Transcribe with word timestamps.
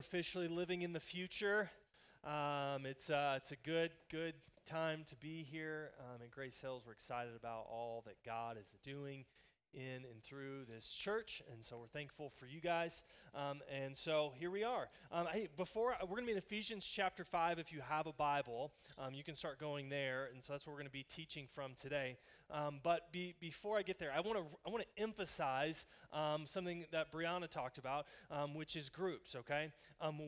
officially 0.00 0.46
living 0.46 0.82
in 0.82 0.92
the 0.92 1.00
future. 1.00 1.68
Um, 2.24 2.86
it's, 2.86 3.10
uh, 3.10 3.34
it's 3.36 3.50
a 3.50 3.56
good, 3.64 3.90
good 4.10 4.34
time 4.64 5.04
to 5.08 5.16
be 5.16 5.42
here 5.42 5.90
um, 5.98 6.22
in 6.22 6.28
Grace 6.30 6.56
Hills. 6.60 6.84
We're 6.86 6.92
excited 6.92 7.32
about 7.36 7.66
all 7.68 8.04
that 8.06 8.14
God 8.24 8.56
is 8.60 8.68
doing 8.84 9.24
in 9.74 10.04
and 10.10 10.22
through 10.22 10.64
this 10.64 10.88
church, 10.90 11.42
and 11.52 11.64
so 11.64 11.78
we're 11.78 11.86
thankful 11.86 12.30
for 12.38 12.46
you 12.46 12.60
guys. 12.60 13.02
Um, 13.34 13.60
and 13.72 13.96
so 13.96 14.32
here 14.38 14.50
we 14.50 14.64
are. 14.64 14.88
Um, 15.12 15.26
hey, 15.32 15.48
before 15.56 15.94
we're 16.02 16.08
going 16.08 16.22
to 16.22 16.26
be 16.26 16.32
in 16.32 16.38
Ephesians 16.38 16.84
chapter 16.84 17.24
five. 17.24 17.58
If 17.58 17.72
you 17.72 17.80
have 17.88 18.06
a 18.06 18.12
Bible, 18.12 18.72
um, 18.98 19.14
you 19.14 19.22
can 19.22 19.34
start 19.34 19.58
going 19.60 19.88
there, 19.88 20.28
and 20.32 20.42
so 20.42 20.52
that's 20.52 20.66
what 20.66 20.72
we're 20.72 20.80
going 20.80 20.86
to 20.86 20.92
be 20.92 21.04
teaching 21.04 21.46
from 21.54 21.72
today. 21.80 22.16
Um, 22.50 22.80
but 22.82 23.12
be, 23.12 23.34
before 23.40 23.78
I 23.78 23.82
get 23.82 23.98
there, 23.98 24.12
I 24.14 24.20
want 24.20 24.38
to 24.38 24.44
I 24.66 24.70
want 24.70 24.84
to 24.84 25.02
emphasize 25.02 25.84
um, 26.12 26.46
something 26.46 26.84
that 26.92 27.12
Brianna 27.12 27.48
talked 27.48 27.78
about, 27.78 28.06
um, 28.30 28.54
which 28.54 28.76
is 28.76 28.88
groups. 28.88 29.36
Okay, 29.36 29.70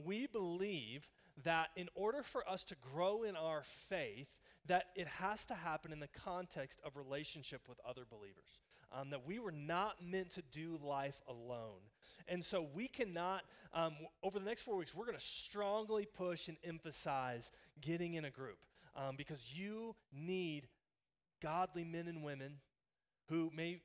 we 0.04 0.26
believe 0.26 1.08
that 1.44 1.68
in 1.76 1.88
order 1.94 2.22
for 2.22 2.48
us 2.48 2.64
to 2.64 2.76
grow 2.92 3.22
in 3.22 3.36
our 3.36 3.62
faith, 3.88 4.28
that 4.66 4.86
it 4.94 5.06
has 5.06 5.46
to 5.46 5.54
happen 5.54 5.92
in 5.92 6.00
the 6.00 6.08
context 6.08 6.80
of 6.84 6.96
relationship 6.96 7.62
with 7.68 7.78
other 7.88 8.02
believers 8.08 8.58
um, 8.92 9.10
that 9.10 9.26
we 9.26 9.38
were 9.38 9.52
not 9.52 9.96
meant 10.04 10.30
to 10.32 10.42
do 10.52 10.78
life 10.82 11.20
alone. 11.28 11.80
And 12.28 12.44
so 12.44 12.66
we 12.74 12.88
cannot, 12.88 13.42
um, 13.74 13.94
over 14.22 14.38
the 14.38 14.44
next 14.44 14.62
four 14.62 14.76
weeks, 14.76 14.94
we're 14.94 15.06
going 15.06 15.18
to 15.18 15.24
strongly 15.24 16.06
push 16.06 16.48
and 16.48 16.56
emphasize 16.64 17.50
getting 17.80 18.14
in 18.14 18.24
a 18.24 18.30
group 18.30 18.58
um, 18.96 19.16
because 19.16 19.46
you 19.52 19.94
need 20.12 20.68
godly 21.42 21.84
men 21.84 22.06
and 22.06 22.22
women 22.22 22.54
who 23.28 23.50
may 23.54 23.80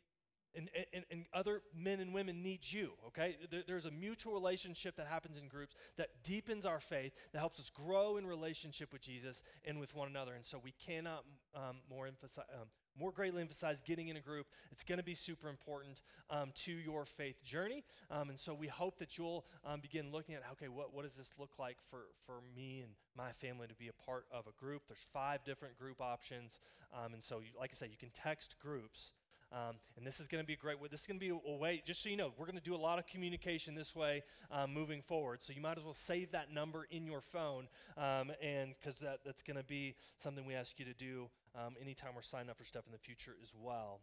and, 0.56 0.70
and, 0.94 1.04
and, 1.12 1.26
other 1.34 1.62
men 1.76 2.00
and 2.00 2.14
women 2.14 2.42
need 2.42 2.60
you, 2.64 2.92
okay? 3.08 3.36
There, 3.52 3.64
there's 3.68 3.86
a 3.86 3.92
mutual 3.92 4.34
relationship 4.34 4.96
that 4.98 5.08
happens 5.08 5.38
in 5.38 5.48
groups 5.48 5.76
that 5.98 6.10
deepens 6.24 6.66
our 6.66 6.80
faith, 6.80 7.14
that 7.34 7.40
helps 7.40 7.60
us 7.60 7.70
grow 7.70 8.18
in 8.18 8.26
relationship 8.26 8.94
with 8.94 9.02
Jesus 9.02 9.44
and 9.66 9.80
with 9.80 9.94
one 9.96 10.08
another. 10.08 10.34
And 10.34 10.46
so 10.46 10.60
we 10.64 10.74
cannot 10.86 11.24
um, 11.56 11.78
more 11.90 12.08
emphasize, 12.08 12.46
um, 12.54 12.68
more 12.98 13.12
greatly 13.12 13.42
emphasize 13.42 13.82
getting 13.82 14.08
in 14.08 14.18
a 14.18 14.22
group. 14.22 14.48
It's 14.72 14.84
going 14.84 14.98
to 14.98 15.04
be 15.04 15.16
super 15.16 15.50
important 15.50 16.02
um, 16.30 16.52
to 16.64 16.72
your 16.72 17.06
faith 17.06 17.44
journey. 17.44 17.84
Um, 18.10 18.30
and 18.30 18.40
so 18.40 18.54
we 18.54 18.68
hope 18.68 19.00
that 19.00 19.18
you'll 19.18 19.46
um, 19.66 19.82
begin 19.82 20.12
looking 20.12 20.36
at, 20.36 20.44
okay, 20.54 20.70
what, 20.70 20.94
what 20.94 21.04
does 21.04 21.14
this 21.14 21.32
look 21.38 21.52
like 21.60 21.78
for, 21.90 22.04
for 22.26 22.36
me 22.56 22.82
and 22.82 22.94
my 23.18 23.32
family 23.34 23.68
to 23.68 23.76
be 23.76 23.90
a 23.90 24.06
part 24.06 24.26
of 24.32 24.46
a 24.48 24.64
group? 24.64 24.84
There's 24.88 25.06
five 25.14 25.44
different 25.44 25.78
group 25.78 26.02
options. 26.02 26.60
Um, 26.94 27.14
and 27.14 27.22
so, 27.22 27.40
you, 27.40 27.48
like 27.60 27.72
I 27.74 27.76
said, 27.76 27.90
you 27.92 27.98
can 27.98 28.12
text 28.12 28.56
groups. 28.60 29.12
Um, 29.56 29.78
and 29.96 30.06
this 30.06 30.20
is 30.20 30.28
going 30.28 30.44
to 30.44 30.46
be 30.46 30.54
a 30.54 30.58
great 30.58 30.82
way. 30.82 30.90
This 30.92 31.00
is 31.02 31.06
going 31.06 31.18
to 31.18 31.26
be 31.26 31.32
a, 31.32 31.56
way, 31.56 31.82
just 31.86 32.04
so 32.04 32.10
you 32.10 32.18
know, 32.18 32.34
we're 32.38 32.46
going 32.46 32.58
to 32.58 32.64
do 32.64 32.76
a 32.76 32.78
lot 32.78 33.00
of 33.00 33.08
communication 33.08 33.74
this 33.74 33.96
way 33.96 34.22
um, 34.52 34.74
moving 34.74 35.02
forward. 35.02 35.42
So 35.42 35.54
you 35.54 35.62
might 35.62 35.78
as 35.78 35.84
well 35.86 35.94
save 35.94 36.32
that 36.32 36.52
number 36.52 36.88
in 36.92 37.06
your 37.06 37.22
phone, 37.22 37.70
um, 37.98 38.34
and 38.44 38.76
because 38.78 39.00
that, 39.00 39.20
that's 39.26 39.44
going 39.44 39.56
to 39.56 39.64
be 39.64 39.96
something 40.18 40.46
we 40.46 40.56
ask 40.56 40.78
you 40.78 40.84
to 40.84 40.94
do 40.94 41.30
um, 41.56 41.76
anytime 41.82 42.10
we're 42.16 42.22
signing 42.22 42.50
up 42.50 42.58
for 42.58 42.66
stuff 42.66 42.84
in 42.86 42.92
the 42.92 42.98
future 42.98 43.36
as 43.42 43.54
well. 43.60 44.02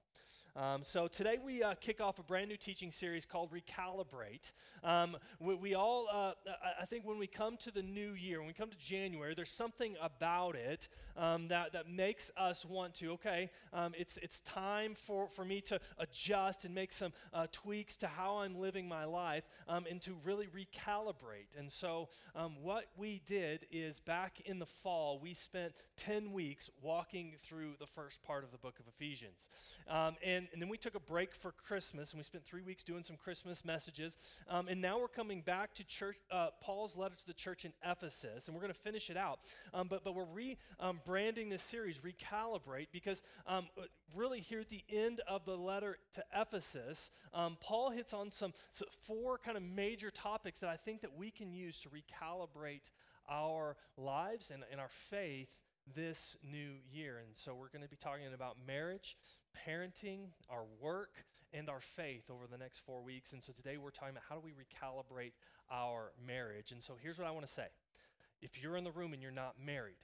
Um, 0.55 0.83
so 0.83 1.09
today 1.09 1.39
we 1.43 1.63
uh, 1.63 1.75
kick 1.81 2.01
off 2.01 2.19
a 2.19 2.23
brand 2.23 2.49
new 2.49 2.57
teaching 2.57 2.91
series 2.93 3.25
called 3.25 3.51
Recalibrate. 3.53 4.53
Um, 4.85 5.17
we, 5.41 5.55
we, 5.55 5.75
all, 5.75 6.09
uh, 6.13 6.33
I 6.81 6.85
think, 6.85 7.07
when 7.07 7.19
we 7.19 7.27
come 7.27 7.57
to 7.59 7.71
the 7.71 7.83
new 7.83 8.13
year, 8.13 8.39
when 8.39 8.49
we 8.49 8.53
come 8.53 8.71
to 8.71 8.79
January, 8.79 9.35
there's 9.35 9.51
something 9.51 9.97
about 10.03 10.55
it 10.55 10.89
um, 11.17 11.49
that 11.49 11.73
that 11.73 11.89
makes 11.89 12.31
us 12.37 12.67
want 12.67 12.95
to. 12.97 13.13
Okay, 13.13 13.51
um, 13.73 13.93
it's 13.97 14.19
it's 14.23 14.41
time 14.41 14.95
for 14.95 15.29
for 15.29 15.45
me 15.45 15.61
to 15.63 15.81
adjust 15.99 16.65
and 16.65 16.75
make 16.75 16.93
some 16.93 17.13
uh, 17.33 17.47
tweaks 17.53 17.97
to 17.99 18.07
how 18.07 18.39
I'm 18.39 18.59
living 18.59 18.89
my 18.89 19.05
life 19.05 19.45
um, 19.69 19.87
and 19.91 20.03
to 20.03 20.17
really 20.25 20.49
recalibrate. 20.49 21.59
And 21.59 21.71
so 21.71 22.09
what 22.61 22.87
we 22.97 23.23
did 23.27 23.67
is 23.71 24.01
back 24.01 24.41
in 24.45 24.59
the 24.59 24.67
fall, 24.67 25.19
we 25.23 25.35
spent 25.35 25.73
ten 25.97 26.33
weeks 26.33 26.71
walking 26.83 27.35
through 27.43 27.73
the 27.79 27.87
first 27.87 28.23
part 28.23 28.45
of 28.45 28.53
the 28.53 28.59
book 28.59 28.79
of 28.79 28.87
Ephesians. 28.89 29.49
Um, 29.89 30.17
and, 30.25 30.47
and 30.53 30.63
then 30.63 30.69
we 30.69 30.77
took 30.77 30.95
a 30.95 31.01
break 31.01 31.35
for 31.35 31.53
Christmas, 31.53 32.13
and 32.13 32.19
we 32.19 32.25
spent 32.25 32.45
three 32.45 32.63
weeks 32.63 32.85
doing 32.85 33.03
some 33.03 33.17
Christmas 33.17 33.65
messages. 33.65 34.17
Um, 34.49 34.69
and 34.69 34.81
now 34.81 34.99
we're 34.99 35.09
coming 35.09 35.41
back 35.41 35.75
to 35.75 35.85
church, 35.85 36.17
uh, 36.31 36.49
Paul's 36.61 36.97
letter 36.97 37.15
to 37.15 37.27
the 37.27 37.35
church 37.35 37.65
in 37.65 37.73
Ephesus, 37.85 38.47
and 38.47 38.55
we're 38.55 38.63
going 38.63 38.73
to 38.73 38.81
finish 38.81 39.11
it 39.11 39.17
out. 39.17 39.41
Um, 39.75 39.89
but, 39.89 40.05
but 40.05 40.15
we're 40.15 40.25
rebranding 40.25 41.45
um, 41.45 41.51
this 41.51 41.63
series, 41.63 41.99
Recalibrate, 41.99 42.89
because 42.93 43.23
um, 43.47 43.67
really 44.15 44.41
here 44.41 44.61
at 44.61 44.71
the 44.71 44.85
end 44.89 45.21
of 45.29 45.45
the 45.45 45.57
letter 45.57 45.99
to 46.15 46.25
Ephesus, 46.35 47.11
um, 47.35 47.57
Paul 47.61 47.91
hits 47.91 48.13
on 48.15 48.31
some 48.31 48.53
so 48.73 48.87
four 49.03 49.39
kind 49.39 49.57
of 49.57 49.63
major 49.63 50.11
topics 50.11 50.61
that 50.61 50.71
I 50.71 50.77
think 50.77 51.01
that 51.03 51.17
we 51.17 51.31
can 51.31 51.53
use 51.53 51.81
to 51.81 51.89
recalibrate 51.89 52.91
our 53.31 53.77
lives 53.97 54.51
and, 54.51 54.63
and 54.71 54.81
our 54.81 54.91
faith 55.11 55.49
this 55.95 56.37
new 56.43 56.75
year. 56.91 57.19
And 57.19 57.37
so 57.37 57.55
we're 57.55 57.69
going 57.69 57.83
to 57.83 57.89
be 57.89 57.97
talking 57.97 58.25
about 58.35 58.57
marriage, 58.67 59.17
parenting, 59.67 60.29
our 60.51 60.65
work, 60.81 61.25
and 61.53 61.69
our 61.69 61.81
faith 61.81 62.31
over 62.31 62.47
the 62.51 62.59
next 62.59 62.79
four 62.79 63.03
weeks. 63.03 63.33
And 63.33 63.43
so 63.43 63.53
today 63.53 63.77
we're 63.77 63.91
talking 63.91 64.13
about 64.13 64.25
how 64.29 64.37
do 64.37 64.43
we 64.43 64.53
recalibrate 64.53 65.33
our 65.71 66.13
marriage. 66.27 66.73
And 66.73 66.83
so 66.83 66.95
here's 67.01 67.19
what 67.19 67.27
I 67.27 67.31
want 67.31 67.47
to 67.47 67.53
say 67.53 67.67
if 68.41 68.63
you're 68.63 68.77
in 68.77 68.85
the 68.85 68.91
room 68.91 69.13
and 69.13 69.23
you're 69.23 69.31
not 69.31 69.55
married, 69.65 70.01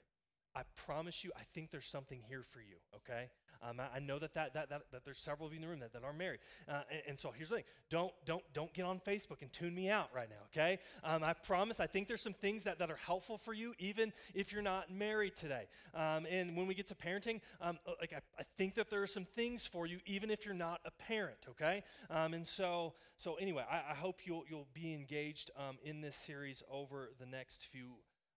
I 0.54 0.62
promise 0.76 1.24
you, 1.24 1.30
I 1.36 1.42
think 1.54 1.70
there's 1.70 1.86
something 1.86 2.20
here 2.28 2.42
for 2.42 2.60
you, 2.60 2.76
okay? 2.96 3.30
Um, 3.62 3.80
I, 3.80 3.96
I, 3.96 3.98
know 3.98 4.18
that, 4.18 4.34
that, 4.34 4.54
that, 4.54 4.68
that, 4.70 4.82
that 4.92 5.04
there's 5.04 5.18
several 5.18 5.46
of 5.46 5.52
you 5.52 5.56
in 5.56 5.62
the 5.62 5.68
room 5.68 5.80
that, 5.80 5.92
that 5.92 6.04
are 6.04 6.12
married. 6.12 6.40
Uh, 6.68 6.82
and, 6.90 7.02
and, 7.08 7.20
so 7.20 7.32
here's 7.34 7.48
the 7.48 7.56
thing 7.56 7.64
don't, 7.90 8.12
don't, 8.24 8.42
don't 8.52 8.72
get 8.72 8.84
on 8.84 9.00
Facebook 9.00 9.42
and 9.42 9.52
tune 9.52 9.74
me 9.74 9.90
out 9.90 10.08
right 10.14 10.28
now, 10.28 10.36
okay? 10.52 10.78
Um, 11.02 11.24
I 11.24 11.32
promise, 11.32 11.80
I 11.80 11.86
think 11.86 12.08
there's 12.08 12.20
some 12.20 12.34
things 12.34 12.62
that, 12.64 12.78
that 12.78 12.90
are 12.90 12.96
helpful 12.96 13.38
for 13.38 13.52
you, 13.52 13.74
even 13.78 14.12
if 14.34 14.52
you're 14.52 14.62
not 14.62 14.92
married 14.92 15.36
today. 15.36 15.66
Um, 15.94 16.26
and 16.30 16.56
when 16.56 16.66
we 16.66 16.74
get 16.74 16.86
to 16.88 16.94
parenting, 16.94 17.40
um, 17.60 17.78
uh, 17.86 17.92
like 18.00 18.12
I, 18.12 18.20
I, 18.38 18.44
think 18.56 18.74
that 18.74 18.90
there 18.90 19.02
are 19.02 19.06
some 19.06 19.24
things 19.24 19.66
for 19.66 19.86
you, 19.86 19.98
even 20.06 20.30
if 20.30 20.44
you're 20.44 20.54
not 20.54 20.80
a 20.84 20.90
parent, 20.90 21.38
okay? 21.50 21.82
Um, 22.10 22.34
and 22.34 22.46
so, 22.46 22.94
so 23.16 23.34
anyway, 23.34 23.64
I, 23.70 23.92
I, 23.92 23.94
hope 23.94 24.20
you'll, 24.24 24.44
you'll 24.48 24.68
be 24.72 24.94
engaged 24.94 25.50
um, 25.56 25.78
in 25.82 26.00
this 26.00 26.16
series 26.16 26.62
over 26.70 27.10
the 27.18 27.26
next 27.26 27.66
few, 27.70 27.88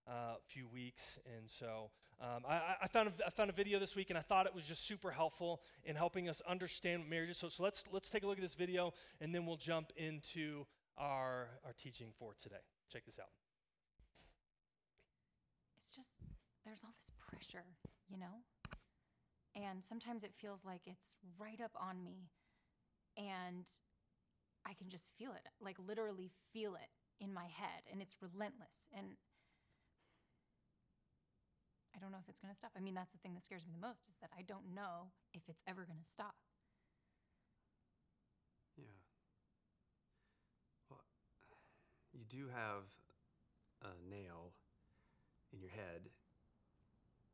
uh, 0.08 0.34
few 0.46 0.66
weeks. 0.68 1.18
And 1.36 1.48
so, 1.48 1.90
um, 2.22 2.44
I, 2.48 2.76
I, 2.82 2.86
found 2.86 3.08
a, 3.08 3.26
I 3.26 3.30
found 3.30 3.50
a 3.50 3.52
video 3.52 3.80
this 3.80 3.96
week 3.96 4.10
and 4.10 4.18
I 4.18 4.22
thought 4.22 4.46
it 4.46 4.54
was 4.54 4.64
just 4.64 4.86
super 4.86 5.10
helpful 5.10 5.60
in 5.84 5.96
helping 5.96 6.28
us 6.28 6.40
understand 6.48 7.10
marriages. 7.10 7.38
So, 7.38 7.48
so 7.48 7.64
let's, 7.64 7.84
let's 7.90 8.10
take 8.10 8.22
a 8.22 8.28
look 8.28 8.38
at 8.38 8.42
this 8.42 8.54
video 8.54 8.92
and 9.20 9.34
then 9.34 9.44
we'll 9.44 9.56
jump 9.56 9.90
into 9.96 10.64
our, 10.96 11.48
our 11.64 11.72
teaching 11.76 12.12
for 12.16 12.34
today. 12.40 12.62
Check 12.92 13.06
this 13.06 13.18
out. 13.18 13.30
It's 15.82 15.96
just, 15.96 16.10
there's 16.64 16.82
all 16.84 16.94
this 16.96 17.10
pressure, 17.18 17.64
you 18.08 18.18
know? 18.18 18.44
And 19.56 19.82
sometimes 19.82 20.22
it 20.22 20.32
feels 20.40 20.64
like 20.64 20.82
it's 20.86 21.16
right 21.38 21.60
up 21.60 21.72
on 21.76 22.04
me 22.04 22.30
and 23.16 23.64
I 24.64 24.74
can 24.74 24.88
just 24.90 25.10
feel 25.18 25.32
it, 25.32 25.48
like 25.60 25.76
literally 25.84 26.30
feel 26.52 26.76
it 26.76 26.88
in 27.20 27.34
my 27.34 27.46
head 27.46 27.82
and 27.90 28.00
it's 28.00 28.14
relentless. 28.20 28.86
And 28.96 29.16
I 31.94 31.98
don't 32.00 32.10
know 32.10 32.18
if 32.22 32.28
it's 32.28 32.40
going 32.40 32.52
to 32.52 32.58
stop. 32.58 32.72
I 32.76 32.80
mean, 32.80 32.94
that's 32.94 33.12
the 33.12 33.18
thing 33.18 33.34
that 33.34 33.44
scares 33.44 33.64
me 33.66 33.72
the 33.74 33.86
most 33.86 34.08
is 34.08 34.16
that 34.20 34.30
I 34.36 34.42
don't 34.42 34.74
know 34.74 35.12
if 35.34 35.42
it's 35.48 35.62
ever 35.66 35.84
going 35.84 35.98
to 35.98 36.08
stop. 36.08 36.34
Yeah. 38.76 38.84
Well, 40.90 41.04
you 42.12 42.24
do 42.28 42.48
have 42.48 42.84
a 43.82 43.92
nail 44.08 44.52
in 45.52 45.60
your 45.60 45.70
head. 45.70 46.08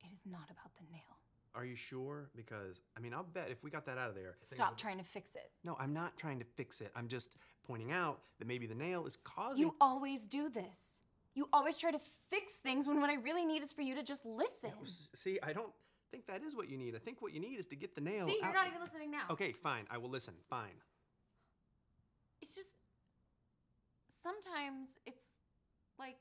It 0.05 0.13
is 0.15 0.23
not 0.27 0.51
about 0.51 0.75
the 0.77 0.85
nail. 0.91 1.19
Are 1.55 1.65
you 1.65 1.77
sure? 1.77 2.31
Because, 2.37 2.83
I 2.97 3.01
mean, 3.01 3.15
I'll 3.15 3.25
bet 3.25 3.49
if 3.51 3.65
we 3.65 3.71
got 3.71 3.87
that 3.87 3.99
out 3.99 4.09
of 4.09 4.15
there. 4.15 4.37
Stop 4.41 4.77
trying 4.77 4.99
to 4.99 5.05
fix 5.05 5.35
it. 5.35 5.51
No, 5.65 5.77
I'm 5.81 5.93
not 5.93 6.17
trying 6.17 6.39
to 6.39 6.45
fix 6.45 6.81
it. 6.81 6.93
I'm 6.95 7.09
just 7.09 7.37
pointing 7.67 7.91
out 7.91 8.21
that 8.39 8.47
maybe 8.47 8.67
the 8.67 8.75
nail 8.75 9.07
is 9.07 9.17
causing. 9.25 9.63
You 9.63 9.75
always 9.81 10.27
do 10.27 10.49
this. 10.51 11.01
You 11.39 11.49
always 11.53 11.77
try 11.79 11.93
to 11.93 12.01
fix 12.31 12.59
things 12.59 12.89
when 12.89 13.01
what 13.01 13.11
I 13.11 13.15
really 13.15 13.45
need 13.45 13.63
is 13.63 13.73
for 13.73 13.83
you 13.83 13.95
to 13.95 14.03
just 14.03 14.27
listen. 14.27 14.71
No, 14.71 14.87
see, 15.15 15.39
I 15.41 15.53
don't 15.53 15.71
think 16.11 16.27
that 16.27 16.43
is 16.43 16.57
what 16.57 16.69
you 16.69 16.77
need. 16.77 16.97
I 16.97 16.99
think 16.99 17.23
what 17.23 17.33
you 17.33 17.39
need 17.39 17.61
is 17.61 17.67
to 17.69 17.77
get 17.77 17.95
the 17.95 18.01
nail. 18.01 18.27
See, 18.27 18.39
you're 18.41 18.47
out. 18.47 18.55
not 18.55 18.67
even 18.67 18.81
listening 18.81 19.13
now. 19.13 19.23
Okay, 19.31 19.53
fine. 19.53 19.85
I 19.89 19.99
will 19.99 20.11
listen. 20.11 20.35
Fine. 20.51 20.83
It's 22.43 22.57
just 22.57 22.71
sometimes 24.21 24.99
it's 25.07 25.27
like 25.97 26.17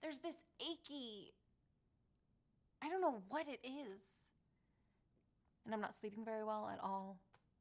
there's 0.00 0.20
this 0.20 0.36
achy 0.62 1.34
I 2.80 2.88
don't 2.88 3.02
know 3.02 3.20
what 3.28 3.46
it 3.48 3.60
is. 3.62 4.00
And 5.66 5.74
I'm 5.74 5.82
not 5.82 5.92
sleeping 5.92 6.24
very 6.24 6.42
well 6.42 6.70
at 6.72 6.78
all. 6.82 7.18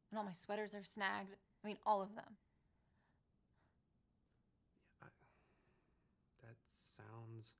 And 0.10 0.18
all 0.18 0.24
my 0.24 0.31
sweaters 0.31 0.74
are 0.74 0.86
snagged. 0.86 1.36
I 1.66 1.68
mean, 1.68 1.78
all 1.86 2.01
of 2.01 2.16
them. 2.16 2.38
sounds 6.98 7.54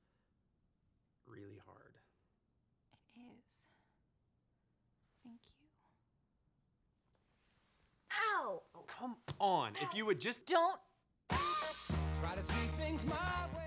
really 1.26 1.58
hard. 1.64 1.94
It 3.16 3.20
is. 3.20 3.66
Thank 5.24 5.40
you. 5.46 5.68
Ow! 8.18 8.62
Oh, 8.74 8.84
come 8.86 9.16
on. 9.40 9.72
Ow. 9.76 9.86
If 9.86 9.94
you 9.96 10.06
would 10.06 10.20
just. 10.20 10.46
Don't. 10.46 10.78
Try 12.20 12.34
to 12.34 12.42
see 12.42 12.52
things 12.78 13.04
my 13.06 13.14
way. 13.56 13.64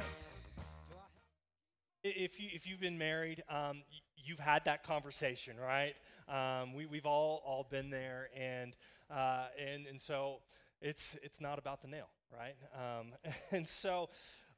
if 2.03 2.39
you 2.39 2.49
if 2.53 2.67
you've 2.67 2.81
been 2.81 2.97
married, 2.97 3.43
um, 3.49 3.83
you've 4.17 4.39
had 4.39 4.65
that 4.65 4.83
conversation, 4.83 5.55
right? 5.57 5.93
Um, 6.27 6.73
we 6.73 6.85
we've 6.85 7.05
all 7.05 7.41
all 7.45 7.65
been 7.69 7.89
there, 7.89 8.29
and 8.37 8.75
uh, 9.09 9.45
and 9.59 9.87
and 9.87 10.01
so 10.01 10.39
it's 10.81 11.17
it's 11.23 11.39
not 11.39 11.59
about 11.59 11.81
the 11.81 11.87
nail, 11.87 12.07
right? 12.31 12.55
Um, 12.75 13.13
and 13.51 13.67
so, 13.67 14.09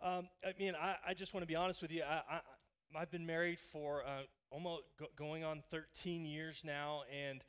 um, 0.01 0.27
I 0.43 0.53
mean, 0.59 0.73
I, 0.75 0.95
I 1.09 1.13
just 1.13 1.33
want 1.33 1.43
to 1.43 1.47
be 1.47 1.55
honest 1.55 1.81
with 1.81 1.91
you. 1.91 2.03
I, 2.03 2.21
I 2.35 2.39
I've 2.95 3.11
been 3.11 3.25
married 3.25 3.59
for 3.59 4.03
uh, 4.03 4.21
almost 4.49 4.83
go- 4.99 5.07
going 5.15 5.43
on 5.43 5.63
13 5.71 6.25
years 6.25 6.61
now, 6.63 7.01
and 7.11 7.43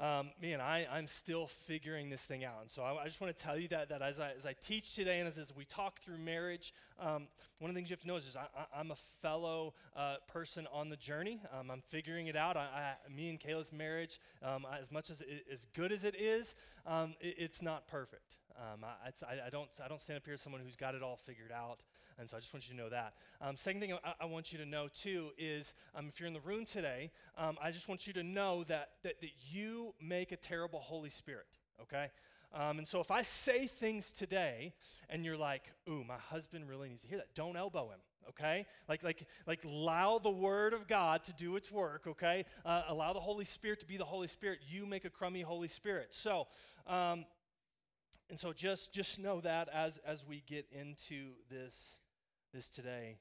um, 0.00 0.30
man, 0.42 0.60
I, 0.60 0.86
I'm 0.92 1.06
still 1.06 1.46
figuring 1.46 2.10
this 2.10 2.20
thing 2.20 2.44
out. 2.44 2.58
And 2.60 2.70
so 2.70 2.82
I, 2.82 3.02
I 3.02 3.06
just 3.06 3.20
want 3.20 3.36
to 3.36 3.42
tell 3.42 3.58
you 3.58 3.68
that, 3.68 3.88
that 3.88 4.02
as, 4.02 4.20
I, 4.20 4.32
as 4.36 4.44
I 4.44 4.54
teach 4.66 4.94
today 4.94 5.20
and 5.20 5.28
as, 5.28 5.38
as 5.38 5.54
we 5.56 5.64
talk 5.64 6.00
through 6.00 6.18
marriage, 6.18 6.74
um, 7.00 7.28
one 7.58 7.70
of 7.70 7.74
the 7.74 7.78
things 7.78 7.88
you 7.88 7.94
have 7.94 8.02
to 8.02 8.06
know 8.06 8.16
is, 8.16 8.24
is 8.26 8.36
I, 8.36 8.78
am 8.78 8.90
a 8.90 8.96
fellow 9.22 9.72
uh, 9.96 10.16
person 10.28 10.66
on 10.70 10.90
the 10.90 10.96
journey. 10.96 11.40
Um, 11.58 11.70
I'm 11.70 11.80
figuring 11.80 12.26
it 12.26 12.36
out. 12.36 12.56
I, 12.58 12.60
I, 12.60 13.14
me 13.14 13.30
and 13.30 13.40
Kayla's 13.40 13.72
marriage, 13.72 14.20
um, 14.42 14.66
as 14.78 14.92
much 14.92 15.08
as 15.08 15.22
it, 15.22 15.46
as 15.50 15.66
good 15.74 15.92
as 15.92 16.04
it 16.04 16.14
is, 16.20 16.54
um, 16.86 17.14
it, 17.20 17.36
it's 17.38 17.62
not 17.62 17.88
perfect. 17.88 18.36
Um, 18.58 18.84
I, 18.84 19.46
I, 19.46 19.50
don't, 19.50 19.68
I 19.84 19.88
don't 19.88 20.00
stand 20.00 20.18
up 20.18 20.24
here 20.24 20.34
as 20.34 20.40
someone 20.40 20.62
who's 20.62 20.76
got 20.76 20.94
it 20.94 21.02
all 21.02 21.16
figured 21.16 21.52
out. 21.52 21.80
And 22.18 22.30
so 22.30 22.36
I 22.36 22.40
just 22.40 22.52
want 22.52 22.68
you 22.68 22.74
to 22.74 22.82
know 22.82 22.88
that. 22.88 23.14
Um, 23.40 23.56
second 23.56 23.80
thing 23.80 23.92
I, 23.92 24.14
I, 24.20 24.24
want 24.24 24.52
you 24.52 24.58
to 24.58 24.64
know 24.64 24.88
too 24.88 25.30
is 25.36 25.74
um, 25.94 26.08
if 26.08 26.18
you're 26.18 26.26
in 26.26 26.32
the 26.32 26.40
room 26.40 26.64
today, 26.64 27.10
um, 27.36 27.58
I 27.62 27.70
just 27.70 27.88
want 27.88 28.06
you 28.06 28.12
to 28.14 28.22
know 28.22 28.64
that, 28.64 28.90
that, 29.02 29.20
that 29.20 29.30
you 29.50 29.94
make 30.00 30.32
a 30.32 30.36
terrible 30.36 30.80
Holy 30.80 31.10
Spirit, 31.10 31.46
okay? 31.82 32.08
Um, 32.54 32.78
and 32.78 32.88
so 32.88 33.00
if 33.00 33.10
I 33.10 33.22
say 33.22 33.66
things 33.66 34.12
today 34.12 34.72
and 35.10 35.24
you're 35.24 35.36
like, 35.36 35.64
ooh, 35.88 36.04
my 36.04 36.16
husband 36.16 36.68
really 36.68 36.88
needs 36.88 37.02
to 37.02 37.08
hear 37.08 37.18
that, 37.18 37.34
don't 37.34 37.56
elbow 37.56 37.90
him, 37.90 38.00
okay? 38.30 38.66
Like, 38.88 39.02
like, 39.02 39.26
like 39.46 39.64
allow 39.64 40.18
the 40.18 40.30
word 40.30 40.72
of 40.72 40.88
God 40.88 41.22
to 41.24 41.34
do 41.34 41.56
its 41.56 41.70
work, 41.70 42.06
okay? 42.06 42.46
Uh, 42.64 42.82
allow 42.88 43.12
the 43.12 43.20
Holy 43.20 43.44
Spirit 43.44 43.80
to 43.80 43.86
be 43.86 43.98
the 43.98 44.04
Holy 44.04 44.28
Spirit. 44.28 44.60
You 44.66 44.86
make 44.86 45.04
a 45.04 45.10
crummy 45.10 45.42
Holy 45.42 45.68
Spirit. 45.68 46.08
So, 46.14 46.46
um, 46.86 47.26
and 48.30 48.40
so 48.40 48.52
just, 48.52 48.92
just 48.92 49.18
know 49.18 49.40
that 49.42 49.68
as, 49.72 49.98
as 50.06 50.24
we 50.26 50.42
get 50.46 50.66
into 50.72 51.32
this 51.50 51.98
this 52.52 52.70
today. 52.70 53.18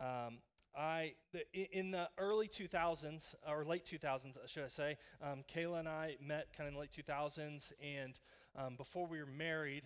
Um, 0.00 0.38
I 0.76 1.14
the, 1.32 1.42
in 1.54 1.90
the 1.90 2.08
early 2.18 2.48
2000s 2.48 3.34
or 3.48 3.64
late 3.64 3.84
2000s, 3.84 4.36
should 4.46 4.64
I 4.64 4.68
say? 4.68 4.96
Um, 5.22 5.42
Kayla 5.52 5.80
and 5.80 5.88
I 5.88 6.16
met 6.24 6.48
kind 6.56 6.68
of 6.68 6.68
in 6.68 6.74
the 6.74 6.80
late 6.80 6.92
2000s, 6.92 7.72
and 7.82 8.18
um, 8.56 8.76
before 8.76 9.06
we 9.06 9.18
were 9.18 9.26
married, 9.26 9.84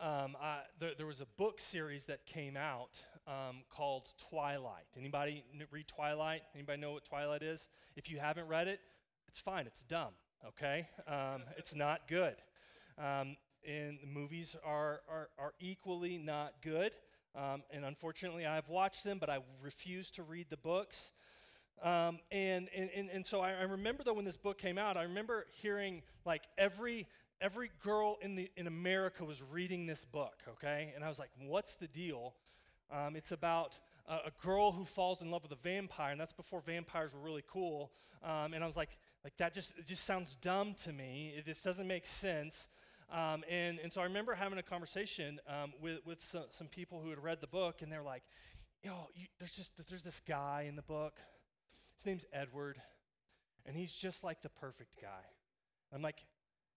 um, 0.00 0.36
I, 0.40 0.60
there, 0.78 0.92
there, 0.96 1.06
was 1.06 1.20
a 1.20 1.26
book 1.36 1.60
series 1.60 2.04
that 2.06 2.24
came 2.26 2.56
out 2.56 3.00
um, 3.26 3.62
called 3.68 4.08
Twilight. 4.30 4.86
Anybody 4.96 5.44
read 5.72 5.88
Twilight? 5.88 6.42
Anybody 6.54 6.80
know 6.80 6.92
what 6.92 7.04
Twilight 7.04 7.42
is? 7.42 7.66
If 7.96 8.08
you 8.10 8.18
haven't 8.18 8.46
read 8.46 8.68
it, 8.68 8.80
it's 9.26 9.40
fine. 9.40 9.66
It's 9.66 9.82
dumb. 9.82 10.12
Okay, 10.46 10.86
um, 11.08 11.42
it's 11.56 11.74
not 11.74 12.06
good. 12.06 12.36
And 13.66 13.98
the 14.00 14.06
movies 14.06 14.56
are, 14.64 15.00
are, 15.10 15.28
are 15.38 15.52
equally 15.60 16.16
not 16.16 16.54
good. 16.62 16.92
Um, 17.36 17.62
and 17.70 17.84
unfortunately, 17.84 18.46
I've 18.46 18.68
watched 18.68 19.04
them, 19.04 19.18
but 19.18 19.30
I 19.30 19.38
refuse 19.62 20.10
to 20.12 20.22
read 20.22 20.46
the 20.50 20.56
books. 20.56 21.12
Um, 21.82 22.18
and, 22.32 22.68
and, 22.74 23.08
and, 23.12 23.24
so 23.24 23.40
I, 23.40 23.52
I, 23.52 23.62
remember, 23.62 24.02
though, 24.02 24.14
when 24.14 24.24
this 24.24 24.36
book 24.36 24.58
came 24.58 24.78
out, 24.78 24.96
I 24.96 25.02
remember 25.02 25.46
hearing 25.62 26.02
like 26.24 26.42
every, 26.56 27.06
every 27.40 27.70
girl 27.84 28.16
in, 28.20 28.34
the, 28.34 28.50
in 28.56 28.66
America 28.66 29.24
was 29.24 29.44
reading 29.44 29.86
this 29.86 30.04
book, 30.04 30.34
okay? 30.48 30.92
And 30.96 31.04
I 31.04 31.08
was 31.08 31.20
like, 31.20 31.30
what's 31.40 31.74
the 31.74 31.86
deal? 31.86 32.34
Um, 32.90 33.14
it's 33.14 33.30
about 33.30 33.78
a, 34.08 34.14
a, 34.14 34.32
girl 34.42 34.72
who 34.72 34.84
falls 34.84 35.22
in 35.22 35.30
love 35.30 35.42
with 35.42 35.52
a 35.52 35.62
vampire, 35.62 36.10
and 36.10 36.20
that's 36.20 36.32
before 36.32 36.60
vampires 36.60 37.14
were 37.14 37.20
really 37.20 37.44
cool. 37.46 37.92
Um, 38.24 38.54
and 38.54 38.64
I 38.64 38.66
was 38.66 38.76
like, 38.76 38.90
like 39.22 39.36
that 39.36 39.52
just, 39.52 39.72
just 39.84 40.04
sounds 40.04 40.36
dumb 40.36 40.74
to 40.84 40.92
me. 40.92 41.34
It 41.36 41.44
just 41.44 41.62
doesn't 41.64 41.86
make 41.86 42.06
sense. 42.06 42.68
Um, 43.10 43.42
and, 43.48 43.78
and 43.78 43.92
so 43.92 44.02
I 44.02 44.04
remember 44.04 44.34
having 44.34 44.58
a 44.58 44.62
conversation 44.62 45.40
um, 45.48 45.72
with, 45.80 46.04
with 46.04 46.22
some, 46.22 46.44
some, 46.50 46.66
people 46.66 47.00
who 47.00 47.08
had 47.08 47.22
read 47.22 47.40
the 47.40 47.46
book, 47.46 47.80
and 47.80 47.90
they're 47.90 48.02
like, 48.02 48.22
yo, 48.82 49.08
you, 49.14 49.26
there's 49.38 49.52
just 49.52 49.72
there's 49.88 50.02
this 50.02 50.20
guy 50.20 50.66
in 50.68 50.76
the 50.76 50.82
book. 50.82 51.18
His 51.96 52.04
name's 52.04 52.26
Edward, 52.32 52.76
and 53.64 53.74
he's 53.74 53.94
just 53.94 54.22
like 54.22 54.42
the 54.42 54.50
perfect 54.50 55.00
guy. 55.00 55.24
I'm 55.92 56.02
like, 56.02 56.22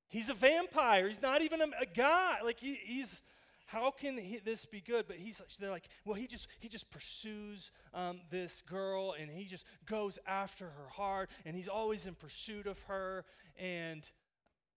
he's 0.08 0.30
a 0.30 0.34
vampire. 0.34 1.10
He's 1.10 1.22
not 1.22 1.42
even 1.42 1.62
a, 1.62 1.68
a 1.82 1.86
guy. 1.86 2.38
Like 2.44 2.60
he, 2.60 2.80
he's 2.82 3.22
how 3.66 3.90
can 3.92 4.18
he, 4.18 4.40
this 4.44 4.66
be 4.66 4.82
good? 4.82 5.06
But 5.08 5.18
he's 5.18 5.42
they're 5.60 5.70
like, 5.70 5.88
well, 6.06 6.16
he 6.16 6.28
just 6.28 6.48
he 6.60 6.68
just 6.68 6.90
pursues 6.92 7.72
um, 7.94 8.20
this 8.30 8.62
girl, 8.62 9.16
and 9.20 9.30
he 9.30 9.46
just 9.46 9.66
goes 9.86 10.20
after 10.26 10.66
her 10.66 10.90
hard, 10.90 11.30
and 11.46 11.56
he's 11.56 11.68
always 11.68 12.06
in 12.06 12.16
pursuit 12.16 12.68
of 12.68 12.80
her, 12.84 13.26
and 13.58 14.10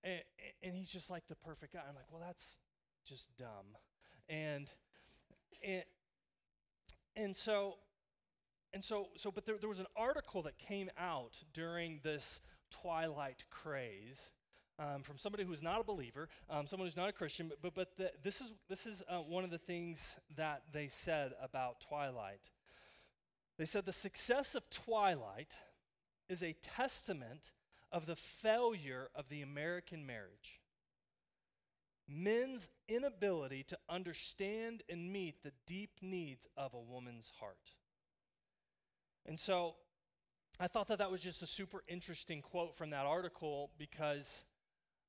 and, 0.04 0.20
and 0.62 0.74
he's 0.76 0.90
just 0.90 1.10
like 1.10 1.26
the 1.28 1.34
perfect 1.34 1.72
guy. 1.72 1.80
I'm 1.88 1.94
like, 1.94 2.04
well, 2.10 2.22
that's 2.24 2.58
just 3.08 3.36
dumb. 3.36 3.76
And, 4.28 4.70
and, 5.66 5.82
and 7.16 7.36
so, 7.36 7.76
and 8.72 8.84
so, 8.84 9.08
so, 9.16 9.30
but 9.30 9.46
there, 9.46 9.56
there 9.58 9.68
was 9.68 9.80
an 9.80 9.86
article 9.96 10.42
that 10.42 10.58
came 10.58 10.90
out 10.98 11.38
during 11.52 12.00
this 12.02 12.40
Twilight 12.70 13.44
craze 13.50 14.30
um, 14.78 15.02
from 15.02 15.16
somebody 15.16 15.44
who's 15.44 15.62
not 15.62 15.80
a 15.80 15.84
believer, 15.84 16.28
um, 16.50 16.66
someone 16.66 16.86
who's 16.86 16.96
not 16.96 17.08
a 17.08 17.12
Christian, 17.12 17.48
but, 17.48 17.62
but, 17.62 17.74
but 17.74 17.96
the, 17.96 18.10
this 18.22 18.40
is, 18.40 18.52
this 18.68 18.86
is 18.86 19.02
uh, 19.08 19.18
one 19.18 19.44
of 19.44 19.50
the 19.50 19.58
things 19.58 20.00
that 20.36 20.62
they 20.72 20.88
said 20.88 21.32
about 21.42 21.80
Twilight. 21.80 22.50
They 23.56 23.64
said 23.64 23.86
the 23.86 23.92
success 23.92 24.54
of 24.54 24.68
Twilight 24.70 25.54
is 26.28 26.42
a 26.42 26.54
testament 26.54 27.52
of 27.94 28.06
the 28.06 28.16
failure 28.16 29.08
of 29.14 29.28
the 29.28 29.40
American 29.40 30.04
marriage. 30.04 30.60
Men's 32.08 32.68
inability 32.88 33.62
to 33.62 33.78
understand 33.88 34.82
and 34.90 35.10
meet 35.10 35.42
the 35.44 35.52
deep 35.64 35.92
needs 36.02 36.46
of 36.56 36.74
a 36.74 36.80
woman's 36.80 37.30
heart. 37.38 37.70
And 39.24 39.38
so 39.38 39.76
I 40.58 40.66
thought 40.66 40.88
that 40.88 40.98
that 40.98 41.10
was 41.10 41.20
just 41.20 41.40
a 41.42 41.46
super 41.46 41.84
interesting 41.86 42.42
quote 42.42 42.74
from 42.74 42.90
that 42.90 43.06
article 43.06 43.70
because, 43.78 44.44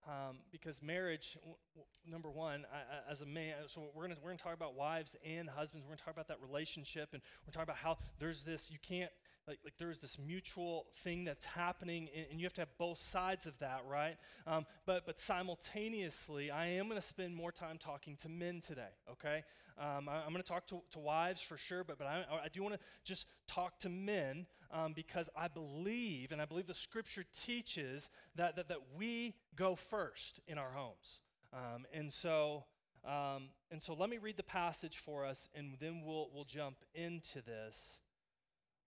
um, 0.08 0.38
because 0.52 0.82
marriage, 0.84 1.38
w- 1.42 1.58
w- 1.74 1.88
number 2.08 2.30
one, 2.30 2.66
I, 2.72 2.78
I, 2.78 3.12
as 3.12 3.22
a 3.22 3.26
man, 3.26 3.56
so 3.68 3.82
we're 3.96 4.08
going 4.08 4.16
we're 4.24 4.30
gonna 4.30 4.38
talk 4.38 4.54
about 4.54 4.76
wives 4.76 5.16
and 5.26 5.50
husbands. 5.50 5.86
We're 5.86 5.90
going 5.90 5.98
to 5.98 6.04
talk 6.06 6.14
about 6.14 6.28
that 6.28 6.40
relationship, 6.40 7.10
and 7.14 7.22
we're 7.46 7.52
talking 7.52 7.64
about 7.64 7.78
how 7.78 7.98
there's 8.20 8.44
this, 8.44 8.70
you 8.72 8.78
can't 8.82 9.12
like, 9.48 9.60
like 9.64 9.74
there's 9.78 10.00
this 10.00 10.18
mutual 10.18 10.86
thing 11.04 11.24
that's 11.24 11.46
happening 11.46 12.10
and, 12.16 12.26
and, 12.32 12.40
you 12.40 12.46
have 12.46 12.54
to 12.54 12.62
have 12.62 12.78
both 12.78 13.00
sides 13.00 13.46
of 13.46 13.58
that 13.60 13.82
right? 13.90 14.18
Um, 14.48 14.66
but 14.86 15.06
but 15.06 15.20
simultaneously 15.20 16.52
i 16.52 16.68
am 16.68 16.88
going 16.88 17.00
to 17.00 17.08
spend 17.08 17.36
more 17.36 17.52
time 17.52 17.78
talking 17.78 18.16
to 18.18 18.30
men 18.30 18.62
today 18.66 18.94
okay? 19.12 19.44
Um, 19.78 20.08
I, 20.08 20.26
am 20.26 20.32
going 20.32 20.42
to 20.42 20.48
talk 20.48 20.68
to, 20.68 20.82
wives 21.00 21.42
for 21.42 21.58
sure 21.58 21.84
but, 21.84 21.98
but 21.98 22.08
I, 22.08 22.24
I 22.46 22.48
do 22.52 22.64
want 22.64 22.76
to 22.76 22.82
just 23.04 23.28
talk 23.48 23.80
to 23.80 23.90
men 23.90 24.46
um, 24.72 24.94
because 24.94 25.30
i 25.36 25.48
believe 25.48 26.32
and 26.32 26.42
i 26.42 26.46
believe 26.46 26.68
the 26.68 26.74
scripture 26.74 27.26
teaches 27.46 28.10
that 28.36 28.56
that, 28.56 28.68
that 28.70 28.80
we 28.98 29.34
go 29.56 29.76
first 29.76 30.40
in 30.48 30.58
our 30.58 30.72
homes. 30.72 31.22
Um, 31.54 31.86
and 31.94 32.12
so 32.12 32.66
um, 33.06 33.50
and 33.72 33.82
so 33.82 33.94
let 33.94 34.10
me 34.10 34.18
read 34.18 34.36
the 34.38 34.44
passage 34.44 34.98
for 34.98 35.26
us 35.26 35.50
and 35.54 35.76
then 35.80 36.02
we'll 36.04 36.30
we'll 36.34 36.46
jump 36.46 36.78
into 36.94 37.42
this 37.42 38.02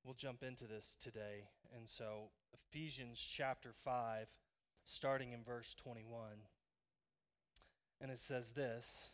we'll 0.04 0.14
jump 0.14 0.42
into 0.42 0.64
this 0.64 0.96
today. 1.02 1.48
And 1.76 1.88
so, 1.88 2.30
Ephesians 2.52 3.18
chapter 3.18 3.72
5, 3.84 4.26
starting 4.84 5.32
in 5.32 5.42
verse 5.42 5.74
21. 5.74 6.20
And 8.00 8.10
it 8.10 8.18
says 8.18 8.52
this. 8.52 9.10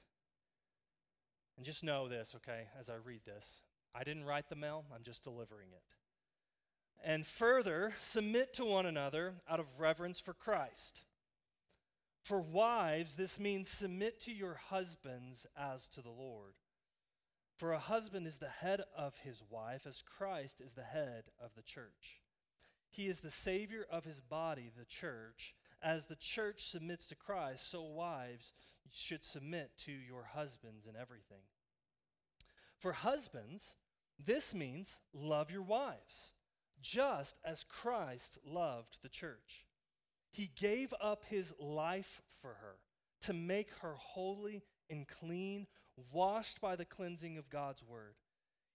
And 1.57 1.65
just 1.65 1.85
know 1.85 2.09
this, 2.09 2.35
okay, 2.37 2.65
as 2.79 2.89
I 2.89 2.95
read 3.05 3.21
this. 3.25 3.63
I 3.95 4.03
didn't 4.03 4.25
write 4.25 4.49
the 4.49 4.57
mail, 4.57 4.85
I'm 4.95 5.05
just 5.05 5.23
delivering 5.23 5.69
it. 5.73 5.83
And 7.05 7.27
further, 7.27 7.95
submit 8.01 8.55
to 8.55 8.65
one 8.65 8.87
another 8.87 9.35
out 9.49 9.61
of 9.61 9.67
reverence 9.79 10.19
for 10.19 10.33
Christ. 10.33 11.03
For 12.23 12.41
wives, 12.41 13.17
this 13.17 13.39
means 13.39 13.69
submit 13.69 14.21
to 14.23 14.33
your 14.33 14.55
husbands 14.71 15.47
as 15.57 15.89
to 15.89 16.01
the 16.01 16.11
Lord. 16.11 16.55
For 17.57 17.73
a 17.73 17.79
husband 17.79 18.27
is 18.27 18.39
the 18.39 18.49
head 18.49 18.83
of 18.97 19.17
his 19.19 19.43
wife, 19.49 19.87
as 19.87 20.03
Christ 20.03 20.61
is 20.61 20.75
the 20.75 20.83
head 20.83 21.25
of 21.43 21.55
the 21.55 21.63
church. 21.63 22.21
He 22.91 23.07
is 23.07 23.21
the 23.21 23.31
Savior 23.31 23.87
of 23.91 24.05
his 24.05 24.21
body, 24.21 24.71
the 24.77 24.85
church. 24.85 25.55
As 25.83 26.07
the 26.07 26.17
church 26.17 26.71
submits 26.71 27.07
to 27.09 27.15
Christ, 27.15 27.71
so 27.71 27.83
wives 27.83 28.53
should 28.93 29.25
submit 29.25 29.73
to 29.85 29.93
your 29.93 30.25
husbands 30.35 30.87
in 30.87 30.97
everything. 30.97 31.43
For 32.79 32.93
husbands, 32.93 33.75
this 34.19 34.55
means 34.55 35.01
love 35.13 35.51
your 35.51 35.63
wives, 35.63 36.35
just 36.81 37.39
as 37.45 37.65
Christ 37.65 38.39
loved 38.45 38.99
the 39.03 39.09
church. 39.09 39.65
He 40.31 40.51
gave 40.57 40.93
up 41.01 41.25
his 41.25 41.55
life 41.59 42.23
for 42.41 42.55
her 42.55 42.77
to 43.23 43.33
make 43.33 43.71
her 43.81 43.95
holy 43.97 44.63
and 44.91 45.07
clean 45.07 45.67
washed 46.13 46.61
by 46.61 46.77
the 46.77 46.85
cleansing 46.85 47.39
of 47.39 47.51
God's 47.51 47.83
word. 47.83 48.15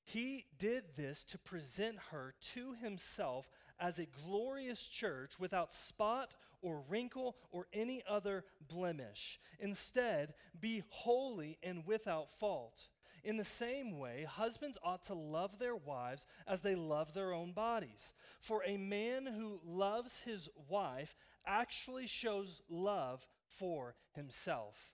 He 0.03 0.45
did 0.57 0.83
this 0.95 1.23
to 1.25 1.37
present 1.37 1.97
her 2.11 2.33
to 2.53 2.73
himself 2.73 3.49
as 3.79 3.99
a 3.99 4.07
glorious 4.25 4.87
church 4.87 5.39
without 5.39 5.73
spot 5.73 6.35
or 6.61 6.83
wrinkle 6.89 7.35
or 7.51 7.67
any 7.71 8.01
other 8.09 8.43
blemish. 8.67 9.39
Instead, 9.59 10.33
be 10.59 10.83
holy 10.89 11.57
and 11.61 11.85
without 11.85 12.31
fault. 12.39 12.89
In 13.23 13.37
the 13.37 13.43
same 13.43 13.99
way, 13.99 14.25
husbands 14.27 14.77
ought 14.83 15.03
to 15.05 15.13
love 15.13 15.59
their 15.59 15.75
wives 15.75 16.25
as 16.47 16.61
they 16.61 16.75
love 16.75 17.13
their 17.13 17.33
own 17.33 17.51
bodies. 17.51 18.13
For 18.39 18.63
a 18.65 18.77
man 18.77 19.25
who 19.25 19.59
loves 19.65 20.21
his 20.21 20.49
wife 20.69 21.15
actually 21.45 22.07
shows 22.07 22.61
love 22.69 23.27
for 23.45 23.95
himself. 24.13 24.93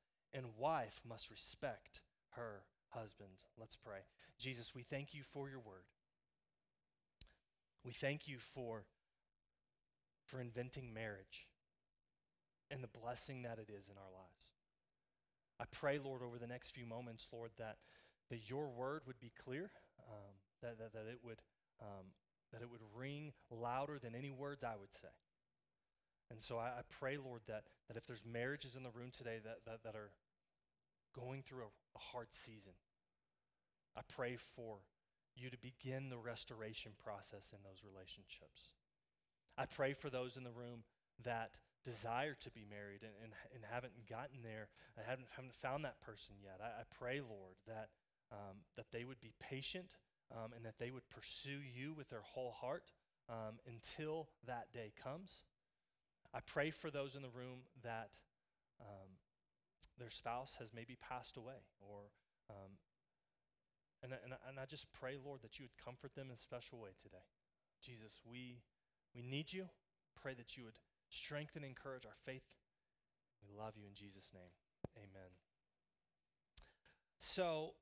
and 0.33 0.45
wife 0.57 1.01
must 1.07 1.29
respect 1.29 2.01
her 2.31 2.63
husband. 2.89 3.45
Let's 3.59 3.75
pray. 3.75 3.99
Jesus, 4.37 4.73
we 4.75 4.83
thank 4.83 5.13
you 5.13 5.23
for 5.23 5.49
your 5.49 5.59
word. 5.59 5.85
We 7.83 7.91
thank 7.91 8.27
you 8.27 8.37
for, 8.39 8.85
for 10.25 10.39
inventing 10.39 10.93
marriage 10.93 11.47
and 12.69 12.83
the 12.83 12.87
blessing 12.87 13.41
that 13.43 13.59
it 13.59 13.69
is 13.69 13.89
in 13.89 13.97
our 13.97 14.11
lives. 14.13 14.45
I 15.59 15.65
pray, 15.71 15.99
Lord, 15.99 16.21
over 16.23 16.37
the 16.37 16.47
next 16.47 16.71
few 16.71 16.85
moments, 16.85 17.27
Lord, 17.31 17.51
that, 17.57 17.77
that 18.29 18.49
your 18.49 18.69
word 18.69 19.01
would 19.05 19.19
be 19.19 19.31
clear, 19.43 19.71
um, 20.09 20.33
that, 20.61 20.77
that, 20.79 20.93
that, 20.93 21.05
it 21.07 21.19
would, 21.23 21.39
um, 21.81 22.05
that 22.51 22.61
it 22.61 22.69
would 22.69 22.81
ring 22.95 23.33
louder 23.49 23.99
than 23.99 24.15
any 24.15 24.31
words 24.31 24.63
I 24.63 24.75
would 24.79 24.93
say. 24.93 25.09
And 26.31 26.39
so 26.39 26.57
I, 26.57 26.79
I, 26.79 26.81
pray, 26.87 27.17
Lord, 27.17 27.41
that, 27.47 27.63
that 27.89 27.97
if 27.97 28.07
there's 28.07 28.23
marriages 28.25 28.75
in 28.75 28.83
the 28.83 28.95
room 28.95 29.11
today 29.11 29.39
that, 29.43 29.59
that, 29.65 29.83
that 29.83 29.95
are 29.95 30.11
going 31.13 31.43
through 31.43 31.67
a, 31.67 31.71
a 31.95 31.99
hard 31.99 32.31
season, 32.31 32.71
I 33.97 34.01
pray 34.07 34.37
for 34.55 34.79
you 35.35 35.49
to 35.49 35.57
begin 35.57 36.09
the 36.09 36.17
restoration 36.17 36.93
process 37.03 37.51
in 37.51 37.59
those 37.63 37.83
relationships. 37.83 38.71
I 39.57 39.65
pray 39.65 39.91
for 39.91 40.09
those 40.09 40.37
in 40.37 40.45
the 40.45 40.55
room 40.55 40.83
that 41.25 41.59
desire 41.83 42.35
to 42.39 42.51
be 42.51 42.63
married 42.69 43.03
and, 43.03 43.11
and, 43.23 43.33
and 43.53 43.63
haven't 43.69 44.07
gotten 44.07 44.39
there, 44.43 44.69
I 44.97 45.09
haven't, 45.09 45.27
haven't 45.35 45.55
found 45.55 45.83
that 45.83 45.99
person 45.99 46.35
yet. 46.41 46.63
I, 46.63 46.81
I 46.81 46.83
pray, 46.97 47.19
Lord, 47.19 47.59
that, 47.67 47.89
um, 48.31 48.63
that 48.77 48.87
they 48.93 49.03
would 49.03 49.19
be 49.19 49.33
patient 49.41 49.97
um, 50.31 50.53
and 50.55 50.63
that 50.63 50.79
they 50.79 50.91
would 50.91 51.07
pursue 51.09 51.59
you 51.59 51.93
with 51.93 52.09
their 52.09 52.23
whole 52.23 52.51
heart 52.51 52.91
um, 53.27 53.59
until 53.67 54.29
that 54.47 54.71
day 54.71 54.93
comes. 55.03 55.43
I 56.33 56.39
pray 56.39 56.71
for 56.71 56.89
those 56.89 57.15
in 57.15 57.21
the 57.21 57.29
room 57.29 57.67
that 57.83 58.11
um, 58.79 59.19
their 59.99 60.09
spouse 60.09 60.55
has 60.59 60.73
maybe 60.73 60.97
passed 61.01 61.37
away, 61.37 61.67
or 61.79 62.11
um, 62.49 62.77
and, 64.03 64.13
and, 64.23 64.33
and 64.47 64.59
I 64.59 64.65
just 64.65 64.87
pray, 64.93 65.17
Lord, 65.23 65.41
that 65.43 65.59
you 65.59 65.65
would 65.65 65.77
comfort 65.83 66.15
them 66.15 66.27
in 66.27 66.35
a 66.35 66.39
special 66.39 66.79
way 66.79 66.91
today. 67.01 67.25
Jesus, 67.83 68.19
we 68.25 68.61
we 69.15 69.21
need 69.21 69.51
you. 69.51 69.65
Pray 70.21 70.33
that 70.33 70.57
you 70.57 70.63
would 70.63 70.79
strengthen 71.09 71.63
and 71.63 71.69
encourage 71.69 72.05
our 72.05 72.17
faith. 72.25 72.47
We 73.43 73.57
love 73.57 73.73
you 73.75 73.85
in 73.87 73.95
Jesus' 73.95 74.31
name. 74.33 74.53
Amen. 74.97 75.31
So, 77.17 77.73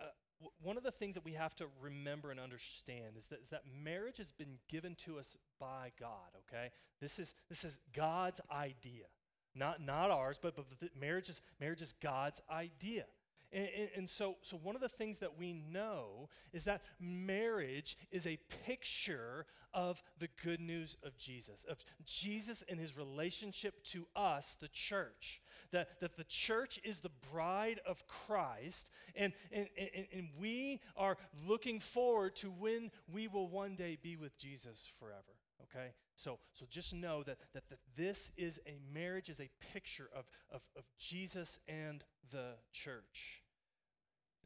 uh, 0.00 0.14
one 0.62 0.76
of 0.76 0.82
the 0.82 0.90
things 0.90 1.14
that 1.14 1.24
we 1.24 1.32
have 1.32 1.54
to 1.56 1.66
remember 1.80 2.30
and 2.30 2.38
understand 2.38 3.16
is 3.16 3.26
that, 3.28 3.40
is 3.42 3.50
that 3.50 3.62
marriage 3.82 4.18
has 4.18 4.32
been 4.32 4.58
given 4.68 4.94
to 5.06 5.18
us 5.18 5.36
by 5.58 5.92
God, 5.98 6.36
okay? 6.48 6.70
This 7.00 7.18
is, 7.18 7.34
this 7.48 7.64
is 7.64 7.78
God's 7.94 8.40
idea. 8.50 9.06
Not, 9.54 9.80
not 9.80 10.10
ours, 10.10 10.38
but, 10.40 10.54
but 10.54 10.66
marriage, 10.98 11.30
is, 11.30 11.40
marriage 11.60 11.80
is 11.80 11.94
God's 12.02 12.40
idea. 12.50 13.04
And, 13.52 13.68
and, 13.78 13.88
and, 13.96 14.10
so, 14.10 14.36
so, 14.42 14.56
one 14.56 14.74
of 14.74 14.82
the 14.82 14.88
things 14.88 15.20
that 15.20 15.38
we 15.38 15.52
know 15.52 16.28
is 16.52 16.64
that 16.64 16.82
marriage 17.00 17.96
is 18.10 18.26
a 18.26 18.38
picture 18.66 19.46
of 19.72 20.02
the 20.18 20.28
good 20.42 20.60
news 20.60 20.96
of 21.04 21.16
Jesus, 21.16 21.64
of 21.68 21.78
Jesus 22.04 22.64
and 22.68 22.78
his 22.78 22.96
relationship 22.96 23.84
to 23.84 24.06
us, 24.16 24.56
the 24.60 24.68
church. 24.68 25.40
That, 25.72 26.00
that 26.00 26.16
the 26.16 26.24
church 26.24 26.80
is 26.84 27.00
the 27.00 27.10
bride 27.32 27.80
of 27.86 28.06
Christ, 28.06 28.90
and, 29.14 29.32
and, 29.50 29.66
and, 29.78 30.06
and 30.12 30.28
we 30.38 30.80
are 30.96 31.16
looking 31.46 31.80
forward 31.80 32.36
to 32.36 32.50
when 32.50 32.90
we 33.12 33.28
will 33.28 33.48
one 33.48 33.74
day 33.74 33.98
be 34.00 34.16
with 34.16 34.38
Jesus 34.38 34.90
forever. 34.98 35.36
Okay? 35.62 35.88
So, 36.14 36.38
so 36.52 36.66
just 36.68 36.94
know 36.94 37.22
that, 37.24 37.38
that, 37.54 37.64
that 37.68 37.78
this 37.96 38.30
is 38.36 38.60
a 38.66 38.78
marriage, 38.92 39.28
is 39.28 39.40
a 39.40 39.50
picture 39.72 40.08
of, 40.14 40.24
of, 40.50 40.62
of 40.76 40.84
Jesus 40.98 41.58
and 41.68 42.04
the 42.30 42.54
church. 42.72 43.42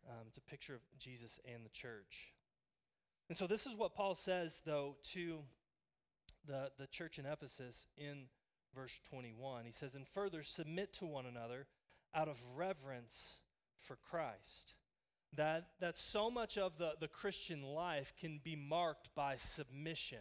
Um, 0.08 0.26
it's 0.28 0.38
a 0.38 0.42
picture 0.42 0.74
of 0.74 0.80
Jesus 0.98 1.38
and 1.52 1.64
the 1.64 1.70
church. 1.70 2.32
And 3.28 3.38
so 3.38 3.46
this 3.46 3.66
is 3.66 3.76
what 3.76 3.94
Paul 3.94 4.14
says, 4.14 4.62
though, 4.64 4.96
to 5.12 5.40
the, 6.46 6.70
the 6.78 6.86
church 6.86 7.18
in 7.18 7.26
Ephesus 7.26 7.86
in 7.96 8.24
verse 8.74 9.00
21. 9.08 9.64
He 9.64 9.72
says, 9.72 9.94
And 9.94 10.06
further, 10.06 10.42
submit 10.42 10.92
to 10.94 11.06
one 11.06 11.26
another 11.26 11.66
out 12.14 12.28
of 12.28 12.36
reverence 12.56 13.40
for 13.78 13.96
Christ. 13.96 14.74
That, 15.36 15.68
that 15.80 15.96
so 15.96 16.30
much 16.30 16.58
of 16.58 16.78
the, 16.78 16.92
the 17.00 17.08
Christian 17.08 17.62
life 17.62 18.12
can 18.20 18.40
be 18.42 18.56
marked 18.56 19.14
by 19.14 19.36
submission. 19.36 20.18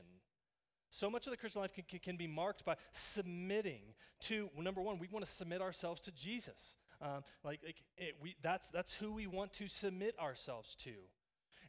So 0.89 1.09
much 1.09 1.27
of 1.27 1.31
the 1.31 1.37
Christian 1.37 1.61
life 1.61 1.73
can, 1.73 1.83
can, 1.87 1.99
can 1.99 2.17
be 2.17 2.27
marked 2.27 2.65
by 2.65 2.75
submitting 2.91 3.81
to, 4.21 4.49
well, 4.53 4.63
number 4.63 4.81
one, 4.81 4.99
we 4.99 5.07
want 5.11 5.25
to 5.25 5.31
submit 5.31 5.61
ourselves 5.61 6.01
to 6.01 6.11
Jesus. 6.11 6.75
Um, 7.01 7.23
like, 7.43 7.61
like 7.63 7.77
it, 7.97 8.15
we, 8.21 8.35
that's, 8.41 8.67
that's 8.69 8.93
who 8.93 9.11
we 9.13 9.25
want 9.25 9.53
to 9.53 9.67
submit 9.67 10.15
ourselves 10.19 10.75
to. 10.83 10.91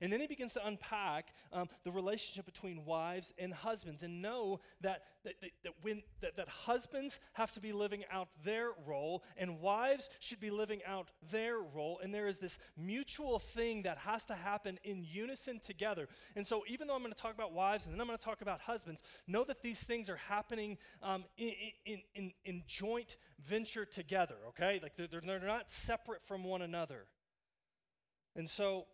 And 0.00 0.12
then 0.12 0.21
he 0.21 0.26
begins 0.26 0.54
to 0.54 0.66
unpack 0.66 1.35
um, 1.52 1.69
the 1.85 1.90
relationship 1.90 2.47
between 2.47 2.85
wives 2.85 3.33
and 3.38 3.52
husbands 3.52 4.02
and 4.02 4.23
know 4.23 4.61
that, 4.80 5.02
that, 5.25 5.35
that, 5.42 5.50
that 5.62 5.73
when, 5.83 6.02
that, 6.23 6.37
that 6.37 6.49
husbands 6.49 7.21
have 7.35 7.52
to 7.52 7.61
be 7.61 7.73
living 7.73 8.04
out 8.11 8.28
their 8.45 8.71
role 8.87 9.23
and 9.37 9.61
wives 9.61 10.09
should 10.19 10.40
be 10.40 10.50
living 10.50 10.80
out 10.87 11.11
their 11.30 11.59
role. 11.59 12.00
And 12.02 12.14
there 12.14 12.28
is 12.28 12.38
this 12.38 12.59
mutual 12.76 13.38
thing 13.38 13.83
that 13.83 13.99
has 13.99 14.25
to 14.26 14.35
happen 14.35 14.78
in 14.85 15.04
unison 15.04 15.61
together. 15.61 16.09
And 16.35 16.47
so, 16.47 16.62
even 16.66 16.87
though 16.87 16.95
I'm 16.95 17.02
going 17.02 17.12
to 17.12 17.21
talk 17.21 17.35
about 17.35 17.52
wives 17.52 17.85
and 17.85 17.95
then 17.95 18.00
I'm 18.00 18.07
going 18.07 18.19
to 18.19 18.25
talk 18.25 18.40
about 18.40 18.61
husbands, 18.61 19.02
know 19.26 19.45
that 19.45 19.62
these 19.62 19.80
things 19.80 20.09
are 20.09 20.16
happening 20.16 20.78
um, 21.02 21.25
in, 21.37 21.52
in, 21.85 21.99
in, 22.14 22.33
in 22.45 22.62
joint 22.66 23.16
venture 23.38 23.85
together, 23.85 24.37
okay? 24.49 24.80
Like 24.83 24.97
they're, 24.97 25.21
they're 25.23 25.40
not 25.40 25.71
separate 25.71 26.23
from 26.26 26.45
one 26.45 26.62
another. 26.62 27.04
And 28.37 28.49
so, 28.49 28.87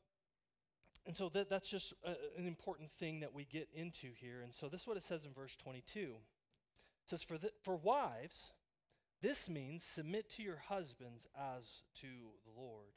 and 1.06 1.16
so 1.16 1.28
that, 1.30 1.48
that's 1.48 1.68
just 1.68 1.94
a, 2.04 2.10
an 2.38 2.46
important 2.46 2.90
thing 2.98 3.20
that 3.20 3.32
we 3.32 3.44
get 3.44 3.68
into 3.74 4.08
here. 4.20 4.40
And 4.42 4.52
so 4.52 4.68
this 4.68 4.82
is 4.82 4.86
what 4.86 4.96
it 4.96 5.04
says 5.04 5.24
in 5.24 5.32
verse 5.32 5.56
22. 5.56 6.00
It 6.00 7.10
says, 7.10 7.22
For, 7.22 7.38
the, 7.38 7.50
for 7.62 7.76
wives, 7.76 8.52
this 9.22 9.48
means 9.48 9.84
submit 9.84 10.28
to 10.30 10.42
your 10.42 10.62
husbands 10.68 11.28
as 11.38 11.64
to 12.00 12.06
the 12.44 12.60
Lord. 12.60 12.88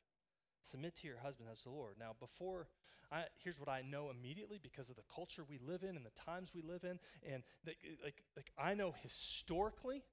Submit 0.63 0.95
to 0.97 1.07
your 1.07 1.19
husband 1.19 1.49
as 1.51 1.61
the 1.61 1.69
Lord. 1.69 1.95
Now, 1.99 2.15
before, 2.19 2.67
I, 3.11 3.25
here's 3.43 3.59
what 3.59 3.69
I 3.69 3.81
know 3.81 4.09
immediately 4.09 4.59
because 4.61 4.89
of 4.89 4.95
the 4.95 5.03
culture 5.13 5.43
we 5.47 5.59
live 5.59 5.83
in 5.83 5.95
and 5.95 6.05
the 6.05 6.11
times 6.11 6.49
we 6.53 6.61
live 6.61 6.83
in. 6.83 6.99
And 7.31 7.43
the, 7.63 7.73
like, 8.03 8.23
like 8.35 8.51
I 8.57 8.73
know 8.73 8.93
historically, 9.03 10.03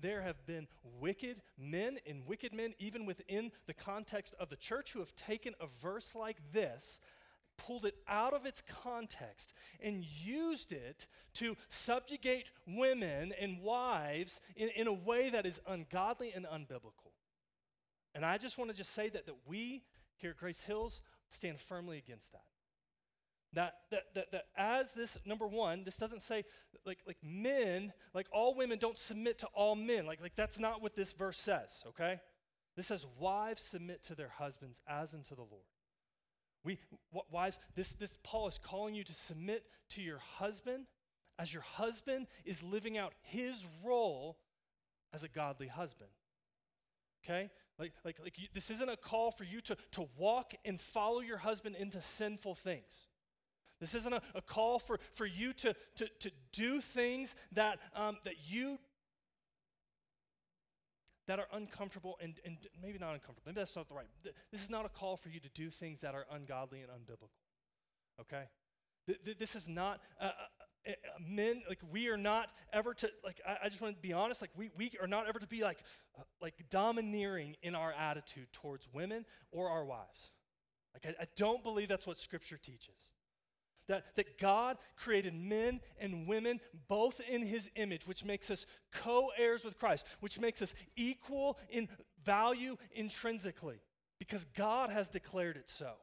there 0.00 0.22
have 0.22 0.44
been 0.46 0.66
wicked 1.00 1.42
men 1.58 1.98
and 2.06 2.26
wicked 2.26 2.52
men, 2.52 2.74
even 2.78 3.06
within 3.06 3.52
the 3.66 3.74
context 3.74 4.34
of 4.38 4.48
the 4.48 4.56
church, 4.56 4.92
who 4.92 5.00
have 5.00 5.14
taken 5.14 5.54
a 5.60 5.66
verse 5.82 6.14
like 6.14 6.38
this, 6.52 7.00
pulled 7.56 7.84
it 7.84 7.96
out 8.08 8.32
of 8.32 8.46
its 8.46 8.62
context, 8.82 9.52
and 9.82 10.04
used 10.04 10.72
it 10.72 11.06
to 11.34 11.56
subjugate 11.68 12.46
women 12.66 13.32
and 13.40 13.60
wives 13.60 14.40
in, 14.56 14.68
in 14.70 14.86
a 14.86 14.92
way 14.92 15.30
that 15.30 15.46
is 15.46 15.60
ungodly 15.66 16.32
and 16.34 16.46
unbiblical. 16.46 17.12
And 18.14 18.24
I 18.24 18.38
just 18.38 18.58
want 18.58 18.70
to 18.70 18.76
just 18.76 18.94
say 18.94 19.08
that, 19.10 19.26
that 19.26 19.36
we 19.46 19.82
here 20.16 20.30
at 20.30 20.36
Grace 20.36 20.64
Hills 20.64 21.00
stand 21.28 21.60
firmly 21.60 21.98
against 21.98 22.32
that. 22.32 22.44
That, 23.54 23.74
that, 23.90 24.04
that, 24.14 24.30
that 24.32 24.44
as 24.56 24.94
this, 24.94 25.18
number 25.24 25.46
one, 25.46 25.82
this 25.84 25.96
doesn't 25.96 26.22
say 26.22 26.44
like, 26.86 26.98
like 27.06 27.16
men, 27.22 27.92
like 28.14 28.28
all 28.32 28.54
women 28.54 28.78
don't 28.78 28.96
submit 28.96 29.38
to 29.38 29.46
all 29.54 29.74
men. 29.74 30.06
Like, 30.06 30.20
like 30.20 30.36
that's 30.36 30.58
not 30.58 30.82
what 30.82 30.94
this 30.94 31.12
verse 31.12 31.38
says, 31.38 31.70
okay? 31.88 32.20
This 32.76 32.86
says 32.86 33.06
wives 33.18 33.62
submit 33.62 34.04
to 34.04 34.14
their 34.14 34.28
husbands 34.28 34.80
as 34.88 35.14
unto 35.14 35.34
the 35.34 35.42
Lord. 35.42 35.64
We, 36.62 36.78
wives, 37.30 37.58
this, 37.74 37.90
this 37.90 38.18
Paul 38.22 38.46
is 38.46 38.58
calling 38.58 38.94
you 38.94 39.02
to 39.04 39.14
submit 39.14 39.64
to 39.90 40.02
your 40.02 40.18
husband 40.18 40.86
as 41.38 41.52
your 41.52 41.62
husband 41.62 42.26
is 42.44 42.62
living 42.62 42.98
out 42.98 43.14
his 43.22 43.66
role 43.84 44.36
as 45.12 45.24
a 45.24 45.28
godly 45.28 45.68
husband. 45.68 46.10
Okay? 47.24 47.50
Like, 47.78 47.92
like, 48.04 48.18
like 48.22 48.38
you, 48.38 48.46
this 48.54 48.70
isn't 48.70 48.88
a 48.88 48.96
call 48.96 49.30
for 49.30 49.44
you 49.44 49.60
to, 49.62 49.76
to 49.92 50.08
walk 50.16 50.52
and 50.64 50.80
follow 50.80 51.20
your 51.20 51.38
husband 51.38 51.76
into 51.76 52.00
sinful 52.00 52.54
things. 52.54 53.08
This 53.80 53.94
isn't 53.94 54.12
a, 54.12 54.20
a 54.34 54.42
call 54.42 54.78
for, 54.78 54.98
for 55.14 55.26
you 55.26 55.52
to, 55.54 55.74
to, 55.96 56.08
to 56.20 56.30
do 56.52 56.80
things 56.80 57.34
that, 57.52 57.78
um, 57.94 58.18
that 58.24 58.34
you 58.48 58.78
that 61.26 61.38
are 61.38 61.46
uncomfortable 61.52 62.18
and, 62.20 62.34
and 62.44 62.56
maybe 62.82 62.98
not 62.98 63.12
uncomfortable. 63.12 63.42
Maybe 63.46 63.60
that's 63.60 63.76
not 63.76 63.88
the 63.88 63.94
right. 63.94 64.08
This 64.50 64.64
is 64.64 64.70
not 64.70 64.84
a 64.84 64.88
call 64.88 65.16
for 65.16 65.28
you 65.28 65.38
to 65.38 65.48
do 65.50 65.70
things 65.70 66.00
that 66.00 66.12
are 66.12 66.26
ungodly 66.32 66.80
and 66.80 66.90
unbiblical. 66.90 67.30
Okay? 68.20 68.44
Th- 69.06 69.18
th- 69.24 69.38
this 69.38 69.54
is 69.54 69.68
not 69.68 70.00
uh, 70.20 70.24
uh, 70.24 70.90
uh, 70.90 70.92
men 71.20 71.62
like 71.68 71.78
we 71.90 72.08
are 72.08 72.16
not 72.16 72.48
ever 72.72 72.94
to 72.94 73.10
like 73.24 73.40
I, 73.46 73.68
just 73.68 73.80
want 73.80 73.94
to 73.94 74.02
be 74.02 74.12
honest 74.12 74.40
like 74.40 74.50
we, 74.56 74.70
we 74.76 74.90
are 75.00 75.06
not 75.06 75.28
ever 75.28 75.38
to 75.38 75.46
be 75.46 75.62
like 75.62 75.78
uh, 76.18 76.22
like 76.40 76.54
domineering 76.70 77.56
in 77.62 77.74
our 77.74 77.92
attitude 77.92 78.48
towards 78.52 78.88
women 78.92 79.24
or 79.52 79.68
our 79.68 79.84
wives 79.84 80.32
like 80.94 81.14
I, 81.18 81.22
I 81.22 81.26
don't 81.36 81.62
believe 81.62 81.88
that's 81.88 82.06
what 82.06 82.18
scripture 82.18 82.58
teaches 82.58 83.10
that, 83.90 84.04
that 84.14 84.38
God 84.38 84.78
created 84.96 85.34
men 85.34 85.80
and 85.98 86.28
women 86.28 86.60
both 86.88 87.20
in 87.20 87.42
his 87.42 87.68
image, 87.74 88.06
which 88.06 88.24
makes 88.24 88.48
us 88.48 88.64
co 88.92 89.30
heirs 89.36 89.64
with 89.64 89.78
Christ, 89.78 90.06
which 90.20 90.38
makes 90.38 90.62
us 90.62 90.74
equal 90.94 91.58
in 91.68 91.88
value 92.24 92.76
intrinsically, 92.92 93.80
because 94.20 94.44
God 94.56 94.90
has 94.90 95.10
declared 95.10 95.56
it 95.56 95.68
so. 95.68 95.94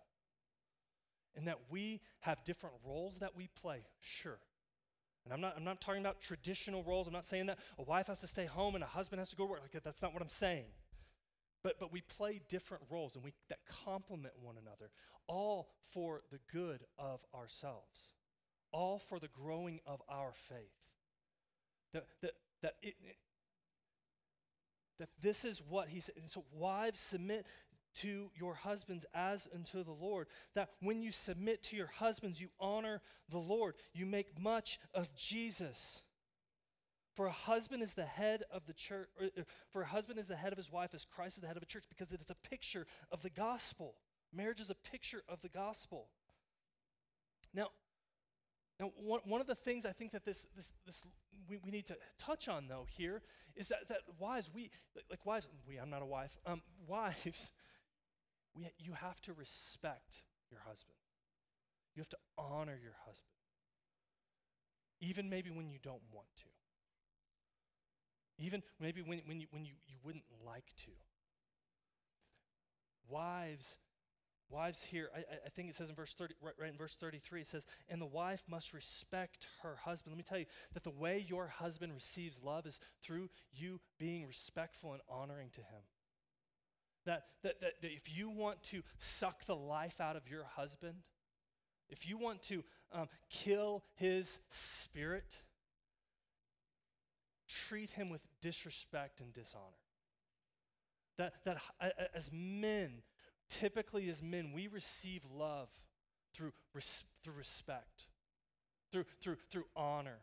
And 1.35 1.47
that 1.47 1.59
we 1.69 2.01
have 2.19 2.43
different 2.43 2.75
roles 2.85 3.19
that 3.19 3.37
we 3.37 3.47
play, 3.61 3.85
sure. 4.01 4.39
And 5.23 5.33
I'm 5.33 5.39
not, 5.39 5.53
I'm 5.55 5.63
not 5.63 5.79
talking 5.79 6.01
about 6.01 6.19
traditional 6.19 6.83
roles. 6.83 7.07
I'm 7.07 7.13
not 7.13 7.25
saying 7.25 7.45
that 7.45 7.59
a 7.79 7.83
wife 7.83 8.07
has 8.07 8.19
to 8.21 8.27
stay 8.27 8.47
home 8.47 8.75
and 8.75 8.83
a 8.83 8.87
husband 8.87 9.19
has 9.19 9.29
to 9.29 9.35
go 9.37 9.45
to 9.45 9.51
work. 9.51 9.61
Like, 9.61 9.81
that's 9.81 10.01
not 10.01 10.13
what 10.13 10.21
I'm 10.21 10.29
saying. 10.29 10.65
But, 11.63 11.79
but 11.79 11.91
we 11.91 12.01
play 12.01 12.41
different 12.49 12.83
roles 12.89 13.15
and 13.15 13.23
we, 13.23 13.33
that 13.49 13.59
complement 13.83 14.33
one 14.41 14.55
another, 14.61 14.91
all 15.27 15.67
for 15.93 16.21
the 16.31 16.39
good 16.51 16.83
of 16.97 17.19
ourselves, 17.33 17.97
all 18.71 18.99
for 18.99 19.19
the 19.19 19.27
growing 19.27 19.79
of 19.85 20.01
our 20.09 20.33
faith. 20.49 20.57
That, 21.93 22.05
that, 22.21 22.33
that, 22.61 22.75
it, 22.81 22.95
that 24.99 25.09
this 25.21 25.45
is 25.45 25.61
what 25.67 25.89
he 25.89 25.99
said. 25.99 26.15
And 26.17 26.29
so, 26.29 26.43
wives, 26.51 26.99
submit 26.99 27.45
to 27.99 28.29
your 28.35 28.53
husbands 28.53 29.05
as 29.13 29.47
unto 29.53 29.83
the 29.83 29.91
Lord. 29.91 30.27
That 30.55 30.69
when 30.81 31.01
you 31.01 31.11
submit 31.11 31.63
to 31.63 31.75
your 31.75 31.87
husbands, 31.87 32.41
you 32.41 32.49
honor 32.59 33.01
the 33.29 33.39
Lord. 33.39 33.75
You 33.93 34.05
make 34.05 34.39
much 34.39 34.79
of 34.93 35.13
Jesus. 35.15 36.01
For 37.15 37.25
a 37.25 37.31
husband 37.31 37.81
is 37.81 37.95
the 37.95 38.05
head 38.05 38.43
of 38.51 38.67
the 38.67 38.73
church, 38.73 39.07
or, 39.19 39.29
for 39.71 39.81
a 39.81 39.87
husband 39.87 40.19
is 40.19 40.27
the 40.27 40.35
head 40.35 40.51
of 40.51 40.57
his 40.57 40.71
wife 40.71 40.91
as 40.93 41.05
Christ 41.05 41.37
is 41.37 41.41
the 41.41 41.47
head 41.47 41.57
of 41.57 41.63
a 41.63 41.67
church, 41.67 41.85
because 41.89 42.11
it 42.11 42.21
is 42.21 42.29
a 42.29 42.47
picture 42.47 42.85
of 43.11 43.23
the 43.23 43.31
gospel. 43.31 43.95
Marriage 44.33 44.59
is 44.59 44.69
a 44.69 44.75
picture 44.75 45.23
of 45.27 45.41
the 45.41 45.49
gospel. 45.49 46.07
Now, 47.53 47.69
now 48.79 48.91
one, 48.97 49.21
one 49.25 49.41
of 49.41 49.47
the 49.47 49.55
things 49.55 49.85
I 49.85 49.91
think 49.91 50.11
that 50.11 50.25
this, 50.25 50.47
this, 50.55 50.73
this 50.85 51.01
we, 51.49 51.57
we 51.57 51.71
need 51.71 51.85
to 51.87 51.97
touch 52.19 52.47
on, 52.47 52.67
though, 52.67 52.85
here 52.89 53.21
is 53.55 53.69
that, 53.69 53.87
that 53.87 53.99
wives, 54.19 54.49
we, 54.53 54.69
like, 55.09 55.25
wives, 55.25 55.47
we, 55.67 55.77
I'm 55.77 55.89
not 55.89 56.01
a 56.01 56.05
wife, 56.05 56.37
um, 56.45 56.61
wives, 56.87 57.51
we, 58.55 58.69
you 58.77 58.93
have 58.93 59.19
to 59.21 59.33
respect 59.33 60.23
your 60.51 60.59
husband. 60.67 60.97
You 61.95 62.01
have 62.01 62.09
to 62.09 62.17
honor 62.37 62.77
your 62.81 62.93
husband, 63.05 63.25
even 65.01 65.29
maybe 65.29 65.49
when 65.49 65.67
you 65.67 65.79
don't 65.81 66.01
want 66.13 66.27
to. 66.37 66.43
Even 68.39 68.61
maybe 68.79 69.01
when, 69.01 69.21
when, 69.25 69.39
you, 69.39 69.47
when 69.49 69.65
you, 69.65 69.73
you 69.87 69.97
wouldn't 70.03 70.25
like 70.45 70.67
to. 70.85 70.91
Wives, 73.09 73.79
wives 74.49 74.83
here, 74.83 75.09
I, 75.15 75.19
I- 75.19 75.49
think 75.49 75.69
it 75.69 75.75
says 75.75 75.89
in 75.89 75.95
verse 75.95 76.13
30, 76.13 76.35
right, 76.41 76.53
right 76.59 76.69
in 76.69 76.77
verse 76.77 76.95
33, 76.95 77.41
it 77.41 77.47
says, 77.47 77.65
and 77.89 78.01
the 78.01 78.05
wife 78.05 78.43
must 78.49 78.73
respect 78.73 79.47
her 79.61 79.75
husband. 79.83 80.13
Let 80.13 80.17
me 80.17 80.25
tell 80.27 80.39
you 80.39 80.45
that 80.73 80.83
the 80.83 80.91
way 80.91 81.25
your 81.27 81.47
husband 81.47 81.93
receives 81.93 82.39
love 82.43 82.65
is 82.65 82.79
through 83.01 83.29
you 83.53 83.79
being 83.99 84.27
respectful 84.27 84.93
and 84.93 85.01
honoring 85.09 85.49
to 85.51 85.61
him. 85.61 85.81
That, 87.05 87.25
that, 87.43 87.61
that, 87.61 87.81
that 87.81 87.91
if 87.91 88.15
you 88.15 88.29
want 88.29 88.61
to 88.63 88.83
suck 88.99 89.45
the 89.45 89.55
life 89.55 89.99
out 90.01 90.15
of 90.15 90.29
your 90.29 90.43
husband, 90.43 90.95
if 91.89 92.07
you 92.07 92.17
want 92.17 92.41
to 92.43 92.63
um, 92.91 93.07
kill 93.29 93.83
his 93.95 94.39
spirit, 94.49 95.37
treat 97.47 97.91
him 97.91 98.09
with 98.09 98.21
disrespect 98.41 99.21
and 99.21 99.33
dishonor. 99.33 99.63
That, 101.17 101.33
that 101.45 101.57
as 102.13 102.29
men, 102.31 103.01
typically 103.49 104.09
as 104.09 104.21
men, 104.21 104.51
we 104.53 104.67
receive 104.67 105.23
love 105.31 105.69
through, 106.33 106.53
res- 106.73 107.03
through 107.23 107.33
respect, 107.33 108.07
through, 108.91 109.05
through, 109.21 109.37
through 109.49 109.65
honor. 109.75 110.19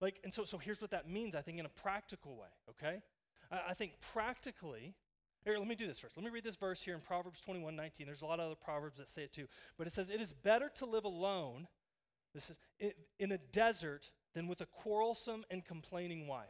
Like, 0.00 0.20
and 0.24 0.32
so, 0.32 0.44
so 0.44 0.58
here's 0.58 0.80
what 0.80 0.90
that 0.90 1.08
means, 1.08 1.34
I 1.34 1.42
think, 1.42 1.58
in 1.58 1.66
a 1.66 1.70
practical 1.70 2.36
way, 2.36 2.48
okay? 2.70 3.02
I, 3.50 3.70
I 3.70 3.74
think 3.74 3.92
practically, 4.12 4.94
here, 5.44 5.56
let 5.58 5.68
me 5.68 5.76
do 5.76 5.86
this 5.86 6.00
first. 6.00 6.16
Let 6.16 6.24
me 6.24 6.30
read 6.30 6.42
this 6.42 6.56
verse 6.56 6.82
here 6.82 6.94
in 6.94 7.00
Proverbs 7.00 7.40
21 7.40 7.76
19. 7.76 8.06
There's 8.06 8.22
a 8.22 8.26
lot 8.26 8.40
of 8.40 8.46
other 8.46 8.56
Proverbs 8.56 8.98
that 8.98 9.08
say 9.08 9.22
it 9.22 9.32
too. 9.32 9.46
But 9.78 9.86
it 9.86 9.92
says, 9.92 10.10
It 10.10 10.20
is 10.20 10.32
better 10.32 10.70
to 10.78 10.86
live 10.86 11.04
alone, 11.04 11.68
this 12.34 12.50
is 12.50 12.58
in, 12.80 12.92
in 13.20 13.32
a 13.32 13.38
desert, 13.38 14.10
than 14.34 14.48
with 14.48 14.60
a 14.60 14.66
quarrelsome 14.66 15.44
and 15.50 15.64
complaining 15.64 16.26
wife. 16.26 16.48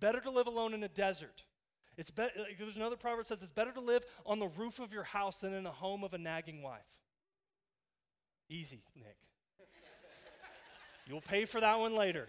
Better 0.00 0.20
to 0.20 0.30
live 0.30 0.46
alone 0.46 0.74
in 0.74 0.82
a 0.82 0.88
desert. 0.88 1.44
It's 1.98 2.12
better. 2.12 2.30
There's 2.56 2.76
another 2.76 2.96
proverb 2.96 3.26
that 3.26 3.28
says 3.28 3.42
it's 3.42 3.50
better 3.50 3.72
to 3.72 3.80
live 3.80 4.04
on 4.24 4.38
the 4.38 4.46
roof 4.46 4.78
of 4.78 4.92
your 4.92 5.02
house 5.02 5.38
than 5.38 5.52
in 5.52 5.64
the 5.64 5.72
home 5.72 6.04
of 6.04 6.14
a 6.14 6.18
nagging 6.18 6.62
wife. 6.62 6.78
Easy, 8.48 8.84
Nick. 8.94 9.16
You'll 11.08 11.20
pay 11.20 11.44
for 11.44 11.60
that 11.60 11.78
one 11.80 11.96
later. 11.96 12.28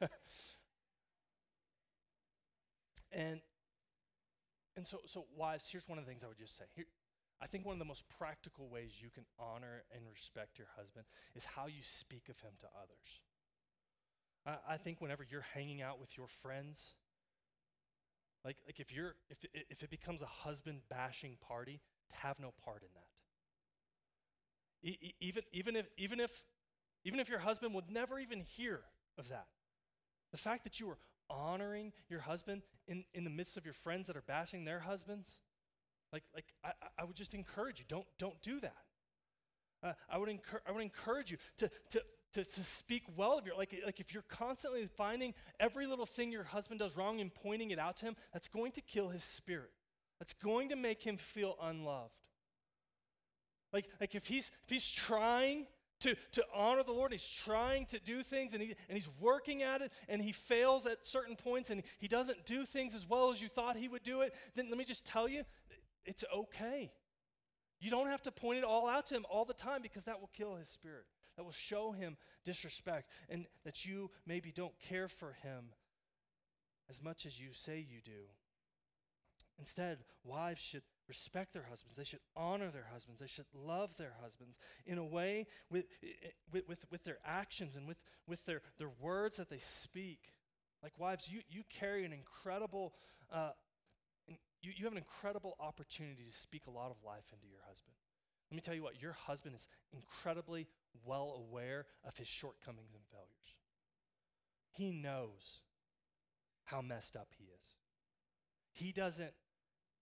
and 3.12 3.40
and 4.76 4.84
so 4.84 4.98
so 5.06 5.26
wives, 5.36 5.68
here's 5.70 5.88
one 5.88 5.98
of 5.98 6.04
the 6.04 6.10
things 6.10 6.24
I 6.24 6.26
would 6.26 6.38
just 6.38 6.58
say. 6.58 6.64
Here, 6.74 6.86
I 7.40 7.46
think 7.46 7.64
one 7.64 7.74
of 7.74 7.78
the 7.78 7.84
most 7.84 8.02
practical 8.18 8.68
ways 8.68 8.94
you 9.00 9.10
can 9.10 9.26
honor 9.38 9.84
and 9.94 10.02
respect 10.10 10.58
your 10.58 10.66
husband 10.76 11.04
is 11.36 11.44
how 11.44 11.66
you 11.66 11.82
speak 11.82 12.28
of 12.28 12.40
him 12.40 12.52
to 12.60 12.66
others. 12.82 13.20
I, 14.44 14.74
I 14.74 14.76
think 14.76 15.00
whenever 15.00 15.24
you're 15.30 15.46
hanging 15.54 15.82
out 15.82 16.00
with 16.00 16.16
your 16.16 16.26
friends, 16.26 16.96
like, 18.44 18.56
like 18.66 18.78
if 18.80 18.92
you're 18.92 19.14
if 19.30 19.44
it, 19.44 19.66
if 19.70 19.82
it 19.82 19.90
becomes 19.90 20.22
a 20.22 20.26
husband 20.26 20.80
bashing 20.90 21.36
party, 21.40 21.80
to 22.10 22.16
have 22.16 22.38
no 22.38 22.52
part 22.64 22.82
in 22.82 22.88
that. 22.94 23.06
E- 24.88 24.98
e- 25.00 25.14
even 25.20 25.42
even 25.52 25.76
if 25.76 25.86
even 25.96 26.20
if 26.20 26.42
even 27.04 27.20
if 27.20 27.28
your 27.28 27.38
husband 27.38 27.74
would 27.74 27.90
never 27.90 28.18
even 28.18 28.40
hear 28.40 28.80
of 29.18 29.28
that, 29.28 29.46
the 30.30 30.36
fact 30.38 30.64
that 30.64 30.78
you 30.80 30.88
are 30.90 30.98
honoring 31.30 31.92
your 32.08 32.20
husband 32.20 32.62
in, 32.86 33.04
in 33.14 33.24
the 33.24 33.30
midst 33.30 33.56
of 33.56 33.64
your 33.64 33.72
friends 33.74 34.06
that 34.06 34.16
are 34.16 34.22
bashing 34.22 34.64
their 34.64 34.80
husbands, 34.80 35.38
like 36.12 36.24
like 36.34 36.46
I, 36.62 36.72
I- 36.98 37.04
would 37.04 37.16
just 37.16 37.34
encourage 37.34 37.78
you 37.78 37.86
don't 37.88 38.06
don't 38.18 38.40
do 38.42 38.60
that. 38.60 38.76
Uh, 39.82 39.92
I 40.08 40.18
would 40.18 40.28
encourage 40.28 40.62
I 40.68 40.72
would 40.72 40.82
encourage 40.82 41.30
you 41.30 41.38
to 41.58 41.70
to 41.90 42.02
to, 42.34 42.44
to 42.44 42.62
speak 42.62 43.04
well 43.16 43.38
of 43.38 43.46
your 43.46 43.56
like 43.56 43.74
like 43.84 44.00
if 44.00 44.12
you're 44.12 44.24
constantly 44.28 44.86
finding 44.86 45.34
every 45.58 45.86
little 45.86 46.06
thing 46.06 46.30
your 46.30 46.44
husband 46.44 46.80
does 46.80 46.96
wrong 46.96 47.20
and 47.20 47.32
pointing 47.34 47.70
it 47.70 47.78
out 47.78 47.96
to 47.96 48.06
him, 48.06 48.16
that's 48.32 48.48
going 48.48 48.72
to 48.72 48.80
kill 48.80 49.08
his 49.08 49.24
spirit. 49.24 49.70
That's 50.18 50.34
going 50.34 50.68
to 50.68 50.76
make 50.76 51.02
him 51.02 51.16
feel 51.16 51.56
unloved. 51.62 52.12
Like 53.72 53.86
like 54.00 54.14
if 54.14 54.26
he's 54.26 54.50
if 54.64 54.70
he's 54.70 54.90
trying 54.90 55.66
to, 56.04 56.14
to 56.32 56.44
honor 56.54 56.82
the 56.82 56.92
Lord. 56.92 57.12
He's 57.12 57.26
trying 57.26 57.86
to 57.86 57.98
do 57.98 58.22
things 58.22 58.52
and, 58.52 58.62
he, 58.62 58.74
and 58.88 58.96
he's 58.96 59.08
working 59.20 59.62
at 59.62 59.80
it 59.80 59.90
and 60.08 60.20
he 60.20 60.32
fails 60.32 60.86
at 60.86 61.06
certain 61.06 61.34
points 61.34 61.70
and 61.70 61.82
he 61.98 62.08
doesn't 62.08 62.44
do 62.44 62.66
things 62.66 62.94
as 62.94 63.08
well 63.08 63.30
as 63.30 63.40
you 63.40 63.48
thought 63.48 63.76
he 63.76 63.88
would 63.88 64.02
do 64.02 64.20
it. 64.20 64.34
Then 64.54 64.68
let 64.68 64.78
me 64.78 64.84
just 64.84 65.06
tell 65.06 65.28
you, 65.28 65.44
it's 66.04 66.24
okay. 66.34 66.92
You 67.80 67.90
don't 67.90 68.08
have 68.08 68.22
to 68.22 68.32
point 68.32 68.58
it 68.58 68.64
all 68.64 68.88
out 68.88 69.06
to 69.06 69.14
him 69.14 69.24
all 69.30 69.44
the 69.44 69.54
time 69.54 69.82
because 69.82 70.04
that 70.04 70.20
will 70.20 70.30
kill 70.34 70.56
his 70.56 70.68
spirit. 70.68 71.04
That 71.36 71.44
will 71.44 71.52
show 71.52 71.92
him 71.92 72.16
disrespect 72.44 73.10
and 73.28 73.46
that 73.64 73.84
you 73.84 74.10
maybe 74.26 74.52
don't 74.52 74.78
care 74.78 75.08
for 75.08 75.32
him 75.42 75.70
as 76.88 77.02
much 77.02 77.26
as 77.26 77.40
you 77.40 77.48
say 77.52 77.78
you 77.78 78.00
do. 78.04 78.28
Instead, 79.58 79.98
wives 80.24 80.60
should 80.60 80.82
respect 81.08 81.52
their 81.52 81.66
husbands. 81.68 81.96
They 81.96 82.04
should 82.04 82.20
honor 82.36 82.70
their 82.70 82.86
husbands. 82.92 83.20
They 83.20 83.26
should 83.26 83.46
love 83.54 83.90
their 83.96 84.14
husbands 84.20 84.56
in 84.86 84.98
a 84.98 85.04
way 85.04 85.46
with, 85.70 85.84
with, 86.52 86.84
with, 86.90 87.04
their 87.04 87.18
actions 87.24 87.76
and 87.76 87.86
with, 87.86 87.98
with 88.26 88.44
their, 88.46 88.62
their 88.78 88.90
words 89.00 89.36
that 89.36 89.50
they 89.50 89.58
speak. 89.58 90.32
Like 90.82 90.92
wives, 90.98 91.28
you, 91.30 91.40
you 91.48 91.62
carry 91.70 92.04
an 92.04 92.12
incredible, 92.12 92.94
uh, 93.32 93.50
you, 94.62 94.72
you 94.76 94.84
have 94.84 94.92
an 94.92 94.98
incredible 94.98 95.56
opportunity 95.60 96.24
to 96.28 96.36
speak 96.36 96.62
a 96.66 96.70
lot 96.70 96.90
of 96.90 96.96
life 97.06 97.24
into 97.32 97.46
your 97.46 97.60
husband. 97.66 97.94
Let 98.50 98.56
me 98.56 98.62
tell 98.62 98.74
you 98.74 98.82
what, 98.82 99.00
your 99.00 99.12
husband 99.12 99.54
is 99.54 99.66
incredibly 99.92 100.68
well 101.04 101.44
aware 101.48 101.86
of 102.06 102.16
his 102.16 102.28
shortcomings 102.28 102.94
and 102.94 103.02
failures. 103.10 103.28
He 104.70 104.92
knows 104.92 105.60
how 106.64 106.80
messed 106.80 107.16
up 107.16 107.28
he 107.38 107.44
is. 107.44 107.70
He 108.72 108.92
doesn't, 108.92 109.32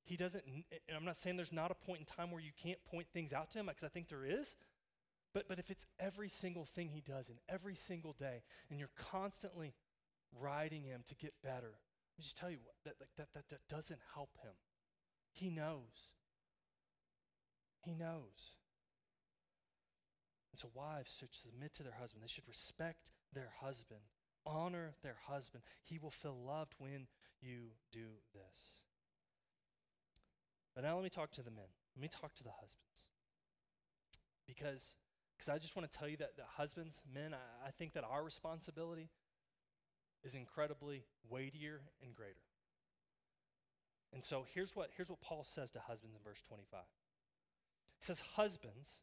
he 0.05 0.17
doesn't, 0.17 0.45
and 0.47 0.97
I'm 0.97 1.05
not 1.05 1.17
saying 1.17 1.37
there's 1.37 1.53
not 1.53 1.71
a 1.71 1.75
point 1.75 2.01
in 2.01 2.07
time 2.07 2.31
where 2.31 2.41
you 2.41 2.53
can't 2.63 2.83
point 2.85 3.07
things 3.13 3.33
out 3.33 3.51
to 3.51 3.59
him, 3.59 3.67
because 3.67 3.85
I 3.85 3.89
think 3.89 4.09
there 4.09 4.25
is. 4.25 4.57
But, 5.35 5.49
but 5.49 5.59
if 5.59 5.71
it's 5.71 5.87
every 5.99 6.29
single 6.29 6.65
thing 6.65 6.89
he 6.89 7.01
does 7.01 7.29
in 7.29 7.37
every 7.49 7.75
single 7.75 8.13
day, 8.13 8.43
and 8.71 8.79
you're 8.79 8.91
constantly 8.97 9.75
riding 10.39 10.85
him 10.85 11.03
to 11.09 11.15
get 11.15 11.35
better, 11.43 11.73
let 11.73 12.19
me 12.19 12.23
just 12.23 12.37
tell 12.37 12.51
you 12.51 12.59
what, 12.65 12.75
that, 12.85 12.95
like, 13.01 13.11
that, 13.17 13.29
that, 13.35 13.49
that 13.49 13.69
doesn't 13.69 14.01
help 14.15 14.31
him. 14.43 14.53
He 15.33 15.51
knows. 15.51 16.15
He 17.81 17.95
knows. 17.95 18.57
And 20.53 20.59
so 20.59 20.69
wives 20.75 21.17
should 21.19 21.35
submit 21.35 21.75
to 21.75 21.83
their 21.83 21.97
husband. 21.99 22.23
They 22.23 22.29
should 22.29 22.47
respect 22.47 23.11
their 23.33 23.53
husband, 23.61 24.01
honor 24.45 24.95
their 25.03 25.17
husband. 25.27 25.63
He 25.83 25.99
will 25.99 26.11
feel 26.11 26.37
loved 26.47 26.75
when 26.79 27.07
you 27.41 27.73
do 27.91 28.21
this. 28.35 28.77
But 30.75 30.85
now 30.85 30.95
let 30.95 31.05
me 31.05 31.11
talk 31.11 31.33
to 31.33 31.43
the 31.43 31.51
men. 31.51 31.73
Let 31.97 32.03
me 32.03 32.09
talk 32.09 32.35
to 32.37 32.45
the 32.45 32.51
husbands. 32.51 33.09
Because 34.47 34.97
because 35.43 35.57
I 35.57 35.59
just 35.59 35.75
want 35.75 35.91
to 35.91 35.99
tell 35.99 36.07
you 36.07 36.17
that 36.19 36.37
the 36.37 36.45
husbands, 36.57 37.03
men, 37.13 37.35
I, 37.35 37.67
I 37.67 37.71
think 37.73 37.95
that 37.95 38.05
our 38.05 38.23
responsibility 38.23 39.09
is 40.23 40.37
incredibly 40.37 41.03
weightier 41.29 41.81
and 42.01 42.15
greater. 42.15 42.47
And 44.13 44.23
so 44.23 44.45
here's 44.55 44.77
what, 44.77 44.91
here's 44.97 45.11
what 45.11 45.21
Paul 45.21 45.43
says 45.43 45.73
to 45.73 45.81
husbands 45.81 46.15
in 46.15 46.23
verse 46.23 46.43
25. 46.47 46.81
He 47.99 48.05
says, 48.05 48.21
Husbands, 48.37 49.01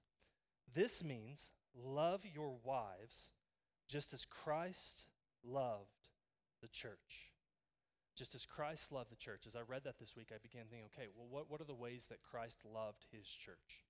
this 0.74 1.04
means 1.04 1.52
love 1.76 2.22
your 2.34 2.56
wives 2.64 3.34
just 3.88 4.14
as 4.14 4.26
Christ 4.26 5.06
loved 5.44 6.10
the 6.62 6.68
church. 6.68 7.32
Just 8.16 8.36
as 8.36 8.46
Christ 8.46 8.92
loved 8.92 9.12
the 9.12 9.16
church. 9.16 9.46
As 9.48 9.56
I 9.56 9.62
read 9.68 9.84
that 9.86 10.00
this 10.00 10.16
week, 10.16 10.30
I 10.34 10.38
began 10.42 10.66
thinking, 10.70 10.88
okay, 10.94 11.08
well, 11.16 11.28
what, 11.30 11.50
what 11.50 11.62
are 11.62 11.66
the 11.66 11.74
ways 11.74 12.06
that 12.10 12.22
Christ 12.22 12.60
loved 12.66 13.06
his 13.12 13.28
church? 13.28 13.86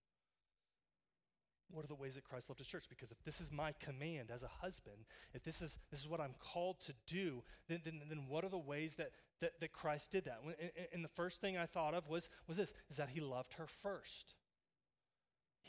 what 1.72 1.86
are 1.86 1.88
the 1.88 1.96
ways 1.96 2.16
that 2.16 2.24
Christ 2.24 2.50
loved 2.50 2.60
his 2.60 2.68
church? 2.68 2.86
Because 2.90 3.12
if 3.12 3.24
this 3.24 3.40
is 3.40 3.52
my 3.52 3.74
command 3.80 4.32
as 4.34 4.44
a 4.44 4.48
husband, 4.48 5.06
if 5.34 5.44
this 5.44 5.62
is, 5.62 5.78
this 5.92 6.00
is 6.00 6.10
what 6.10 6.20
I'm 6.20 6.36
called 6.40 6.80
to 6.86 6.94
do, 7.08 7.44
then, 7.68 7.82
then, 7.84 8.02
then 8.10 8.26
what 8.28 8.44
are 8.44 8.50
the 8.50 8.58
ways 8.58 8.96
that, 8.96 9.12
that, 9.42 9.60
that 9.60 9.72
Christ 9.72 10.12
did 10.12 10.26
that? 10.26 10.42
And, 10.44 10.56
and 10.94 11.04
the 11.04 11.10
first 11.10 11.42
thing 11.42 11.58
I 11.58 11.66
thought 11.66 11.94
of 11.94 12.08
was, 12.08 12.30
was 12.48 12.58
this, 12.58 12.74
is 12.90 12.98
that 12.98 13.10
he 13.10 13.22
loved 13.22 13.54
her 13.54 13.68
first. 13.68 14.36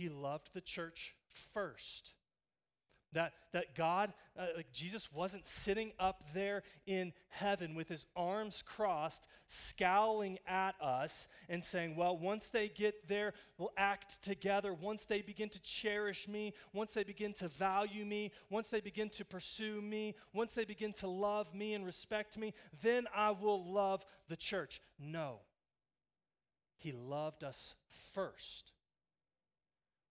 He 0.00 0.08
loved 0.08 0.48
the 0.54 0.62
church 0.62 1.14
first. 1.52 2.14
That, 3.12 3.34
that 3.52 3.74
God, 3.74 4.14
uh, 4.38 4.46
like 4.56 4.72
Jesus 4.72 5.12
wasn't 5.12 5.46
sitting 5.46 5.92
up 6.00 6.22
there 6.32 6.62
in 6.86 7.12
heaven 7.28 7.74
with 7.74 7.88
his 7.88 8.06
arms 8.16 8.64
crossed, 8.66 9.28
scowling 9.46 10.38
at 10.46 10.74
us 10.80 11.28
and 11.50 11.62
saying, 11.62 11.96
Well, 11.96 12.16
once 12.16 12.48
they 12.48 12.68
get 12.68 13.08
there, 13.08 13.34
we'll 13.58 13.74
act 13.76 14.22
together, 14.22 14.72
once 14.72 15.04
they 15.04 15.20
begin 15.20 15.50
to 15.50 15.60
cherish 15.60 16.26
me, 16.26 16.54
once 16.72 16.92
they 16.92 17.04
begin 17.04 17.34
to 17.34 17.48
value 17.48 18.06
me, 18.06 18.32
once 18.48 18.68
they 18.68 18.80
begin 18.80 19.10
to 19.10 19.24
pursue 19.26 19.82
me, 19.82 20.14
once 20.32 20.54
they 20.54 20.64
begin 20.64 20.94
to 20.94 21.08
love 21.08 21.54
me 21.54 21.74
and 21.74 21.84
respect 21.84 22.38
me, 22.38 22.54
then 22.82 23.06
I 23.14 23.32
will 23.32 23.70
love 23.70 24.02
the 24.30 24.36
church. 24.36 24.80
No. 24.98 25.40
He 26.78 26.92
loved 26.92 27.44
us 27.44 27.74
first 28.14 28.72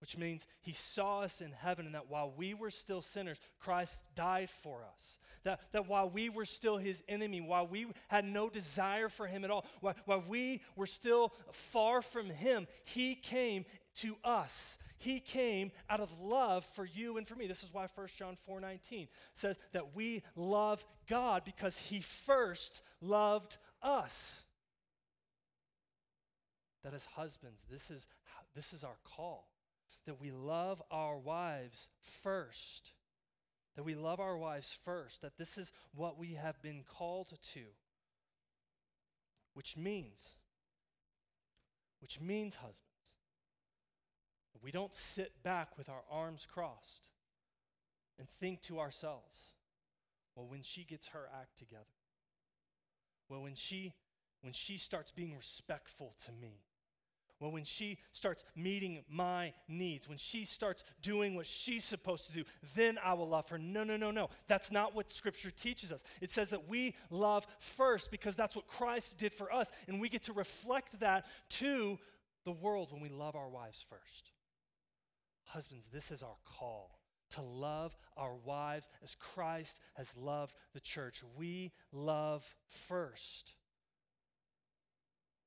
which 0.00 0.16
means 0.16 0.46
he 0.62 0.72
saw 0.72 1.20
us 1.20 1.40
in 1.40 1.52
heaven 1.52 1.86
and 1.86 1.94
that 1.94 2.08
while 2.08 2.32
we 2.34 2.54
were 2.54 2.70
still 2.70 3.02
sinners, 3.02 3.38
Christ 3.58 4.00
died 4.14 4.48
for 4.48 4.82
us. 4.82 5.18
That, 5.44 5.60
that 5.72 5.88
while 5.88 6.08
we 6.08 6.28
were 6.28 6.44
still 6.44 6.76
his 6.76 7.02
enemy, 7.08 7.40
while 7.40 7.66
we 7.66 7.86
had 8.08 8.24
no 8.24 8.50
desire 8.50 9.08
for 9.08 9.26
him 9.26 9.44
at 9.44 9.50
all, 9.50 9.64
while, 9.80 9.94
while 10.04 10.24
we 10.26 10.62
were 10.76 10.86
still 10.86 11.32
far 11.52 12.02
from 12.02 12.28
him, 12.28 12.66
he 12.84 13.14
came 13.14 13.64
to 13.96 14.16
us. 14.22 14.78
He 14.98 15.18
came 15.18 15.72
out 15.88 16.00
of 16.00 16.12
love 16.20 16.64
for 16.74 16.84
you 16.84 17.16
and 17.16 17.26
for 17.26 17.34
me. 17.34 17.46
This 17.46 17.62
is 17.62 17.72
why 17.72 17.86
1 17.94 18.08
John 18.16 18.36
4:19 18.46 19.08
says 19.32 19.56
that 19.72 19.94
we 19.94 20.22
love 20.36 20.84
God 21.08 21.42
because 21.44 21.78
he 21.78 22.00
first 22.00 22.82
loved 23.00 23.56
us. 23.82 24.44
That 26.84 26.92
as 26.92 27.04
husbands, 27.06 27.60
this 27.70 27.90
is, 27.90 28.06
this 28.54 28.74
is 28.74 28.84
our 28.84 28.96
call 29.04 29.48
that 30.06 30.20
we 30.20 30.30
love 30.30 30.82
our 30.90 31.18
wives 31.18 31.88
first. 32.22 32.92
That 33.76 33.84
we 33.84 33.94
love 33.94 34.20
our 34.20 34.36
wives 34.36 34.78
first. 34.84 35.22
That 35.22 35.38
this 35.38 35.58
is 35.58 35.72
what 35.94 36.18
we 36.18 36.34
have 36.34 36.60
been 36.62 36.82
called 36.82 37.32
to. 37.54 37.60
Which 39.54 39.76
means, 39.76 40.20
which 42.00 42.20
means, 42.20 42.56
husbands, 42.56 42.90
we 44.62 44.70
don't 44.70 44.94
sit 44.94 45.42
back 45.42 45.78
with 45.78 45.88
our 45.88 46.02
arms 46.10 46.46
crossed 46.46 47.08
and 48.18 48.28
think 48.28 48.60
to 48.62 48.78
ourselves, 48.78 49.54
well, 50.36 50.46
when 50.46 50.62
she 50.62 50.84
gets 50.84 51.08
her 51.08 51.28
act 51.40 51.58
together, 51.58 51.84
well, 53.28 53.42
when 53.42 53.54
she 53.54 53.94
when 54.42 54.52
she 54.52 54.78
starts 54.78 55.12
being 55.12 55.36
respectful 55.36 56.14
to 56.24 56.32
me, 56.32 56.62
well, 57.40 57.50
when 57.50 57.64
she 57.64 57.98
starts 58.12 58.44
meeting 58.54 59.02
my 59.08 59.54
needs, 59.66 60.06
when 60.06 60.18
she 60.18 60.44
starts 60.44 60.84
doing 61.00 61.34
what 61.34 61.46
she's 61.46 61.84
supposed 61.84 62.26
to 62.26 62.32
do, 62.32 62.44
then 62.76 62.98
I 63.02 63.14
will 63.14 63.28
love 63.28 63.48
her. 63.48 63.58
No, 63.58 63.82
no, 63.82 63.96
no, 63.96 64.10
no. 64.10 64.28
That's 64.46 64.70
not 64.70 64.94
what 64.94 65.10
Scripture 65.12 65.50
teaches 65.50 65.90
us. 65.90 66.04
It 66.20 66.30
says 66.30 66.50
that 66.50 66.68
we 66.68 66.94
love 67.08 67.46
first 67.58 68.10
because 68.10 68.36
that's 68.36 68.54
what 68.54 68.66
Christ 68.66 69.18
did 69.18 69.32
for 69.32 69.50
us, 69.52 69.70
and 69.88 70.00
we 70.00 70.10
get 70.10 70.24
to 70.24 70.34
reflect 70.34 71.00
that 71.00 71.26
to 71.50 71.98
the 72.44 72.52
world 72.52 72.92
when 72.92 73.00
we 73.00 73.08
love 73.08 73.36
our 73.36 73.48
wives 73.48 73.84
first. 73.88 74.32
Husbands, 75.44 75.88
this 75.92 76.10
is 76.10 76.22
our 76.22 76.36
call 76.44 77.00
to 77.30 77.42
love 77.42 77.96
our 78.16 78.34
wives 78.34 78.88
as 79.02 79.14
Christ 79.14 79.80
has 79.94 80.14
loved 80.16 80.54
the 80.74 80.80
church. 80.80 81.22
We 81.36 81.72
love 81.92 82.54
first. 82.66 83.54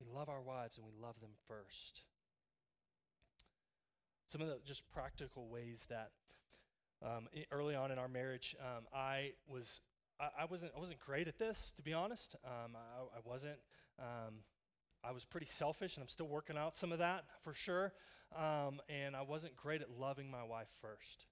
We 0.03 0.13
love 0.13 0.29
our 0.29 0.41
wives 0.41 0.77
and 0.77 0.85
we 0.85 0.93
love 1.01 1.19
them 1.21 1.31
first. 1.47 2.01
Some 4.27 4.41
of 4.41 4.47
the 4.47 4.57
just 4.65 4.89
practical 4.91 5.47
ways 5.47 5.85
that 5.89 6.11
um, 7.03 7.27
early 7.51 7.75
on 7.75 7.91
in 7.91 7.99
our 7.99 8.07
marriage, 8.07 8.55
um, 8.59 8.85
I 8.93 9.33
was 9.47 9.81
I, 10.19 10.29
I, 10.41 10.45
wasn't 10.45 10.71
I 10.75 10.79
wasn't 10.79 10.99
great 10.99 11.27
at 11.27 11.37
this 11.37 11.73
to 11.77 11.83
be 11.83 11.93
honest. 11.93 12.35
Um, 12.45 12.75
I, 12.75 13.17
I, 13.17 13.29
wasn't. 13.29 13.59
Um, 13.99 14.35
I 15.03 15.11
was 15.11 15.25
pretty 15.25 15.45
selfish, 15.45 15.95
and 15.95 16.01
I'm 16.01 16.09
still 16.09 16.27
working 16.27 16.57
out 16.57 16.75
some 16.75 16.91
of 16.91 16.99
that 16.99 17.25
for 17.43 17.53
sure. 17.53 17.93
Um, 18.35 18.81
and 18.89 19.15
I 19.15 19.21
wasn't 19.21 19.55
great 19.55 19.81
at 19.81 19.89
loving 19.99 20.31
my 20.31 20.43
wife 20.43 20.69
first. 20.81 21.25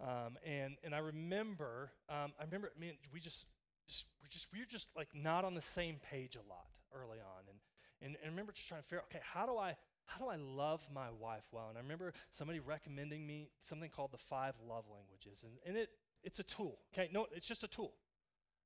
Um, 0.00 0.36
and 0.44 0.76
and 0.84 0.94
I 0.94 0.98
remember 0.98 1.92
I 2.10 2.26
remember 2.44 2.70
I 2.76 2.78
mean 2.78 2.94
we 3.12 3.20
just, 3.20 3.46
just 3.88 4.04
we 4.22 4.28
just 4.28 4.48
we 4.52 4.60
were 4.60 4.66
just 4.66 4.88
like 4.94 5.08
not 5.14 5.44
on 5.44 5.54
the 5.54 5.62
same 5.62 5.96
page 6.10 6.36
a 6.36 6.48
lot 6.48 6.66
early 6.92 7.18
on, 7.18 7.44
and 7.48 7.58
and, 8.02 8.16
and 8.16 8.18
I 8.24 8.28
remember 8.28 8.52
just 8.52 8.68
trying 8.68 8.82
to 8.82 8.86
figure 8.86 8.98
out, 8.98 9.06
okay, 9.10 9.22
how 9.22 9.46
do 9.46 9.56
I 9.56 9.76
how 10.08 10.24
do 10.24 10.30
I 10.30 10.36
love 10.36 10.86
my 10.94 11.08
wife 11.10 11.42
well? 11.50 11.66
And 11.68 11.76
I 11.76 11.80
remember 11.80 12.12
somebody 12.30 12.60
recommending 12.60 13.26
me 13.26 13.50
something 13.62 13.90
called 13.90 14.12
the 14.12 14.18
five 14.18 14.54
love 14.64 14.84
languages. 14.88 15.42
And, 15.42 15.54
and 15.66 15.76
it 15.76 15.90
it's 16.22 16.38
a 16.38 16.44
tool. 16.44 16.78
Okay, 16.92 17.10
no, 17.12 17.26
it's 17.32 17.46
just 17.46 17.64
a 17.64 17.68
tool. 17.68 17.92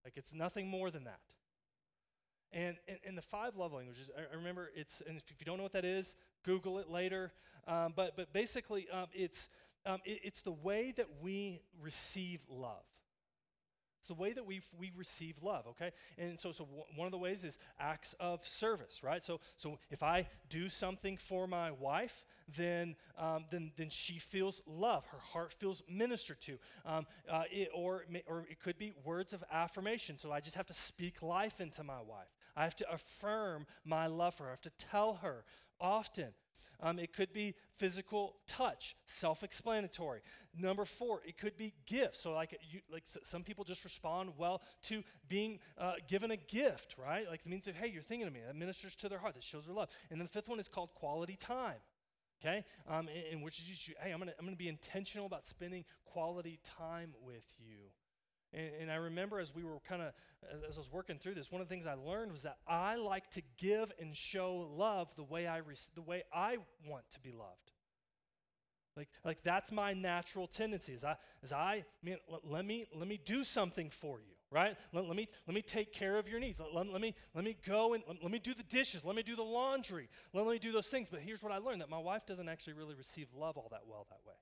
Like 0.05 0.15
it's 0.17 0.35
nothing 0.35 0.69
more 0.69 0.91
than 0.91 1.05
that. 1.05 1.21
And, 2.53 2.77
and, 2.89 2.99
and 3.07 3.17
the 3.17 3.23
five 3.23 3.57
love 3.57 3.73
languages, 3.73 4.11
I, 4.17 4.23
I, 4.35 4.37
remember 4.37 4.71
it's, 4.75 5.03
and 5.07 5.17
if 5.17 5.25
you 5.39 5.47
don't 5.47 5.57
know 5.57 5.63
what 5.63 5.73
that 5.73 5.85
is, 5.85 6.17
Google 6.45 6.81
it 6.81 6.89
later. 6.89 7.33
Um, 7.69 7.93
but, 7.95 8.17
but 8.17 8.33
basically, 8.33 8.89
um, 8.93 9.07
it's, 9.13 9.49
um, 9.87 10.01
it, 10.05 10.21
it's 10.25 10.43
the 10.43 10.53
way 10.53 10.93
that 10.97 11.07
we 11.23 11.61
receive 11.81 12.41
love. 12.49 12.83
The 14.11 14.15
way 14.15 14.33
that 14.33 14.45
we 14.45 14.61
we 14.77 14.91
receive 14.97 15.37
love, 15.41 15.69
okay? 15.69 15.93
And 16.19 16.37
so, 16.37 16.51
so 16.51 16.67
one 16.97 17.07
of 17.07 17.13
the 17.13 17.19
ways 17.19 17.45
is 17.45 17.61
acts 17.79 18.17
of 18.19 18.45
service, 18.45 19.05
right? 19.05 19.25
So, 19.25 19.39
so 19.57 19.79
if 19.89 20.03
I 20.03 20.27
do 20.49 20.69
something 20.69 21.17
for 21.17 21.47
my 21.47 21.71
wife, 21.71 22.25
then, 22.57 22.97
um, 23.17 23.45
then, 23.53 23.71
then 23.77 23.89
she 23.89 24.19
feels 24.19 24.63
love. 24.67 25.07
Her 25.07 25.21
heart 25.33 25.53
feels 25.53 25.85
ministered 25.89 26.41
to. 26.41 26.59
Um, 26.85 27.07
uh, 27.31 27.45
it, 27.53 27.69
or, 27.73 28.05
or 28.27 28.47
it 28.51 28.59
could 28.59 28.79
be 28.79 28.93
words 29.05 29.33
of 29.33 29.45
affirmation. 29.53 30.19
So 30.19 30.33
I 30.33 30.41
just 30.41 30.57
have 30.57 30.67
to 30.67 30.75
speak 30.75 31.23
life 31.23 31.61
into 31.61 31.85
my 31.85 32.01
wife. 32.01 32.35
I 32.57 32.65
have 32.65 32.77
to 32.77 32.93
affirm 32.93 33.67
my 33.85 34.09
love 34.09 34.35
for 34.35 34.45
her. 34.45 34.49
I 34.49 34.53
have 34.53 34.61
to 34.63 34.87
tell 34.91 35.15
her 35.23 35.45
often 35.81 36.31
Um, 36.81 36.99
it 36.99 37.13
could 37.13 37.33
be 37.33 37.55
physical 37.79 38.37
touch, 38.47 38.97
self-explanatory. 39.07 40.21
Number 40.57 40.85
four, 40.85 41.21
it 41.27 41.39
could 41.39 41.57
be 41.57 41.75
gifts. 41.87 42.21
So, 42.21 42.33
like, 42.33 42.59
you, 42.71 42.81
like 42.93 43.05
some 43.23 43.43
people 43.43 43.65
just 43.65 43.85
respond 43.85 44.31
well 44.37 44.63
to 44.85 45.03
being 45.29 45.59
uh, 45.79 45.95
given 46.09 46.31
a 46.31 46.37
gift, 46.37 46.97
right? 46.99 47.29
Like, 47.29 47.41
it 47.45 47.49
means 47.49 47.65
that 47.67 47.77
hey, 47.77 47.89
you're 47.89 48.03
thinking 48.03 48.27
of 48.27 48.33
me. 48.33 48.41
That 48.47 48.57
ministers 48.57 48.95
to 48.97 49.09
their 49.09 49.19
heart. 49.19 49.35
That 49.35 49.45
shows 49.45 49.67
their 49.67 49.75
love. 49.75 49.89
And 50.11 50.21
then 50.21 50.27
the 50.27 50.33
fifth 50.33 50.49
one 50.49 50.61
is 50.61 50.69
called 50.69 50.95
quality 50.95 51.37
time. 51.37 51.79
Okay, 52.43 52.65
um, 52.89 53.07
in, 53.09 53.39
in 53.39 53.41
which 53.43 53.59
is 53.59 53.67
just, 53.67 53.91
hey, 54.03 54.13
I'm 54.13 54.19
gonna 54.19 54.33
I'm 54.39 54.47
gonna 54.47 54.57
be 54.57 54.69
intentional 54.69 55.27
about 55.27 55.45
spending 55.45 55.85
quality 56.07 56.59
time 56.79 57.13
with 57.23 57.45
you. 57.59 57.77
And, 58.53 58.71
and 58.83 58.91
I 58.91 58.97
remember 58.97 59.39
as 59.39 59.55
we 59.55 59.63
were 59.63 59.79
kind 59.89 60.03
of, 60.03 60.13
as 60.69 60.77
I 60.77 60.81
was 60.81 60.93
working 60.93 61.19
through 61.19 61.35
this, 61.35 61.53
one 61.53 61.61
of 61.61 61.69
the 61.69 61.75
things 61.75 61.87
I 61.87 61.95
learned 61.95 62.33
was 62.33 62.43
that 62.43 62.59
I 62.67 62.97
like 62.97 63.31
to 63.33 63.43
give 63.59 63.93
and 64.01 64.15
show 64.17 64.69
love 64.77 65.09
the 65.17 65.25
way 65.25 65.47
I, 65.47 65.59
rec- 65.61 65.79
the 65.95 66.03
way 66.03 66.25
I 66.33 66.57
want 66.87 67.05
to 67.13 67.21
be 67.21 67.33
loved. 67.33 67.71
Like, 68.97 69.09
like 69.25 69.43
that's 69.43 69.71
my 69.71 69.93
natural 69.93 70.47
tendency. 70.47 70.93
Is 70.93 71.05
I, 71.05 71.17
is 71.43 71.53
I, 71.53 71.85
man, 72.03 72.17
let, 72.29 72.41
let 72.45 72.65
me, 72.65 72.87
let 72.95 73.07
me 73.07 73.21
do 73.25 73.45
something 73.45 73.89
for 73.89 74.21
you, 74.21 74.35
right? 74.51 74.77
Let, 74.93 75.07
let 75.07 75.17
me, 75.17 75.29
let 75.47 75.55
me 75.55 75.63
take 75.63 75.93
care 75.93 76.19
of 76.19 76.29
your 76.29 76.41
needs. 76.41 76.61
Let, 76.61 76.87
let, 76.87 77.01
me, 77.01 77.15
let 77.35 77.45
me 77.45 77.57
go 77.67 77.95
and 77.95 78.03
let, 78.09 78.23
let 78.23 78.33
me 78.33 78.41
do 78.41 78.53
the 78.53 78.65
dishes. 78.65 79.05
Let 79.05 79.15
me 79.15 79.23
do 79.23 79.37
the 79.37 79.43
laundry. 79.43 80.09
Let 80.35 80.47
me 80.47 80.59
do 80.59 80.73
those 80.73 80.89
things. 80.89 81.09
But 81.09 81.21
here's 81.21 81.43
what 81.43 81.53
I 81.53 81.59
learned: 81.59 81.81
that 81.83 81.89
my 81.89 81.99
wife 81.99 82.27
doesn't 82.27 82.49
actually 82.49 82.73
really 82.73 82.95
receive 82.95 83.29
love 83.33 83.57
all 83.57 83.69
that 83.71 83.83
well 83.87 84.07
that 84.11 84.21
way. 84.27 84.35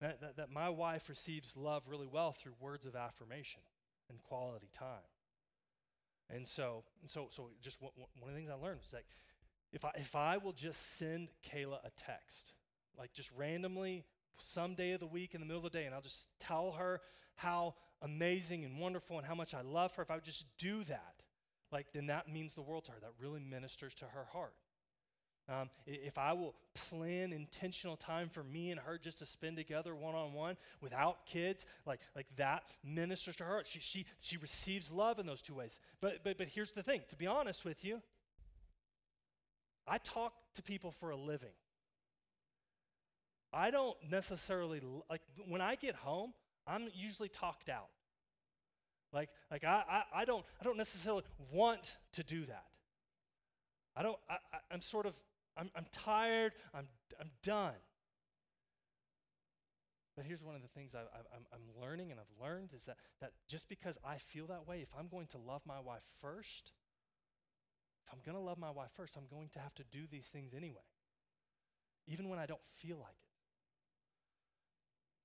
That, 0.00 0.20
that, 0.20 0.36
that 0.36 0.50
my 0.50 0.68
wife 0.68 1.08
receives 1.08 1.56
love 1.56 1.84
really 1.88 2.06
well 2.06 2.32
through 2.32 2.52
words 2.60 2.84
of 2.84 2.94
affirmation 2.94 3.62
and 4.10 4.22
quality 4.22 4.68
time. 4.76 5.08
And 6.28 6.46
so, 6.46 6.84
and 7.00 7.10
so, 7.10 7.28
so 7.30 7.50
just 7.62 7.80
one, 7.80 7.92
one 7.96 8.28
of 8.28 8.34
the 8.34 8.34
things 8.34 8.50
I 8.50 8.62
learned 8.62 8.80
was 8.80 8.92
like, 8.92 9.06
if 9.72 9.84
I, 9.84 9.90
if 9.96 10.14
I 10.14 10.36
will 10.36 10.52
just 10.52 10.98
send 10.98 11.28
Kayla 11.50 11.78
a 11.84 11.90
text, 11.96 12.52
like 12.98 13.12
just 13.12 13.30
randomly, 13.36 14.04
some 14.38 14.74
day 14.74 14.92
of 14.92 15.00
the 15.00 15.06
week 15.06 15.34
in 15.34 15.40
the 15.40 15.46
middle 15.46 15.64
of 15.64 15.72
the 15.72 15.78
day, 15.78 15.86
and 15.86 15.94
I'll 15.94 16.00
just 16.00 16.28
tell 16.38 16.72
her 16.72 17.00
how 17.36 17.74
amazing 18.02 18.64
and 18.64 18.78
wonderful 18.78 19.18
and 19.18 19.26
how 19.26 19.34
much 19.34 19.54
I 19.54 19.62
love 19.62 19.94
her, 19.96 20.02
if 20.02 20.10
I 20.10 20.14
would 20.14 20.24
just 20.24 20.46
do 20.58 20.84
that, 20.84 21.22
like 21.72 21.86
then 21.92 22.06
that 22.06 22.28
means 22.28 22.54
the 22.54 22.62
world 22.62 22.84
to 22.86 22.92
her. 22.92 22.98
That 23.00 23.12
really 23.20 23.40
ministers 23.40 23.94
to 23.96 24.04
her 24.06 24.26
heart. 24.32 24.54
Um, 25.48 25.70
if 25.86 26.18
I 26.18 26.32
will 26.32 26.54
plan 26.90 27.32
intentional 27.32 27.96
time 27.96 28.28
for 28.28 28.42
me 28.42 28.72
and 28.72 28.80
her 28.80 28.98
just 28.98 29.20
to 29.20 29.26
spend 29.26 29.56
together 29.56 29.94
one 29.94 30.16
on 30.16 30.32
one 30.32 30.56
without 30.80 31.24
kids, 31.24 31.66
like, 31.86 32.00
like 32.16 32.26
that 32.36 32.64
ministers 32.82 33.36
to 33.36 33.44
her. 33.44 33.62
She, 33.64 33.78
she, 33.78 34.06
she 34.18 34.36
receives 34.38 34.90
love 34.90 35.20
in 35.20 35.26
those 35.26 35.42
two 35.42 35.54
ways. 35.54 35.78
But, 36.00 36.24
but, 36.24 36.36
but 36.36 36.48
here's 36.48 36.72
the 36.72 36.82
thing 36.82 37.02
to 37.10 37.16
be 37.16 37.28
honest 37.28 37.64
with 37.64 37.84
you, 37.84 38.02
I 39.86 39.98
talk 39.98 40.32
to 40.54 40.62
people 40.62 40.90
for 40.90 41.10
a 41.10 41.16
living. 41.16 41.54
I 43.52 43.70
don't 43.70 43.96
necessarily, 44.10 44.82
like, 45.08 45.22
when 45.48 45.60
I 45.60 45.76
get 45.76 45.94
home, 45.94 46.32
I'm 46.66 46.88
usually 46.92 47.28
talked 47.28 47.68
out. 47.68 47.88
Like, 49.12 49.30
like 49.50 49.62
I, 49.62 49.82
I, 49.88 50.22
I, 50.22 50.24
don't, 50.24 50.44
I 50.60 50.64
don't 50.64 50.76
necessarily 50.76 51.22
want 51.52 51.96
to 52.14 52.24
do 52.24 52.46
that. 52.46 52.64
I 53.96 54.02
don't, 54.02 54.18
I, 54.28 54.34
I, 54.34 54.58
I'm 54.72 54.82
sort 54.82 55.06
of 55.06 55.14
I'm, 55.56 55.70
I'm 55.74 55.86
tired. 55.92 56.52
I'm, 56.74 56.86
I'm 57.20 57.30
done. 57.42 57.74
But 60.16 60.24
here's 60.24 60.42
one 60.42 60.54
of 60.54 60.62
the 60.62 60.68
things 60.68 60.94
I, 60.94 61.00
I'm 61.52 61.80
learning 61.80 62.10
and 62.10 62.18
I've 62.18 62.42
learned 62.42 62.70
is 62.74 62.86
that, 62.86 62.96
that 63.20 63.32
just 63.48 63.68
because 63.68 63.98
I 64.02 64.16
feel 64.16 64.46
that 64.46 64.66
way, 64.66 64.80
if 64.80 64.88
I'm 64.98 65.08
going 65.08 65.26
to 65.28 65.38
love 65.38 65.60
my 65.66 65.78
wife 65.78 66.04
first, 66.22 66.72
if 68.06 68.12
I'm 68.12 68.20
going 68.24 68.36
to 68.36 68.42
love 68.42 68.56
my 68.56 68.70
wife 68.70 68.90
first, 68.96 69.16
I'm 69.16 69.26
going 69.30 69.50
to 69.52 69.58
have 69.58 69.74
to 69.74 69.84
do 69.90 70.06
these 70.10 70.26
things 70.26 70.54
anyway, 70.54 70.86
even 72.06 72.30
when 72.30 72.38
I 72.38 72.46
don't 72.46 72.60
feel 72.78 72.96
like 72.96 73.16
it. 73.20 73.25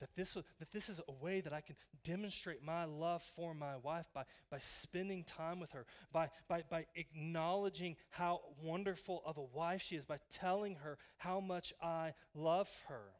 That 0.01 0.09
this, 0.15 0.33
that 0.33 0.71
this 0.71 0.89
is 0.89 0.99
a 1.07 1.11
way 1.23 1.41
that 1.41 1.53
I 1.53 1.61
can 1.61 1.75
demonstrate 2.03 2.63
my 2.63 2.85
love 2.85 3.23
for 3.35 3.53
my 3.53 3.77
wife 3.77 4.07
by, 4.13 4.23
by 4.49 4.57
spending 4.57 5.23
time 5.23 5.59
with 5.59 5.71
her, 5.73 5.85
by, 6.11 6.29
by, 6.49 6.63
by 6.67 6.87
acknowledging 6.95 7.95
how 8.09 8.41
wonderful 8.63 9.21
of 9.25 9.37
a 9.37 9.43
wife 9.43 9.83
she 9.83 9.95
is, 9.95 10.03
by 10.03 10.17
telling 10.31 10.75
her 10.83 10.97
how 11.17 11.39
much 11.39 11.71
I 11.83 12.15
love 12.33 12.67
her, 12.87 13.13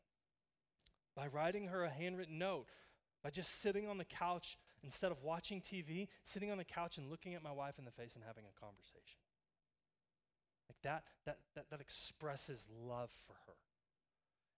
by 1.16 1.28
writing 1.28 1.68
her 1.68 1.84
a 1.84 1.90
handwritten 1.90 2.40
note, 2.40 2.66
by 3.24 3.30
just 3.30 3.62
sitting 3.62 3.88
on 3.88 4.00
the 4.00 4.06
couch 4.06 4.58
instead 4.84 5.12
of 5.12 5.22
watching 5.22 5.62
TV, 5.62 6.08
sitting 6.24 6.52
on 6.52 6.58
the 6.58 6.64
couch 6.64 6.98
and 6.98 7.12
looking 7.12 7.36
at 7.36 7.44
my 7.44 7.52
wife 7.52 7.78
in 7.78 7.86
the 7.86 7.92
face 7.92 8.16
and 8.16 8.24
having 8.26 8.46
a 8.46 8.60
conversation. 8.60 9.20
Like 10.68 10.82
that, 10.82 11.04
that, 11.26 11.38
that, 11.54 11.70
that 11.70 11.80
expresses 11.80 12.66
love 12.84 13.12
for 13.28 13.34
her. 13.46 13.54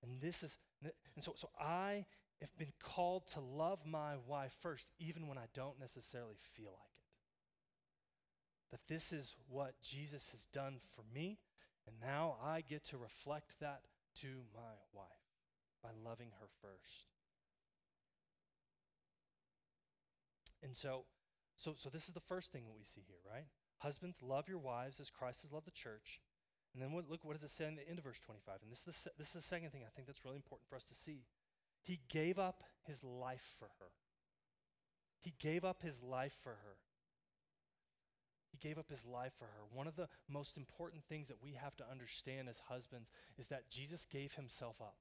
And 0.04 0.20
this 0.22 0.44
is, 0.44 0.58
and 0.84 1.24
so, 1.24 1.34
so 1.36 1.50
I 1.60 2.06
have 2.42 2.56
been 2.58 2.74
called 2.82 3.26
to 3.34 3.40
love 3.40 3.80
my 3.86 4.16
wife 4.28 4.54
first, 4.62 4.88
even 5.00 5.28
when 5.28 5.38
I 5.38 5.46
don't 5.56 5.80
necessarily 5.80 6.36
feel 6.56 6.72
like 6.72 6.92
it. 6.98 8.72
That 8.72 8.94
this 8.94 9.14
is 9.14 9.36
what 9.48 9.76
Jesus 9.82 10.30
has 10.32 10.46
done 10.48 10.80
for 10.94 11.04
me, 11.14 11.40
and 11.88 11.96
now 12.02 12.36
I 12.44 12.62
get 12.62 12.84
to 12.90 12.98
reflect 12.98 13.54
that 13.62 13.82
to 14.22 14.28
my 14.54 14.74
wife 14.94 15.08
by 15.82 15.90
loving 16.04 16.32
her 16.40 16.48
first. 16.62 17.06
And 20.62 20.76
so, 20.76 21.06
so, 21.56 21.74
so 21.78 21.90
this 21.90 22.08
is 22.08 22.14
the 22.14 22.20
first 22.20 22.52
thing 22.52 22.64
that 22.66 22.76
we 22.76 22.84
see 22.84 23.04
here, 23.08 23.18
right? 23.30 23.46
Husbands, 23.80 24.18
love 24.22 24.48
your 24.48 24.60
wives 24.60 25.00
as 25.00 25.10
Christ 25.10 25.42
has 25.44 25.52
loved 25.52 25.68
the 25.68 25.72
church. 25.72 26.22
And 26.74 26.82
then 26.82 26.92
what, 26.92 27.10
look, 27.10 27.24
what 27.24 27.34
does 27.34 27.44
it 27.44 27.52
say 27.52 27.66
in 27.66 27.76
the 27.76 27.88
end 27.88 28.00
of 28.00 28.06
verse 28.06 28.20
25? 28.20 28.56
And 28.64 28.72
this 28.72 28.80
is, 28.80 28.86
the, 28.86 29.12
this 29.18 29.28
is 29.28 29.34
the 29.34 29.42
second 29.42 29.72
thing 29.72 29.82
I 29.86 29.92
think 29.96 30.08
that's 30.08 30.26
really 30.26 30.38
important 30.38 30.68
for 30.68 30.76
us 30.76 30.86
to 30.86 30.96
see. 30.96 31.26
He 31.84 32.00
gave 32.10 32.40
up 32.40 32.64
his 32.84 33.04
life 33.04 33.54
for 33.60 33.70
her. 33.80 33.92
He 35.22 35.34
gave 35.40 35.64
up 35.64 35.82
his 35.82 36.02
life 36.02 36.36
for 36.42 36.52
her. 36.52 36.78
He 38.52 38.58
gave 38.58 38.78
up 38.78 38.90
his 38.90 39.06
life 39.06 39.34
for 39.38 39.46
her. 39.46 39.64
One 39.74 39.88
of 39.88 39.96
the 39.96 40.08
most 40.30 40.58
important 40.58 41.04
things 41.04 41.28
that 41.28 41.42
we 41.42 41.54
have 41.54 41.76
to 41.78 41.90
understand 41.90 42.50
as 42.50 42.62
husbands 42.68 43.12
is 43.38 43.48
that 43.48 43.70
Jesus 43.70 44.06
gave 44.12 44.34
himself 44.34 44.76
up. 44.82 44.98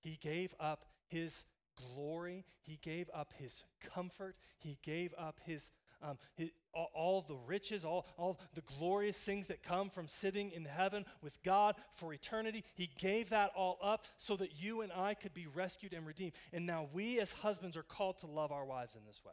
He 0.00 0.18
gave 0.20 0.54
up 0.58 0.84
his 1.06 1.44
glory. 1.76 2.44
He 2.60 2.78
gave 2.82 3.08
up 3.14 3.32
his 3.38 3.64
comfort. 3.94 4.36
He 4.58 4.78
gave 4.82 5.14
up 5.16 5.40
his 5.44 5.70
um, 6.04 6.18
his, 6.34 6.50
all, 6.72 6.90
all, 6.94 7.24
the 7.26 7.36
riches, 7.46 7.84
all, 7.84 8.06
all 8.16 8.38
the 8.54 8.62
glorious 8.78 9.16
things 9.16 9.46
that 9.46 9.62
come 9.62 9.90
from 9.90 10.08
sitting 10.08 10.50
in 10.50 10.64
heaven 10.64 11.04
with 11.22 11.42
God 11.42 11.76
for 11.94 12.12
eternity. 12.12 12.64
He 12.74 12.90
gave 12.98 13.30
that 13.30 13.50
all 13.56 13.78
up 13.82 14.04
so 14.18 14.36
that 14.36 14.60
you 14.60 14.82
and 14.82 14.92
I 14.92 15.14
could 15.14 15.32
be 15.34 15.46
rescued 15.46 15.92
and 15.92 16.06
redeemed. 16.06 16.32
And 16.52 16.66
now 16.66 16.88
we 16.92 17.20
as 17.20 17.32
husbands 17.32 17.76
are 17.76 17.82
called 17.82 18.18
to 18.18 18.26
love 18.26 18.52
our 18.52 18.64
wives 18.64 18.94
in 18.94 19.04
this 19.06 19.22
way 19.24 19.32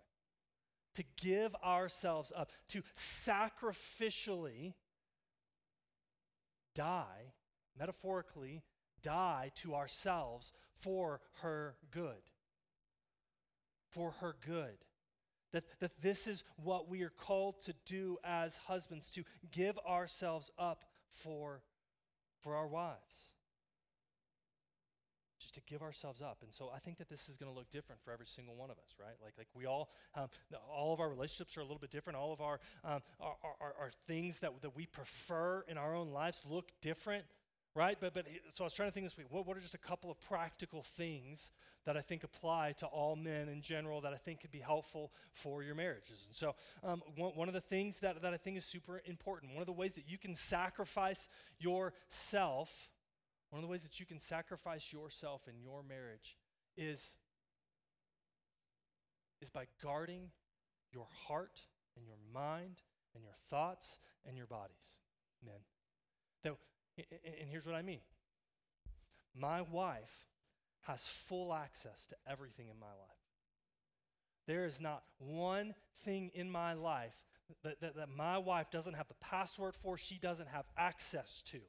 to 0.95 1.03
give 1.21 1.55
ourselves 1.63 2.31
up, 2.36 2.51
to 2.69 2.81
sacrificially 2.97 4.73
die, 6.75 7.34
metaphorically, 7.79 8.62
die 9.01 9.51
to 9.55 9.73
ourselves 9.73 10.51
for 10.79 11.21
her 11.41 11.75
good. 11.91 12.29
For 13.89 14.12
her 14.19 14.36
good. 14.45 14.77
That, 15.51 15.63
that 15.79 16.01
this 16.01 16.27
is 16.27 16.43
what 16.55 16.89
we 16.89 17.01
are 17.01 17.09
called 17.09 17.61
to 17.65 17.73
do 17.85 18.17
as 18.23 18.57
husbands, 18.67 19.09
to 19.11 19.23
give 19.51 19.77
ourselves 19.79 20.49
up 20.57 20.85
for, 21.23 21.61
for 22.41 22.55
our 22.55 22.67
wives. 22.67 23.29
Just 25.39 25.55
to 25.55 25.61
give 25.67 25.81
ourselves 25.81 26.21
up. 26.21 26.37
And 26.43 26.53
so 26.53 26.69
I 26.73 26.79
think 26.79 26.99
that 26.99 27.09
this 27.09 27.27
is 27.27 27.35
going 27.35 27.51
to 27.51 27.57
look 27.57 27.69
different 27.71 28.01
for 28.01 28.11
every 28.11 28.27
single 28.27 28.55
one 28.55 28.69
of 28.69 28.77
us, 28.77 28.93
right? 28.99 29.15
Like, 29.23 29.33
like 29.37 29.47
we 29.53 29.65
all, 29.65 29.89
um, 30.15 30.27
all 30.71 30.93
of 30.93 30.99
our 30.99 31.09
relationships 31.09 31.57
are 31.57 31.61
a 31.61 31.63
little 31.63 31.79
bit 31.79 31.89
different. 31.89 32.17
All 32.17 32.31
of 32.31 32.41
our, 32.41 32.59
um, 32.85 33.01
our, 33.19 33.35
our, 33.43 33.73
our 33.79 33.91
things 34.07 34.39
that, 34.39 34.51
that 34.61 34.75
we 34.75 34.85
prefer 34.85 35.65
in 35.67 35.77
our 35.77 35.95
own 35.95 36.11
lives 36.11 36.41
look 36.47 36.71
different 36.81 37.25
right? 37.75 37.97
But, 37.99 38.13
but 38.13 38.25
so 38.53 38.63
I 38.63 38.65
was 38.65 38.73
trying 38.73 38.89
to 38.89 38.93
think 38.93 39.05
this 39.05 39.17
week, 39.17 39.27
what, 39.29 39.47
what 39.47 39.57
are 39.57 39.62
just 39.62 39.73
a 39.73 39.79
couple 39.79 40.12
of 40.12 40.19
practical 40.19 40.84
things 40.84 41.51
that 41.86 41.95
I 41.95 42.01
think 42.01 42.23
apply 42.23 42.73
to 42.79 42.86
all 42.86 43.15
men 43.15 43.47
in 43.47 43.62
general 43.62 44.01
that 44.01 44.13
I 44.13 44.17
think 44.17 44.41
could 44.41 44.51
be 44.51 44.60
helpful 44.60 45.12
for 45.31 45.63
your 45.63 45.75
marriages? 45.75 46.25
And 46.27 46.36
so 46.36 46.55
um, 46.84 47.01
one, 47.15 47.31
one 47.36 47.47
of 47.47 47.53
the 47.53 47.62
things 47.62 47.99
that, 47.99 48.21
that 48.21 48.34
I 48.34 48.38
think 48.38 48.57
is 48.57 48.65
super 48.65 49.01
important, 49.05 49.53
one 49.53 49.62
of 49.62 49.67
the 49.67 49.73
ways 49.73 49.95
that 49.95 50.07
you 50.07 50.17
can 50.17 50.36
sacrifice 50.36 51.27
yourself, 51.60 52.89
one 53.49 53.60
of 53.60 53.67
the 53.67 53.71
ways 53.71 53.84
that 53.84 53.99
you 53.99 54.05
can 54.05 54.19
sacrifice 54.19 54.91
yourself 54.91 55.47
in 55.47 55.62
your 55.62 55.84
marriage 55.84 56.36
is, 56.77 57.17
is 59.41 59.49
by 59.49 59.65
guarding 59.81 60.29
your 60.91 61.07
heart 61.27 61.62
and 61.95 62.05
your 62.05 62.17
mind 62.34 62.81
and 63.15 63.23
your 63.23 63.34
thoughts 63.49 63.99
and 64.27 64.38
your 64.38 64.47
bodies, 64.47 64.99
men. 65.43 65.55
That 66.43 66.55
and 67.09 67.49
here's 67.49 67.65
what 67.65 67.75
I 67.75 67.81
mean 67.81 68.01
my 69.35 69.61
wife 69.61 70.27
has 70.81 71.01
full 71.01 71.53
access 71.53 72.07
to 72.07 72.15
everything 72.27 72.67
in 72.67 72.79
my 72.79 72.87
life. 72.87 73.21
There 74.47 74.65
is 74.65 74.79
not 74.81 75.03
one 75.19 75.75
thing 76.03 76.31
in 76.33 76.49
my 76.49 76.73
life 76.73 77.15
that, 77.63 77.79
that, 77.81 77.95
that, 77.95 78.09
my 78.09 78.37
wife 78.37 78.71
doesn't 78.71 78.95
have 78.95 79.07
the 79.07 79.13
password 79.15 79.75
for, 79.75 79.97
she 79.97 80.17
doesn't 80.17 80.49
have 80.49 80.65
access 80.77 81.41
to. 81.47 81.59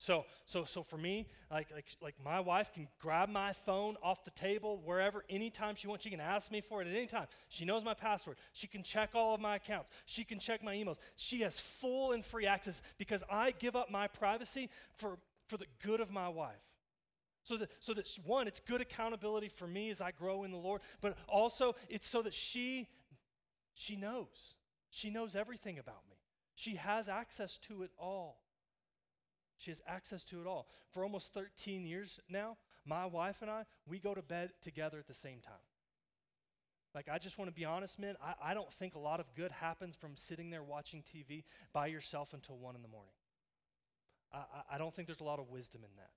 So, 0.00 0.24
so, 0.46 0.64
so 0.64 0.82
for 0.82 0.96
me, 0.96 1.26
like, 1.50 1.68
like, 1.74 1.84
like 2.00 2.14
my 2.24 2.40
wife 2.40 2.72
can 2.72 2.88
grab 2.98 3.28
my 3.28 3.52
phone 3.52 3.96
off 4.02 4.24
the 4.24 4.30
table 4.30 4.80
wherever, 4.82 5.24
anytime 5.28 5.74
she 5.74 5.88
wants. 5.88 6.04
She 6.04 6.10
can 6.10 6.22
ask 6.22 6.50
me 6.50 6.62
for 6.62 6.80
it 6.80 6.88
at 6.88 6.96
any 6.96 7.06
time. 7.06 7.26
She 7.50 7.66
knows 7.66 7.84
my 7.84 7.92
password. 7.92 8.38
She 8.54 8.66
can 8.66 8.82
check 8.82 9.10
all 9.14 9.34
of 9.34 9.42
my 9.42 9.56
accounts. 9.56 9.90
She 10.06 10.24
can 10.24 10.38
check 10.38 10.64
my 10.64 10.74
emails. 10.74 10.96
She 11.16 11.42
has 11.42 11.60
full 11.60 12.12
and 12.12 12.24
free 12.24 12.46
access 12.46 12.80
because 12.96 13.22
I 13.30 13.50
give 13.50 13.76
up 13.76 13.90
my 13.90 14.08
privacy 14.08 14.70
for, 14.96 15.18
for 15.48 15.58
the 15.58 15.66
good 15.82 16.00
of 16.00 16.10
my 16.10 16.30
wife. 16.30 16.54
So 17.42 17.58
that, 17.58 17.70
so 17.78 17.92
that 17.92 18.08
one, 18.24 18.48
it's 18.48 18.60
good 18.60 18.80
accountability 18.80 19.48
for 19.48 19.66
me 19.66 19.90
as 19.90 20.00
I 20.00 20.12
grow 20.12 20.44
in 20.44 20.50
the 20.50 20.56
Lord, 20.56 20.80
but 21.02 21.18
also 21.28 21.76
it's 21.90 22.08
so 22.08 22.22
that 22.22 22.32
she, 22.32 22.88
she 23.74 23.96
knows. 23.96 24.54
She 24.88 25.10
knows 25.10 25.36
everything 25.36 25.78
about 25.78 26.08
me. 26.08 26.16
She 26.54 26.76
has 26.76 27.10
access 27.10 27.58
to 27.68 27.82
it 27.82 27.90
all. 27.98 28.38
She 29.60 29.70
has 29.70 29.82
access 29.86 30.24
to 30.26 30.40
it 30.40 30.46
all. 30.46 30.68
For 30.90 31.04
almost 31.04 31.34
13 31.34 31.84
years 31.84 32.18
now, 32.30 32.56
my 32.86 33.04
wife 33.04 33.42
and 33.42 33.50
I, 33.50 33.64
we 33.86 33.98
go 33.98 34.14
to 34.14 34.22
bed 34.22 34.52
together 34.62 34.98
at 34.98 35.06
the 35.06 35.14
same 35.14 35.40
time. 35.40 35.54
Like, 36.94 37.08
I 37.08 37.18
just 37.18 37.38
want 37.38 37.50
to 37.50 37.54
be 37.54 37.66
honest, 37.66 37.98
men. 37.98 38.16
I, 38.24 38.50
I 38.50 38.54
don't 38.54 38.72
think 38.72 38.94
a 38.94 38.98
lot 38.98 39.20
of 39.20 39.26
good 39.36 39.52
happens 39.52 39.96
from 39.96 40.16
sitting 40.16 40.48
there 40.48 40.62
watching 40.62 41.02
TV 41.02 41.44
by 41.74 41.86
yourself 41.86 42.32
until 42.32 42.56
1 42.56 42.74
in 42.74 42.82
the 42.82 42.88
morning. 42.88 43.12
I, 44.32 44.38
I, 44.38 44.74
I 44.74 44.78
don't 44.78 44.94
think 44.94 45.06
there's 45.06 45.20
a 45.20 45.24
lot 45.24 45.38
of 45.38 45.50
wisdom 45.50 45.82
in 45.84 45.94
that. 45.98 46.10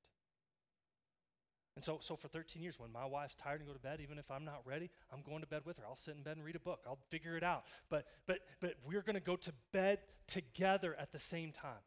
And 1.75 1.83
so, 1.83 1.97
so 2.01 2.15
for 2.15 2.29
13 2.29 2.63
years, 2.63 2.79
when 2.79 2.91
my 2.91 3.05
wife's 3.05 3.35
tired 3.35 3.59
and 3.59 3.67
go 3.67 3.73
to 3.73 3.79
bed, 3.79 3.99
even 4.01 4.17
if 4.17 4.31
I'm 4.31 4.45
not 4.45 4.61
ready, 4.63 4.89
I'm 5.11 5.21
going 5.21 5.41
to 5.41 5.47
bed 5.47 5.63
with 5.65 5.77
her. 5.79 5.83
I'll 5.85 5.97
sit 5.97 6.15
in 6.15 6.23
bed 6.23 6.37
and 6.37 6.45
read 6.45 6.55
a 6.55 6.59
book. 6.59 6.79
I'll 6.87 6.99
figure 7.09 7.35
it 7.35 7.43
out. 7.43 7.65
But, 7.89 8.05
but, 8.25 8.39
but 8.61 8.75
we're 8.85 9.01
going 9.01 9.15
to 9.15 9.19
go 9.19 9.35
to 9.35 9.51
bed 9.73 9.99
together 10.27 10.95
at 10.97 11.11
the 11.11 11.19
same 11.19 11.51
time 11.51 11.81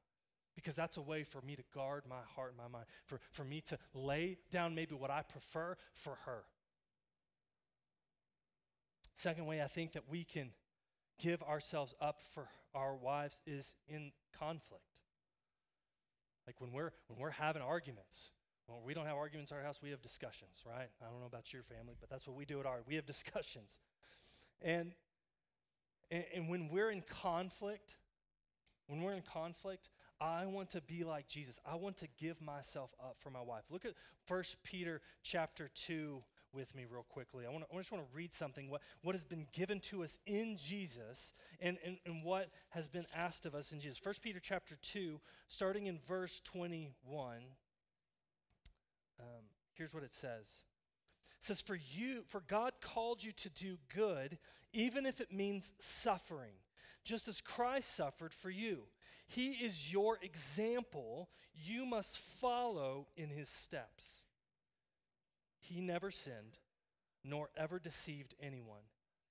because 0.57 0.75
that's 0.75 0.97
a 0.97 1.03
way 1.03 1.23
for 1.23 1.41
me 1.43 1.55
to 1.55 1.63
guard 1.73 2.03
my 2.09 2.23
heart 2.35 2.55
and 2.55 2.59
my 2.59 2.69
mind, 2.69 2.87
for, 3.05 3.21
for 3.31 3.45
me 3.45 3.61
to 3.61 3.79
lay 3.95 4.39
down 4.51 4.75
maybe 4.75 4.95
what 4.95 5.11
I 5.11 5.23
prefer 5.23 5.77
for 5.93 6.17
her. 6.25 6.43
Second 9.15 9.47
way 9.47 9.63
I 9.63 9.67
think 9.67 9.93
that 9.93 10.05
we 10.11 10.25
can 10.25 10.51
give 11.19 11.43
ourselves 11.43 11.95
up 12.01 12.21
for 12.35 12.49
our 12.75 12.95
wives 12.95 13.39
is 13.47 13.75
in 13.89 14.13
conflict. 14.39 14.83
Like 16.47 16.61
when 16.61 16.73
we're 16.73 16.93
when 17.09 17.19
we're 17.19 17.31
having 17.31 17.63
arguments, 17.63 18.31
well, 18.69 18.81
we 18.85 18.95
don't 18.95 19.07
have 19.07 19.17
arguments 19.17 19.51
in 19.51 19.59
our 19.59 19.63
house, 19.63 19.81
we 19.83 19.91
have 19.91 20.03
discussions, 20.03 20.65
right? 20.67 20.89
I 21.03 21.11
don't 21.11 21.21
know 21.21 21.27
about 21.27 21.53
your 21.53 21.63
family, 21.63 21.95
but 21.99 22.09
that's 22.09 22.27
what 22.27 22.37
we 22.37 22.45
do 22.45 22.61
at 22.61 22.67
our 22.67 22.79
we 22.87 22.95
have 22.97 23.07
discussions. 23.15 23.79
And 24.63 24.93
and, 26.11 26.25
and 26.35 26.49
when 26.49 26.69
we're 26.69 26.91
in 26.91 27.03
conflict, 27.03 27.97
when 28.87 29.01
we're 29.03 29.15
in 29.15 29.23
conflict, 29.23 29.89
I 30.21 30.47
want 30.47 30.71
to 30.71 30.81
be 30.81 31.05
like 31.05 31.29
Jesus. 31.29 31.61
I 31.71 31.75
want 31.77 31.99
to 31.99 32.09
give 32.19 32.41
myself 32.41 32.91
up 33.01 33.17
for 33.21 33.31
my 33.31 33.41
wife. 33.41 33.65
Look 33.71 33.85
at 33.85 33.93
1 34.29 34.43
Peter 34.65 35.03
chapter 35.23 35.71
2 35.75 36.23
with 36.55 36.75
me 36.75 36.87
real 36.91 37.05
quickly. 37.09 37.45
I, 37.47 37.51
wanna, 37.51 37.67
I 37.73 37.77
just 37.77 37.93
want 37.93 38.09
to 38.09 38.17
read 38.17 38.33
something, 38.33 38.71
what, 38.71 38.81
what 39.03 39.15
has 39.15 39.25
been 39.25 39.47
given 39.53 39.79
to 39.81 40.03
us 40.03 40.19
in 40.27 40.57
Jesus 40.57 41.35
and, 41.61 41.77
and, 41.85 41.99
and 42.07 42.25
what 42.25 42.51
has 42.71 42.89
been 42.89 43.07
asked 43.15 43.45
of 43.45 43.55
us 43.55 43.73
in 43.73 43.81
Jesus. 43.81 44.01
1 44.03 44.15
Peter 44.23 44.41
chapter 44.41 44.77
2, 44.81 45.21
starting 45.49 45.87
in 45.87 45.99
verse 46.09 46.41
21, 46.45 47.37
um, 49.21 49.27
here's 49.75 49.93
what 49.93 50.03
it 50.03 50.15
says. 50.15 50.47
It 51.39 51.45
says, 51.45 51.61
For 51.61 51.77
you, 51.77 52.23
for 52.27 52.41
God 52.41 52.73
called 52.81 53.23
you 53.23 53.33
to 53.33 53.51
do 53.51 53.77
good, 53.95 54.39
even 54.73 55.05
if 55.05 55.21
it 55.21 55.31
means 55.31 55.75
suffering, 55.79 56.55
just 57.05 57.29
as 57.29 57.43
Christ 57.43 57.95
suffered 57.95 58.33
for 58.33 58.51
you 58.51 58.85
he 59.27 59.51
is 59.51 59.93
your 59.93 60.19
example. 60.23 61.29
You 61.55 61.85
must 61.85 62.19
follow 62.19 63.09
in 63.17 63.29
his 63.29 63.49
steps. 63.49 64.25
He 65.59 65.81
never 65.81 66.11
sinned, 66.11 66.59
nor 67.25 67.51
ever 67.57 67.79
deceived 67.79 68.35
anyone. 68.41 68.83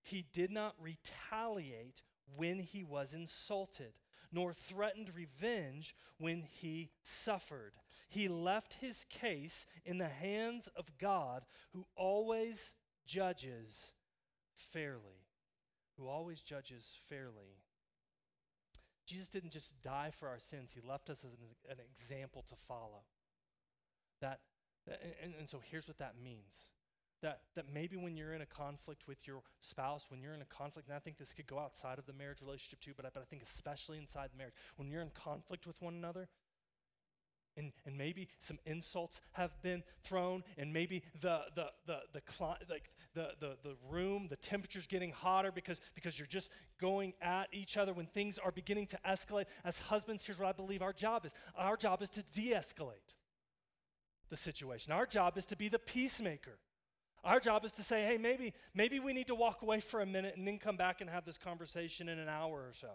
He 0.01 0.25
did 0.33 0.51
not 0.51 0.75
retaliate 0.79 2.03
when 2.35 2.59
he 2.59 2.83
was 2.83 3.13
insulted, 3.13 3.93
nor 4.31 4.53
threatened 4.53 5.15
revenge 5.15 5.95
when 6.17 6.41
he 6.41 6.89
suffered. 7.03 7.73
He 8.09 8.27
left 8.27 8.75
his 8.75 9.05
case 9.09 9.65
in 9.85 9.97
the 9.97 10.09
hands 10.09 10.69
of 10.75 10.97
God, 10.99 11.45
who 11.71 11.85
always 11.95 12.73
judges 13.05 13.93
fairly. 14.55 15.25
Who 15.97 16.07
always 16.07 16.41
judges 16.41 16.85
fairly. 17.07 17.63
Jesus 19.05 19.29
didn't 19.29 19.51
just 19.51 19.81
die 19.81 20.11
for 20.17 20.27
our 20.27 20.39
sins, 20.39 20.71
he 20.73 20.81
left 20.87 21.09
us 21.09 21.23
as 21.25 21.33
an, 21.33 21.39
an 21.69 21.77
example 21.79 22.43
to 22.49 22.55
follow. 22.67 23.03
That, 24.21 24.39
and, 24.87 25.33
and 25.39 25.49
so 25.49 25.61
here's 25.63 25.87
what 25.87 25.99
that 25.99 26.15
means. 26.21 26.69
That, 27.21 27.41
that 27.55 27.65
maybe 27.73 27.95
when 27.95 28.17
you're 28.17 28.33
in 28.33 28.41
a 28.41 28.45
conflict 28.45 29.07
with 29.07 29.25
your 29.25 29.41
spouse, 29.59 30.05
when 30.09 30.21
you're 30.21 30.33
in 30.33 30.41
a 30.41 30.45
conflict, 30.45 30.89
and 30.89 30.95
I 30.95 30.99
think 30.99 31.17
this 31.17 31.33
could 31.33 31.47
go 31.47 31.57
outside 31.57 31.97
of 31.97 32.05
the 32.05 32.13
marriage 32.13 32.41
relationship 32.41 32.81
too, 32.81 32.93
but 32.95 33.05
I, 33.05 33.09
but 33.13 33.21
I 33.21 33.25
think 33.25 33.41
especially 33.41 33.97
inside 33.97 34.29
the 34.33 34.37
marriage, 34.37 34.53
when 34.75 34.89
you're 34.89 35.01
in 35.01 35.11
conflict 35.11 35.65
with 35.65 35.81
one 35.81 35.93
another, 35.95 36.27
and, 37.57 37.71
and 37.85 37.97
maybe 37.97 38.27
some 38.39 38.59
insults 38.65 39.21
have 39.31 39.51
been 39.61 39.83
thrown, 40.03 40.43
and 40.57 40.73
maybe 40.73 41.03
the, 41.21 41.41
the, 41.55 41.67
the, 41.85 41.99
the, 42.13 42.21
like 42.69 42.91
the, 43.13 43.29
the, 43.39 43.57
the 43.63 43.75
room, 43.89 44.27
the 44.29 44.35
temperature's 44.35 44.87
getting 44.87 45.11
hotter 45.11 45.51
because, 45.51 45.79
because 45.93 46.19
you're 46.19 46.27
just 46.27 46.51
going 46.79 47.13
at 47.21 47.47
each 47.51 47.77
other 47.77 47.93
when 47.93 48.05
things 48.07 48.37
are 48.37 48.51
beginning 48.51 48.87
to 48.87 48.99
escalate. 49.07 49.45
As 49.63 49.77
husbands, 49.77 50.25
here's 50.25 50.39
what 50.39 50.47
I 50.47 50.51
believe 50.51 50.81
our 50.81 50.93
job 50.93 51.25
is 51.25 51.33
our 51.57 51.77
job 51.77 52.01
is 52.01 52.09
to 52.11 52.23
de 52.33 52.51
escalate 52.51 53.15
the 54.29 54.37
situation, 54.37 54.91
our 54.91 55.05
job 55.05 55.37
is 55.37 55.45
to 55.47 55.55
be 55.55 55.69
the 55.69 55.79
peacemaker. 55.79 56.57
Our 57.23 57.39
job 57.39 57.65
is 57.65 57.71
to 57.73 57.83
say, 57.83 58.05
hey, 58.05 58.17
maybe, 58.17 58.53
maybe 58.75 58.99
we 58.99 59.11
need 59.11 59.27
to 59.27 59.35
walk 59.35 59.63
away 59.63 59.79
for 59.79 60.01
a 60.01 60.05
minute 60.05 60.35
and 60.37 60.47
then 60.47 60.59
come 60.59 60.77
back 60.77 61.01
and 61.01 61.09
have 61.09 61.25
this 61.25 61.39
conversation 61.39 62.07
in 62.07 62.19
an 62.19 62.29
hour 62.29 62.53
or 62.53 62.71
so. 62.71 62.89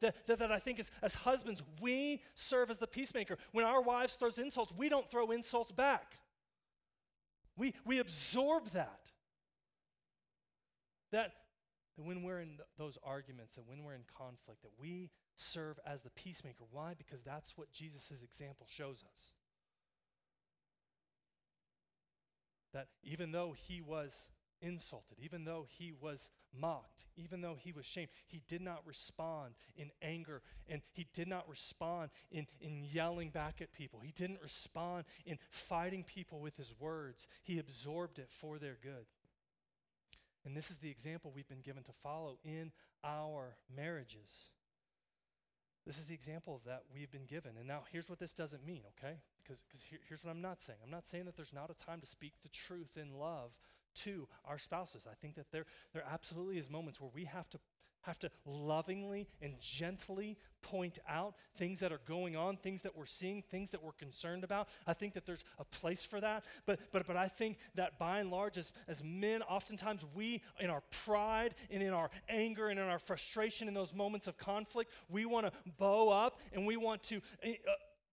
That, 0.00 0.14
that, 0.26 0.38
that, 0.38 0.52
I 0.52 0.58
think 0.58 0.78
is, 0.78 0.90
as 1.02 1.14
husbands, 1.14 1.62
we 1.80 2.22
serve 2.34 2.70
as 2.70 2.78
the 2.78 2.86
peacemaker. 2.86 3.36
When 3.52 3.64
our 3.64 3.82
wives 3.82 4.14
throws 4.14 4.38
insults, 4.38 4.72
we 4.76 4.88
don't 4.88 5.10
throw 5.10 5.30
insults 5.30 5.72
back. 5.72 6.14
We, 7.56 7.74
we 7.84 7.98
absorb 7.98 8.70
that. 8.70 9.00
That, 11.12 11.32
when 11.96 12.22
we're 12.22 12.40
in 12.40 12.48
th- 12.48 12.60
those 12.78 12.98
arguments 13.04 13.56
and 13.56 13.66
when 13.66 13.84
we're 13.84 13.94
in 13.94 14.04
conflict, 14.16 14.62
that 14.62 14.70
we 14.78 15.10
serve 15.34 15.78
as 15.84 16.02
the 16.02 16.10
peacemaker. 16.10 16.64
Why? 16.70 16.94
Because 16.96 17.22
that's 17.22 17.56
what 17.56 17.72
Jesus' 17.72 18.22
example 18.22 18.66
shows 18.68 19.04
us. 19.12 19.32
That 22.72 22.88
even 23.02 23.32
though 23.32 23.54
he 23.56 23.80
was 23.80 24.30
insulted, 24.60 25.18
even 25.22 25.44
though 25.44 25.66
he 25.68 25.92
was 25.92 26.30
mocked, 26.58 27.04
even 27.16 27.40
though 27.40 27.56
he 27.58 27.72
was 27.72 27.86
shamed, 27.86 28.08
he 28.26 28.42
did 28.48 28.60
not 28.60 28.82
respond 28.86 29.54
in 29.76 29.90
anger 30.02 30.42
and 30.68 30.82
he 30.92 31.06
did 31.14 31.28
not 31.28 31.48
respond 31.48 32.10
in, 32.30 32.46
in 32.60 32.84
yelling 32.84 33.30
back 33.30 33.60
at 33.60 33.72
people. 33.72 34.00
He 34.00 34.12
didn't 34.12 34.42
respond 34.42 35.04
in 35.26 35.38
fighting 35.50 36.04
people 36.04 36.40
with 36.40 36.56
his 36.56 36.74
words. 36.78 37.26
He 37.42 37.58
absorbed 37.58 38.18
it 38.18 38.28
for 38.30 38.58
their 38.58 38.76
good. 38.82 39.06
And 40.44 40.56
this 40.56 40.70
is 40.70 40.78
the 40.78 40.90
example 40.90 41.32
we've 41.34 41.48
been 41.48 41.60
given 41.60 41.82
to 41.84 41.92
follow 42.02 42.38
in 42.44 42.72
our 43.04 43.56
marriages. 43.74 44.50
This 45.86 45.98
is 45.98 46.06
the 46.06 46.14
example 46.14 46.60
that 46.66 46.82
we've 46.92 47.10
been 47.10 47.26
given. 47.26 47.52
And 47.58 47.66
now 47.66 47.82
here's 47.90 48.08
what 48.08 48.18
this 48.18 48.34
doesn't 48.34 48.64
mean, 48.64 48.82
okay? 48.98 49.16
Because 49.42 49.62
here, 49.88 49.98
here's 50.08 50.24
what 50.24 50.30
I'm 50.30 50.42
not 50.42 50.60
saying. 50.60 50.78
I'm 50.84 50.90
not 50.90 51.06
saying 51.06 51.24
that 51.24 51.36
there's 51.36 51.52
not 51.52 51.70
a 51.70 51.84
time 51.84 52.00
to 52.00 52.06
speak 52.06 52.34
the 52.42 52.48
truth 52.48 52.96
in 52.96 53.18
love 53.18 53.50
to 53.96 54.28
our 54.44 54.58
spouses. 54.58 55.04
I 55.10 55.14
think 55.14 55.34
that 55.36 55.50
there, 55.52 55.66
there 55.92 56.04
absolutely 56.10 56.58
is 56.58 56.70
moments 56.70 57.00
where 57.00 57.10
we 57.14 57.24
have 57.24 57.48
to 57.50 57.58
have 58.02 58.18
to 58.18 58.30
lovingly 58.46 59.28
and 59.42 59.54
gently 59.60 60.36
point 60.62 60.98
out 61.08 61.34
things 61.56 61.80
that 61.80 61.92
are 61.92 62.00
going 62.06 62.36
on, 62.36 62.56
things 62.56 62.82
that 62.82 62.96
we're 62.96 63.06
seeing, 63.06 63.42
things 63.42 63.70
that 63.70 63.82
we're 63.82 63.92
concerned 63.92 64.44
about. 64.44 64.68
I 64.86 64.94
think 64.94 65.14
that 65.14 65.26
there's 65.26 65.44
a 65.58 65.64
place 65.64 66.02
for 66.02 66.20
that. 66.20 66.44
But 66.66 66.80
but 66.92 67.06
but 67.06 67.16
I 67.16 67.28
think 67.28 67.58
that 67.74 67.98
by 67.98 68.20
and 68.20 68.30
large, 68.30 68.58
as, 68.58 68.72
as 68.88 69.02
men, 69.02 69.42
oftentimes 69.42 70.04
we, 70.14 70.42
in 70.58 70.70
our 70.70 70.82
pride 71.04 71.54
and 71.70 71.82
in 71.82 71.92
our 71.92 72.10
anger 72.28 72.68
and 72.68 72.78
in 72.78 72.86
our 72.86 72.98
frustration 72.98 73.68
in 73.68 73.74
those 73.74 73.94
moments 73.94 74.26
of 74.26 74.36
conflict, 74.36 74.90
we 75.08 75.24
want 75.26 75.46
to 75.46 75.52
bow 75.78 76.08
up 76.08 76.40
and 76.52 76.66
we 76.66 76.76
want 76.76 77.02
to 77.04 77.20
uh, 77.44 77.50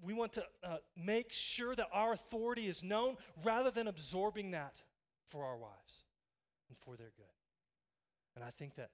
we 0.01 0.13
want 0.13 0.33
to 0.33 0.43
uh, 0.63 0.77
make 0.95 1.33
sure 1.33 1.75
that 1.75 1.87
our 1.91 2.13
authority 2.13 2.67
is 2.67 2.83
known 2.83 3.17
rather 3.43 3.71
than 3.71 3.87
absorbing 3.87 4.51
that 4.51 4.83
for 5.29 5.45
our 5.45 5.57
wives 5.57 6.05
and 6.69 6.77
for 6.77 6.95
their 6.95 7.11
good. 7.15 7.25
And 8.35 8.43
I 8.43 8.51
think 8.51 8.75
that 8.75 8.91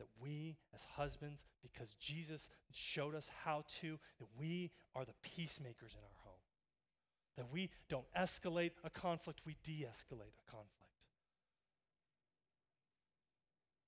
that 0.00 0.08
we 0.18 0.56
as 0.74 0.86
husbands, 0.96 1.44
because 1.62 1.94
Jesus 2.00 2.48
showed 2.72 3.14
us 3.14 3.30
how 3.44 3.64
to, 3.80 3.98
that 4.18 4.28
we 4.38 4.70
are 4.94 5.04
the 5.04 5.12
peacemakers 5.22 5.94
in 5.94 6.00
our 6.02 6.24
home. 6.24 6.40
That 7.36 7.52
we 7.52 7.68
don't 7.90 8.06
escalate 8.18 8.72
a 8.82 8.88
conflict, 8.88 9.42
we 9.44 9.56
de 9.62 9.84
escalate 9.84 10.32
a 10.38 10.50
conflict. 10.50 10.96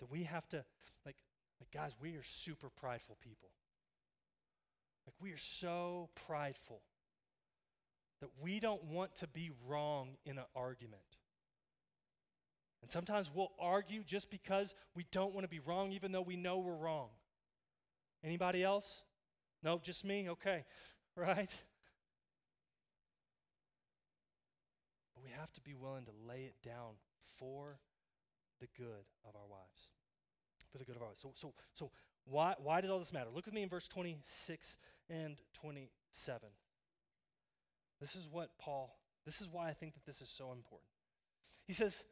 That 0.00 0.10
we 0.10 0.24
have 0.24 0.46
to, 0.50 0.64
like, 1.06 1.16
like, 1.60 1.70
guys, 1.72 1.92
we 2.00 2.14
are 2.16 2.22
super 2.22 2.68
prideful 2.68 3.16
people. 3.22 3.48
Like, 5.06 5.14
we 5.18 5.32
are 5.32 5.38
so 5.38 6.10
prideful 6.26 6.82
that 8.20 8.30
we 8.38 8.60
don't 8.60 8.84
want 8.84 9.14
to 9.16 9.26
be 9.26 9.50
wrong 9.66 10.10
in 10.26 10.36
an 10.36 10.44
argument. 10.54 11.00
And 12.82 12.90
sometimes 12.90 13.30
we'll 13.32 13.52
argue 13.58 14.02
just 14.02 14.28
because 14.30 14.74
we 14.94 15.06
don't 15.12 15.32
want 15.32 15.44
to 15.44 15.48
be 15.48 15.60
wrong, 15.60 15.92
even 15.92 16.12
though 16.12 16.20
we 16.22 16.36
know 16.36 16.58
we're 16.58 16.74
wrong. 16.74 17.08
Anybody 18.24 18.62
else? 18.62 19.02
No, 19.62 19.78
just 19.78 20.04
me? 20.04 20.28
Okay. 20.30 20.64
Right? 21.14 21.50
But 25.14 25.22
we 25.22 25.28
have 25.38 25.52
to 25.52 25.60
be 25.60 25.74
willing 25.74 26.06
to 26.06 26.10
lay 26.26 26.44
it 26.44 26.54
down 26.66 26.92
for 27.38 27.76
the 28.62 28.66
good 28.78 29.04
of 29.28 29.36
our 29.36 29.46
wives. 29.46 29.90
For 30.70 30.78
the 30.78 30.86
good 30.86 30.96
of 30.96 31.02
our 31.02 31.08
wives. 31.08 31.20
So, 31.20 31.32
so, 31.34 31.52
so 31.74 31.90
why, 32.24 32.54
why 32.62 32.80
does 32.80 32.90
all 32.90 32.98
this 32.98 33.12
matter? 33.12 33.28
Look 33.28 33.44
with 33.44 33.52
me 33.52 33.62
in 33.62 33.68
verse 33.68 33.88
26 33.88 34.78
and 35.10 35.36
27. 35.52 36.48
This 38.00 38.16
is 38.16 38.26
what 38.32 38.56
Paul, 38.58 38.96
this 39.26 39.42
is 39.42 39.48
why 39.52 39.68
I 39.68 39.74
think 39.74 39.92
that 39.92 40.06
this 40.06 40.22
is 40.22 40.30
so 40.30 40.52
important. 40.52 40.88
He 41.66 41.74
says 41.74 42.04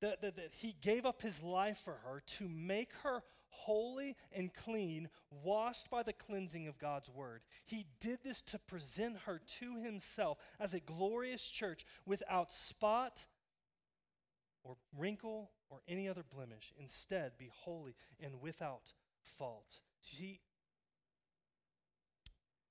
that, 0.00 0.22
that, 0.22 0.36
that 0.36 0.54
he 0.60 0.76
gave 0.80 1.06
up 1.06 1.22
his 1.22 1.42
life 1.42 1.80
for 1.84 1.98
her 2.04 2.22
to 2.38 2.48
make 2.48 2.92
her 3.02 3.22
holy 3.50 4.16
and 4.32 4.52
clean, 4.52 5.08
washed 5.42 5.90
by 5.90 6.02
the 6.02 6.12
cleansing 6.12 6.68
of 6.68 6.78
God's 6.78 7.10
word. 7.10 7.42
He 7.64 7.86
did 8.00 8.18
this 8.22 8.42
to 8.42 8.58
present 8.58 9.16
her 9.26 9.40
to 9.60 9.76
himself 9.76 10.38
as 10.60 10.74
a 10.74 10.80
glorious 10.80 11.46
church 11.48 11.84
without 12.06 12.52
spot 12.52 13.26
or 14.62 14.76
wrinkle 14.96 15.50
or 15.70 15.80
any 15.88 16.08
other 16.08 16.24
blemish. 16.34 16.72
Instead, 16.78 17.32
be 17.38 17.50
holy 17.52 17.94
and 18.20 18.40
without 18.40 18.92
fault. 19.22 19.80
See, 20.00 20.40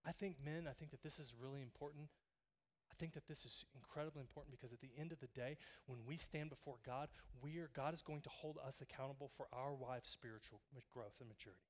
I 0.05 0.11
think, 0.11 0.37
men, 0.43 0.67
I 0.69 0.73
think 0.73 0.91
that 0.91 1.03
this 1.03 1.19
is 1.19 1.33
really 1.41 1.61
important. 1.61 2.07
I 2.97 2.99
think 2.99 3.13
that 3.13 3.27
this 3.27 3.45
is 3.45 3.63
incredibly 3.75 4.21
important 4.21 4.57
because 4.57 4.73
at 4.73 4.81
the 4.81 4.89
end 4.99 5.11
of 5.11 5.19
the 5.19 5.27
day, 5.27 5.57
when 5.85 5.99
we 6.07 6.17
stand 6.17 6.49
before 6.49 6.77
God, 6.83 7.09
we 7.43 7.59
are, 7.59 7.69
God 7.75 7.93
is 7.93 8.01
going 8.01 8.21
to 8.21 8.29
hold 8.29 8.57
us 8.65 8.81
accountable 8.81 9.29
for 9.37 9.45
our 9.53 9.73
wife's 9.75 10.09
spiritual 10.09 10.61
growth 10.91 11.13
and 11.19 11.29
maturity. 11.29 11.61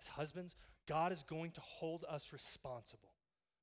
As 0.00 0.06
husbands, 0.06 0.54
God 0.86 1.10
is 1.10 1.24
going 1.24 1.50
to 1.52 1.60
hold 1.60 2.04
us 2.08 2.32
responsible 2.32 3.10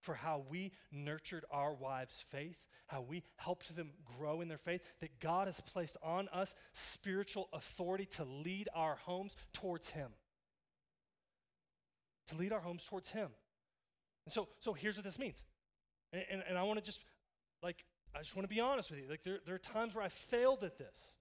for 0.01 0.13
how 0.13 0.43
we 0.49 0.73
nurtured 0.91 1.45
our 1.51 1.73
wives' 1.73 2.25
faith, 2.29 2.57
how 2.87 3.01
we 3.01 3.23
helped 3.37 3.73
them 3.73 3.91
grow 4.17 4.41
in 4.41 4.49
their 4.49 4.57
faith, 4.57 4.81
that 4.99 5.21
God 5.21 5.47
has 5.47 5.61
placed 5.61 5.95
on 6.03 6.27
us 6.33 6.53
spiritual 6.73 7.47
authority 7.53 8.05
to 8.17 8.25
lead 8.25 8.67
our 8.75 8.97
homes 8.97 9.37
towards 9.53 9.89
Him. 9.91 10.09
To 12.27 12.35
lead 12.35 12.51
our 12.51 12.59
homes 12.59 12.83
towards 12.83 13.11
Him. 13.11 13.29
And 14.25 14.33
so, 14.33 14.49
so 14.59 14.73
here's 14.73 14.97
what 14.97 15.05
this 15.05 15.17
means 15.17 15.41
and, 16.15 16.25
and, 16.31 16.43
and 16.49 16.57
I 16.57 16.63
want 16.63 16.79
to 16.79 16.85
just, 16.85 17.03
like, 17.61 17.83
I 18.15 18.19
just 18.19 18.35
want 18.35 18.47
to 18.49 18.53
be 18.53 18.61
honest 18.61 18.89
with 18.89 18.99
you. 18.99 19.09
Like, 19.09 19.23
there, 19.23 19.39
there 19.45 19.55
are 19.55 19.59
times 19.59 19.95
where 19.95 20.03
I 20.03 20.09
failed 20.09 20.63
at 20.63 20.77
this. 20.77 21.15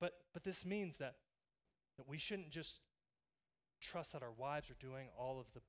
But, 0.00 0.12
but 0.32 0.44
this 0.44 0.64
means 0.64 0.98
that, 0.98 1.16
that 1.96 2.08
we 2.08 2.18
shouldn't 2.18 2.50
just 2.50 2.80
trust 3.80 4.12
that 4.12 4.22
our 4.22 4.32
wives 4.32 4.70
are 4.70 4.76
doing 4.80 5.08
all 5.18 5.40
of 5.40 5.46
the 5.54 5.60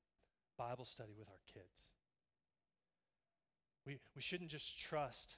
Bible 0.56 0.84
study 0.84 1.12
with 1.18 1.28
our 1.28 1.40
kids. 1.52 1.90
We, 3.86 3.98
we 4.14 4.22
shouldn't 4.22 4.50
just 4.50 4.78
trust 4.80 5.36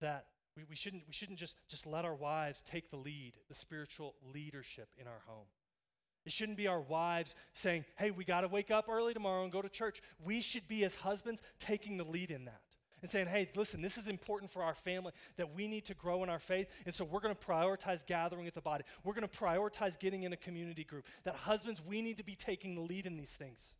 that 0.00 0.26
we, 0.56 0.64
we, 0.68 0.76
shouldn't, 0.76 1.04
we 1.06 1.12
shouldn't 1.12 1.38
just, 1.38 1.56
just 1.68 1.86
let 1.86 2.04
our 2.04 2.14
wives 2.14 2.62
take 2.62 2.90
the 2.90 2.96
lead, 2.96 3.32
the 3.48 3.54
spiritual 3.54 4.14
leadership 4.32 4.88
in 5.00 5.06
our 5.06 5.22
home. 5.26 5.46
It 6.24 6.32
shouldn't 6.32 6.56
be 6.56 6.66
our 6.66 6.80
wives 6.80 7.34
saying, 7.52 7.84
hey, 7.96 8.10
we 8.10 8.24
got 8.24 8.42
to 8.42 8.48
wake 8.48 8.70
up 8.70 8.88
early 8.88 9.12
tomorrow 9.12 9.42
and 9.42 9.52
go 9.52 9.60
to 9.60 9.68
church. 9.68 10.00
We 10.24 10.40
should 10.40 10.66
be, 10.66 10.84
as 10.84 10.94
husbands, 10.94 11.42
taking 11.58 11.96
the 11.96 12.04
lead 12.04 12.30
in 12.30 12.46
that 12.46 12.60
and 13.02 13.10
saying, 13.10 13.26
hey, 13.26 13.50
listen, 13.54 13.82
this 13.82 13.98
is 13.98 14.08
important 14.08 14.50
for 14.50 14.62
our 14.62 14.74
family 14.74 15.12
that 15.36 15.54
we 15.54 15.68
need 15.68 15.84
to 15.84 15.92
grow 15.92 16.22
in 16.22 16.30
our 16.30 16.38
faith. 16.38 16.68
And 16.86 16.94
so 16.94 17.04
we're 17.04 17.20
going 17.20 17.34
to 17.34 17.46
prioritize 17.46 18.06
gathering 18.06 18.46
with 18.46 18.54
the 18.54 18.62
body. 18.62 18.84
We're 19.04 19.12
going 19.12 19.28
to 19.28 19.38
prioritize 19.38 19.98
getting 19.98 20.22
in 20.22 20.32
a 20.32 20.38
community 20.38 20.84
group. 20.84 21.04
That 21.24 21.34
husbands, 21.34 21.82
we 21.86 22.00
need 22.00 22.16
to 22.16 22.24
be 22.24 22.34
taking 22.34 22.74
the 22.74 22.80
lead 22.80 23.04
in 23.04 23.18
these 23.18 23.28
things. 23.28 23.74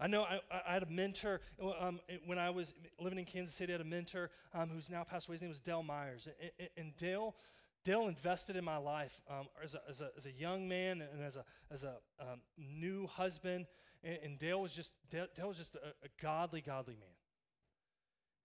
I 0.00 0.06
know 0.06 0.22
I, 0.22 0.40
I 0.66 0.72
had 0.72 0.84
a 0.84 0.90
mentor 0.90 1.42
um, 1.78 2.00
when 2.24 2.38
I 2.38 2.48
was 2.48 2.72
living 2.98 3.18
in 3.18 3.26
Kansas 3.26 3.54
City. 3.54 3.74
I 3.74 3.74
had 3.74 3.82
a 3.82 3.84
mentor 3.84 4.30
um, 4.54 4.70
who's 4.70 4.88
now 4.88 5.04
passed 5.04 5.28
away. 5.28 5.34
His 5.34 5.42
name 5.42 5.50
was 5.50 5.60
Dale 5.60 5.82
Myers. 5.82 6.28
And, 6.58 6.68
and 6.78 6.96
Dale 6.96 7.36
Dale 7.84 8.06
invested 8.06 8.56
in 8.56 8.64
my 8.64 8.76
life 8.76 9.20
um, 9.28 9.46
as, 9.62 9.74
a, 9.74 9.80
as, 9.88 10.00
a, 10.00 10.10
as, 10.16 10.26
a, 10.26 10.32
young 10.32 10.68
man 10.68 11.02
and 11.02 11.22
as 11.22 11.36
a, 11.36 11.44
as 11.70 11.82
a 11.82 11.94
um, 12.20 12.40
new 12.56 13.06
husband. 13.08 13.66
And, 14.04 14.18
and, 14.22 14.38
Dale 14.38 14.60
was 14.60 14.72
just, 14.72 14.92
Dale, 15.10 15.26
Dale 15.34 15.48
was 15.48 15.58
just 15.58 15.74
a, 15.74 15.88
a, 15.88 16.08
godly, 16.20 16.60
godly 16.60 16.94
man. 16.94 17.08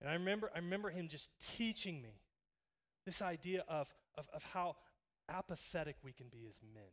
And 0.01 0.09
I 0.09 0.13
remember, 0.13 0.49
I 0.55 0.59
remember 0.59 0.89
him 0.89 1.07
just 1.07 1.29
teaching 1.55 2.01
me 2.01 2.19
this 3.05 3.21
idea 3.21 3.63
of, 3.67 3.88
of, 4.17 4.27
of 4.33 4.43
how 4.43 4.75
apathetic 5.29 5.97
we 6.03 6.13
can 6.13 6.27
be 6.29 6.45
as 6.49 6.55
men. 6.73 6.89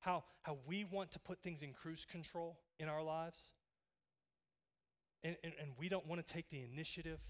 How, 0.00 0.24
how 0.42 0.58
we 0.66 0.84
want 0.84 1.12
to 1.12 1.18
put 1.18 1.42
things 1.42 1.62
in 1.62 1.72
cruise 1.72 2.06
control 2.10 2.58
in 2.78 2.88
our 2.88 3.02
lives. 3.02 3.38
And, 5.24 5.36
and, 5.44 5.52
and 5.60 5.70
we 5.78 5.88
don't 5.88 6.06
want 6.06 6.24
to 6.24 6.32
take 6.32 6.50
the 6.50 6.62
initiative. 6.62 7.20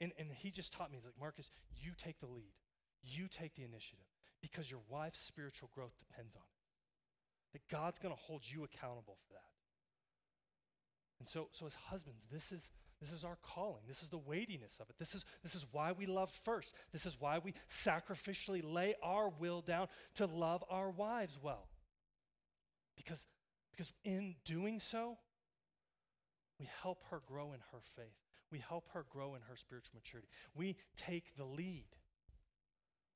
And, 0.00 0.12
and 0.18 0.28
he 0.32 0.50
just 0.50 0.72
taught 0.72 0.90
me, 0.90 0.98
like, 1.04 1.14
Marcus, 1.20 1.50
you 1.76 1.92
take 1.96 2.20
the 2.20 2.26
lead. 2.26 2.54
You 3.02 3.28
take 3.28 3.54
the 3.54 3.64
initiative 3.64 4.06
because 4.40 4.70
your 4.70 4.80
wife's 4.88 5.20
spiritual 5.20 5.70
growth 5.74 5.92
depends 5.98 6.34
on 6.34 6.42
it. 6.42 7.52
That 7.52 7.68
God's 7.68 7.98
going 7.98 8.14
to 8.14 8.20
hold 8.20 8.42
you 8.48 8.64
accountable 8.64 9.16
for 9.26 9.32
that. 9.34 9.50
And 11.18 11.28
so, 11.28 11.48
so 11.52 11.66
as 11.66 11.74
husbands, 11.74 12.22
this 12.32 12.50
is, 12.50 12.70
this 13.00 13.12
is 13.12 13.24
our 13.24 13.36
calling. 13.42 13.82
This 13.86 14.02
is 14.02 14.08
the 14.08 14.18
weightiness 14.18 14.78
of 14.80 14.88
it. 14.88 14.96
This 14.98 15.14
is, 15.14 15.24
this 15.42 15.54
is 15.54 15.66
why 15.70 15.92
we 15.92 16.06
love 16.06 16.30
first. 16.30 16.72
This 16.92 17.04
is 17.04 17.20
why 17.20 17.38
we 17.38 17.52
sacrificially 17.70 18.62
lay 18.64 18.94
our 19.02 19.28
will 19.28 19.60
down 19.60 19.88
to 20.14 20.26
love 20.26 20.64
our 20.70 20.90
wives 20.90 21.38
well. 21.42 21.68
Because, 22.96 23.26
because 23.70 23.92
in 24.04 24.36
doing 24.46 24.78
so, 24.78 25.18
we 26.58 26.68
help 26.82 27.02
her 27.10 27.20
grow 27.26 27.52
in 27.52 27.60
her 27.72 27.80
faith. 27.96 28.29
We 28.50 28.58
help 28.58 28.88
her 28.92 29.04
grow 29.08 29.34
in 29.34 29.42
her 29.42 29.56
spiritual 29.56 29.92
maturity. 29.94 30.28
We 30.54 30.76
take 30.96 31.36
the 31.36 31.44
lead. 31.44 31.86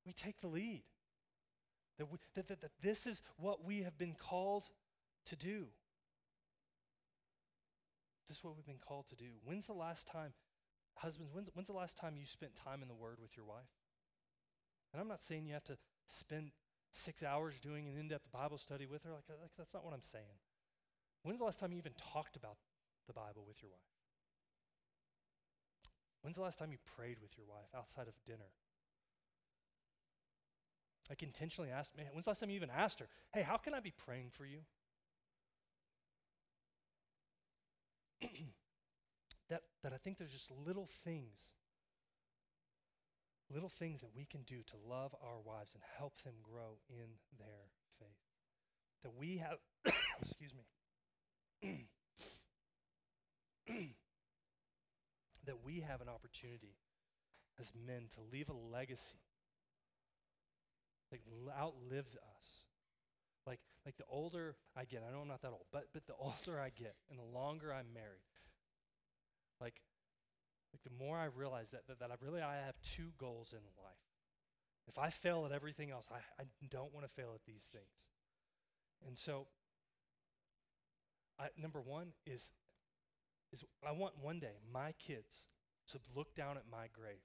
We 0.05 0.13
take 0.13 0.39
the 0.39 0.47
lead. 0.47 0.83
That, 1.97 2.11
we, 2.11 2.17
that, 2.35 2.47
that, 2.47 2.61
that 2.61 2.71
this 2.81 3.07
is 3.07 3.21
what 3.37 3.63
we 3.63 3.83
have 3.83 3.97
been 3.97 4.15
called 4.15 4.65
to 5.27 5.35
do. 5.35 5.65
This 8.27 8.37
is 8.37 8.43
what 8.43 8.55
we've 8.55 8.65
been 8.65 8.81
called 8.85 9.07
to 9.09 9.15
do. 9.15 9.25
When's 9.43 9.67
the 9.67 9.73
last 9.73 10.07
time, 10.07 10.33
husbands, 10.95 11.31
when's, 11.33 11.49
when's 11.53 11.67
the 11.67 11.73
last 11.73 11.97
time 11.97 12.15
you 12.17 12.25
spent 12.25 12.55
time 12.55 12.81
in 12.81 12.87
the 12.87 12.95
Word 12.95 13.17
with 13.21 13.37
your 13.37 13.45
wife? 13.45 13.71
And 14.91 15.01
I'm 15.01 15.07
not 15.07 15.21
saying 15.21 15.45
you 15.45 15.53
have 15.53 15.63
to 15.65 15.77
spend 16.07 16.51
six 16.91 17.23
hours 17.23 17.59
doing 17.59 17.87
an 17.87 17.97
in 17.99 18.07
depth 18.07 18.31
Bible 18.31 18.57
study 18.57 18.85
with 18.85 19.03
her. 19.03 19.11
Like, 19.11 19.23
like, 19.29 19.51
that's 19.57 19.73
not 19.73 19.83
what 19.83 19.93
I'm 19.93 20.01
saying. 20.01 20.39
When's 21.23 21.39
the 21.39 21.45
last 21.45 21.59
time 21.59 21.71
you 21.71 21.77
even 21.77 21.93
talked 22.13 22.35
about 22.35 22.57
the 23.07 23.13
Bible 23.13 23.43
with 23.47 23.61
your 23.61 23.71
wife? 23.71 23.94
When's 26.25 26.37
the 26.37 26.41
last 26.41 26.57
time 26.57 26.71
you 26.71 26.79
prayed 26.97 27.17
with 27.21 27.37
your 27.37 27.45
wife 27.45 27.69
outside 27.77 28.07
of 28.07 28.15
dinner? 28.25 28.49
Like 31.07 31.21
intentionally 31.21 31.69
asked, 31.69 31.95
man, 31.95 32.07
when's 32.13 32.25
the 32.25 32.31
last 32.31 32.39
time 32.39 32.49
you 32.49 32.55
even 32.55 32.71
asked 32.75 32.99
her, 32.99 33.07
hey, 33.31 33.43
how 33.43 33.57
can 33.57 33.75
I 33.75 33.79
be 33.79 33.93
praying 33.95 34.31
for 34.31 34.43
you? 34.43 34.61
that, 39.49 39.61
that 39.83 39.93
I 39.93 39.97
think 39.97 40.17
there's 40.17 40.31
just 40.31 40.51
little 40.65 40.89
things, 41.03 41.53
little 43.53 43.69
things 43.69 44.01
that 44.01 44.09
we 44.15 44.25
can 44.25 44.41
do 44.47 44.63
to 44.63 44.77
love 44.89 45.13
our 45.21 45.39
wives 45.45 45.73
and 45.75 45.83
help 45.95 46.23
them 46.23 46.33
grow 46.41 46.79
in 46.89 47.19
their 47.37 47.69
faith. 47.99 48.07
That 49.03 49.13
we 49.15 49.37
have, 49.37 49.59
excuse 50.23 50.55
me, 51.61 51.85
that 55.45 55.63
we 55.63 55.81
have 55.81 56.01
an 56.01 56.09
opportunity 56.09 56.77
as 57.59 57.71
men 57.87 58.07
to 58.15 58.21
leave 58.31 58.49
a 58.49 58.53
legacy 58.53 59.21
that 61.11 61.19
outlives 61.57 62.15
us. 62.15 62.63
Like, 63.45 63.59
like 63.85 63.97
the 63.97 64.05
older 64.09 64.55
I 64.75 64.85
get, 64.85 65.03
I 65.07 65.11
know 65.13 65.21
I'm 65.21 65.27
not 65.27 65.41
that 65.41 65.51
old, 65.51 65.65
but, 65.71 65.85
but 65.93 66.07
the 66.07 66.15
older 66.19 66.59
I 66.59 66.69
get 66.69 66.95
and 67.09 67.19
the 67.19 67.37
longer 67.37 67.73
I'm 67.73 67.93
married, 67.93 68.25
like, 69.61 69.81
like 70.73 70.83
the 70.83 71.03
more 71.03 71.17
I 71.17 71.25
realize 71.25 71.69
that, 71.71 71.87
that, 71.87 71.99
that 71.99 72.11
I 72.11 72.15
really 72.25 72.41
I 72.41 72.55
have 72.65 72.75
two 72.81 73.11
goals 73.17 73.53
in 73.53 73.59
life. 73.81 73.95
If 74.87 74.97
I 74.97 75.09
fail 75.09 75.45
at 75.45 75.51
everything 75.51 75.91
else, 75.91 76.09
I, 76.11 76.17
I 76.41 76.45
don't 76.69 76.93
want 76.93 77.07
to 77.07 77.11
fail 77.11 77.31
at 77.33 77.45
these 77.45 77.63
things. 77.71 78.09
And 79.07 79.17
so, 79.17 79.47
I, 81.39 81.47
number 81.57 81.81
one 81.81 82.09
is 82.25 82.51
is 83.55 83.63
I 83.87 83.91
want 83.91 84.13
one 84.21 84.39
day 84.39 84.59
my 84.71 84.93
kids 84.93 85.45
to 85.91 85.99
look 86.15 86.35
down 86.35 86.57
at 86.57 86.63
my 86.69 86.87
grave, 86.93 87.23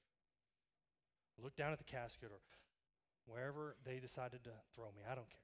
look 1.42 1.56
down 1.56 1.72
at 1.72 1.78
the 1.78 1.84
casket 1.84 2.30
or 2.30 2.40
wherever 3.26 3.76
they 3.84 3.98
decided 3.98 4.44
to 4.44 4.50
throw 4.74 4.86
me. 4.86 5.02
I 5.10 5.14
don't 5.14 5.28
care. 5.28 5.40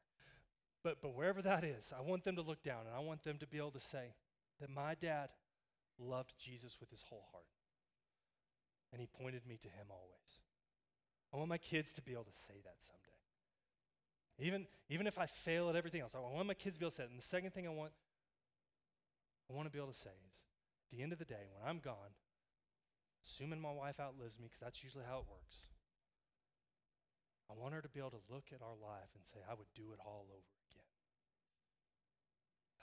but, 0.83 1.03
but 1.03 1.15
wherever 1.15 1.43
that 1.43 1.65
is, 1.65 1.93
I 1.97 2.03
want 2.03 2.25
them 2.25 2.37
to 2.37 2.43
look 2.43 2.63
down 2.63 2.87
and 2.87 2.95
I 2.95 3.01
want 3.01 3.23
them 3.23 3.39
to 3.39 3.47
be 3.47 3.59
able 3.59 3.73
to 3.73 3.81
say 3.81 4.15
that 4.61 4.71
my 4.71 4.95
dad 4.95 5.29
loved 5.99 6.35
Jesus 6.39 6.79
with 6.81 6.91
his 6.91 7.03
whole 7.09 7.25
heart. 7.33 7.45
And 8.93 9.01
he 9.01 9.09
pointed 9.21 9.47
me 9.47 9.57
to 9.63 9.69
him 9.69 9.87
always. 9.91 10.41
I 11.33 11.37
want 11.37 11.49
my 11.49 11.59
kids 11.59 11.93
to 11.95 12.03
be 12.03 12.13
able 12.13 12.25
to 12.25 12.39
say 12.47 12.55
that 12.65 12.77
someday. 12.81 13.07
Even, 14.39 14.67
even 14.89 15.07
if 15.07 15.19
I 15.19 15.27
fail 15.27 15.69
at 15.69 15.77
everything 15.77 16.03
else, 16.03 16.13
I 16.15 16.19
want 16.19 16.47
my 16.47 16.55
kids 16.55 16.77
to 16.77 16.81
be 16.81 16.85
able 16.85 16.91
to 16.91 16.97
say 16.97 17.03
it. 17.05 17.11
And 17.11 17.19
the 17.19 17.27
second 17.27 17.53
thing 17.53 17.67
I 17.67 17.71
want, 17.71 17.93
I 19.51 19.55
want 19.55 19.67
to 19.67 19.73
be 19.73 19.79
able 19.79 19.93
to 19.93 19.99
say 19.99 20.11
is, 20.29 20.46
at 20.87 20.97
the 20.97 21.03
end 21.03 21.13
of 21.13 21.19
the 21.19 21.27
day, 21.27 21.51
when 21.51 21.69
I'm 21.69 21.81
gone, 21.83 22.15
assuming 23.27 23.61
my 23.61 23.73
wife 23.73 23.99
outlives 23.99 24.39
me, 24.39 24.47
because 24.47 24.63
that's 24.63 24.83
usually 24.85 25.05
how 25.09 25.19
it 25.19 25.27
works, 25.27 25.67
I 27.51 27.55
want 27.59 27.75
her 27.75 27.83
to 27.83 27.89
be 27.89 27.99
able 27.99 28.11
to 28.11 28.27
look 28.31 28.55
at 28.55 28.63
our 28.63 28.79
life 28.79 29.11
and 29.15 29.25
say, 29.27 29.39
I 29.51 29.55
would 29.55 29.71
do 29.75 29.93
it 29.93 30.01
all 30.05 30.27
over 30.31 30.55
again. 30.71 30.91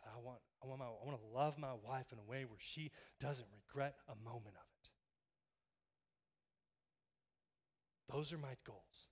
That 0.04 0.12
I 0.16 0.20
want, 0.20 0.40
I 0.64 0.68
want, 0.68 0.80
my, 0.80 0.88
I 0.88 1.04
want 1.06 1.20
to 1.20 1.28
love 1.36 1.58
my 1.58 1.74
wife 1.84 2.12
in 2.12 2.20
a 2.20 2.30
way 2.30 2.46
where 2.46 2.60
she 2.60 2.92
doesn't 3.20 3.48
regret 3.52 3.96
a 4.08 4.16
moment 4.16 4.56
of 4.56 4.68
it. 4.68 4.90
Those 8.12 8.32
are 8.32 8.38
my 8.38 8.56
goals. 8.66 9.08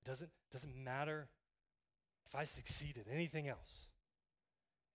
It 0.00 0.08
doesn't, 0.08 0.30
doesn't 0.52 0.76
matter 0.76 1.28
if 2.26 2.34
I 2.34 2.44
succeed 2.44 2.96
at 2.98 3.12
anything 3.12 3.48
else. 3.48 3.88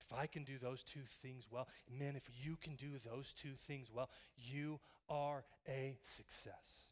If 0.10 0.18
I 0.18 0.26
can 0.26 0.44
do 0.44 0.58
those 0.58 0.84
two 0.84 1.02
things 1.22 1.46
well, 1.52 1.68
man, 1.90 2.16
if 2.16 2.24
you 2.44 2.58
can 2.62 2.76
do 2.76 2.88
those 3.06 3.34
two 3.34 3.54
things 3.68 3.90
well, 3.94 4.10
you 4.38 4.80
are 5.08 5.44
a 5.68 5.98
success. 6.04 6.88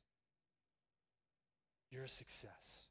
You're 1.89 2.03
a 2.03 2.09
success. 2.09 2.88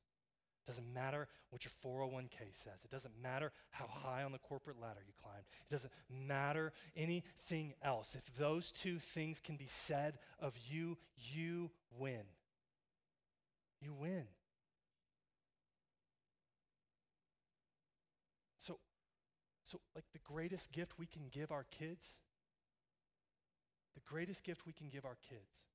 Doesn't 0.67 0.93
matter 0.93 1.29
what 1.51 1.65
your 1.65 1.73
401k 1.85 2.53
says. 2.53 2.85
It 2.85 2.91
doesn't 2.91 3.15
matter 3.23 3.53
how 3.71 3.87
high 3.87 4.25
on 4.25 4.33
the 4.33 4.39
corporate 4.39 4.81
ladder 4.81 5.01
you 5.07 5.13
climbed. 5.23 5.45
It 5.69 5.73
doesn't 5.73 5.93
matter 6.11 6.73
anything 6.97 7.75
else. 7.83 8.17
If 8.17 8.37
those 8.37 8.73
two 8.73 8.99
things 8.99 9.39
can 9.39 9.57
be 9.57 9.69
said 9.69 10.19
of 10.41 10.55
you, 10.69 10.99
you 11.17 11.71
win. 11.97 12.23
You 13.81 13.93
win. 13.93 14.25
So, 18.59 18.79
so 19.67 19.81
like 19.97 20.05
the 20.13 20.21
greatest 20.21 20.71
gift 20.71 20.93
we 20.97 21.07
can 21.07 21.23
give 21.33 21.51
our 21.51 21.67
kids, 21.77 22.21
the 23.95 24.01
greatest 24.07 24.45
gift 24.45 24.65
we 24.65 24.73
can 24.73 24.89
give 24.89 25.05
our 25.05 25.19
kids 25.29 25.67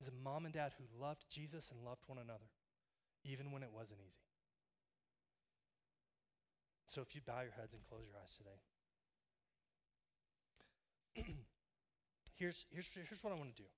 is 0.00 0.08
a 0.08 0.24
mom 0.24 0.44
and 0.44 0.52
dad 0.52 0.72
who 0.76 0.84
loved 1.00 1.24
Jesus 1.30 1.70
and 1.70 1.84
loved 1.84 2.02
one 2.08 2.18
another, 2.18 2.50
even 3.24 3.52
when 3.52 3.62
it 3.62 3.70
wasn't 3.72 4.00
easy. 4.00 4.26
So 6.88 7.02
if 7.02 7.14
you 7.14 7.20
bow 7.24 7.40
your 7.42 7.52
heads 7.52 7.72
and 7.72 7.82
close 7.88 8.02
your 8.04 8.20
eyes 8.20 8.36
today. 8.36 8.58
here's, 12.36 12.66
here's, 12.70 12.90
here's 12.92 13.22
what 13.22 13.32
I 13.32 13.36
want 13.36 13.54
to 13.54 13.62
do. 13.62 13.68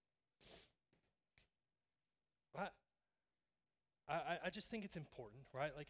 I, 4.08 4.14
I, 4.14 4.38
I 4.46 4.50
just 4.50 4.68
think 4.68 4.84
it's 4.84 4.96
important, 4.96 5.42
right? 5.52 5.72
Like, 5.76 5.88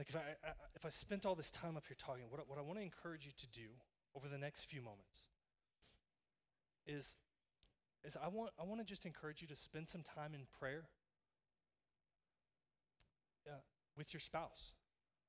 like 0.00 0.08
if 0.08 0.16
I, 0.16 0.20
I, 0.20 0.52
if 0.74 0.86
I 0.86 0.88
spent 0.88 1.26
all 1.26 1.34
this 1.34 1.50
time 1.50 1.76
up 1.76 1.84
here 1.86 1.96
talking, 1.98 2.24
what, 2.30 2.40
what 2.48 2.58
I 2.58 2.62
want 2.62 2.78
to 2.78 2.82
encourage 2.82 3.26
you 3.26 3.32
to 3.36 3.46
do 3.48 3.68
over 4.16 4.28
the 4.28 4.38
next 4.38 4.64
few 4.64 4.80
moments 4.80 5.28
is, 6.86 7.18
is 8.02 8.16
I 8.16 8.28
want, 8.28 8.50
I 8.58 8.64
want 8.64 8.80
to 8.80 8.86
just 8.86 9.04
encourage 9.04 9.42
you 9.42 9.48
to 9.48 9.56
spend 9.56 9.90
some 9.90 10.02
time 10.02 10.32
in 10.32 10.46
prayer 10.58 10.84
uh, 13.46 13.60
with 13.94 14.14
your 14.14 14.20
spouse. 14.20 14.72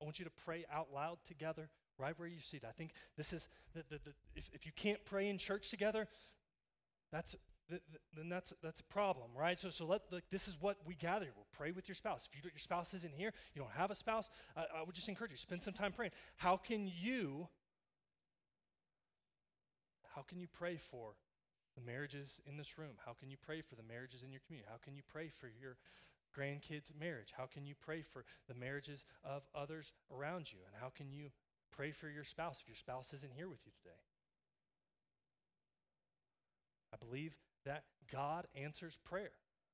I 0.02 0.06
want 0.06 0.20
you 0.20 0.24
to 0.24 0.32
pray 0.46 0.64
out 0.74 0.88
loud 0.96 1.18
together 1.28 1.68
right 1.98 2.18
where 2.18 2.30
you 2.30 2.40
sit. 2.40 2.64
I 2.64 2.72
think 2.72 2.92
this 3.18 3.34
is, 3.34 3.50
the, 3.74 3.84
the, 3.90 4.00
the, 4.06 4.14
if, 4.38 4.50
if 4.54 4.66
you 4.66 4.72
can't 4.74 5.04
pray 5.04 5.28
in 5.28 5.38
church 5.38 5.70
together, 5.70 6.08
that's, 7.12 7.36
th- 7.72 7.82
th- 7.90 8.02
then 8.16 8.30
that's, 8.30 8.54
that's 8.62 8.82
a 8.82 8.84
problem, 8.84 9.30
right? 9.36 9.58
So, 9.58 9.70
so 9.70 9.86
let, 9.86 10.02
like, 10.12 10.26
this 10.30 10.48
is 10.48 10.58
what 10.60 10.78
we 10.86 10.96
gather. 10.96 11.28
We'll 11.36 11.48
pray 11.58 11.72
with 11.72 11.88
your 11.88 11.96
spouse. 11.96 12.28
If 12.30 12.36
you, 12.36 12.50
your 12.52 12.60
spouse 12.60 12.94
isn't 12.94 13.14
here, 13.14 13.32
you 13.56 13.62
don't 13.62 13.72
have 13.72 13.90
a 13.90 13.96
spouse, 13.96 14.30
I, 14.56 14.66
I 14.80 14.84
would 14.86 14.94
just 14.94 15.10
encourage 15.10 15.32
you, 15.32 15.38
spend 15.38 15.64
some 15.64 15.74
time 15.74 15.94
praying. 15.94 16.12
How 16.36 16.58
can 16.58 16.88
you, 16.88 17.48
how 20.16 20.22
can 20.22 20.40
you 20.40 20.48
pray 20.48 20.78
for 20.78 21.14
the 21.76 21.82
marriages 21.82 22.42
in 22.46 22.58
this 22.58 22.78
room? 22.78 22.96
How 23.06 23.14
can 23.14 23.30
you 23.30 23.38
pray 23.42 23.62
for 23.62 23.76
the 23.76 23.84
marriages 23.84 24.24
in 24.24 24.32
your 24.32 24.42
community? 24.46 24.70
How 24.70 24.80
can 24.84 24.96
you 24.96 25.04
pray 25.08 25.30
for 25.30 25.48
your 25.48 25.78
grandkids' 26.38 26.92
marriage? 27.00 27.34
How 27.36 27.46
can 27.46 27.66
you 27.66 27.76
pray 27.80 28.02
for 28.02 28.26
the 28.48 28.56
marriages 28.56 29.06
of 29.24 29.44
others 29.56 29.94
around 30.14 30.52
you? 30.52 30.60
And 30.66 30.76
how 30.82 30.90
can 30.90 31.10
you 31.12 31.32
pray 31.72 31.92
for 31.92 32.10
your 32.10 32.26
spouse 32.26 32.60
if 32.62 32.68
your 32.68 32.76
spouse 32.76 33.14
isn't 33.14 33.34
here 33.34 33.48
with 33.48 33.60
you 33.66 33.72
today? 33.82 33.96
I 36.94 36.98
believe 36.98 37.38
that 37.66 37.84
God 38.12 38.48
answers 38.56 38.98
prayer. 39.04 39.32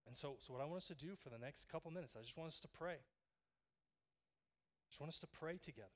And 0.08 0.16
so, 0.16 0.38
so 0.40 0.54
what 0.54 0.62
I 0.62 0.66
want 0.66 0.78
us 0.78 0.88
to 0.88 0.96
do 0.96 1.16
for 1.22 1.30
the 1.30 1.38
next 1.38 1.68
couple 1.70 1.92
minutes, 1.92 2.16
I 2.18 2.22
just 2.22 2.38
want 2.38 2.50
us 2.50 2.60
to 2.62 2.68
pray. 2.68 2.94
I 2.94 4.86
just 4.90 5.02
want 5.02 5.12
us 5.12 5.20
to 5.20 5.28
pray 5.28 5.58
together. 5.58 5.90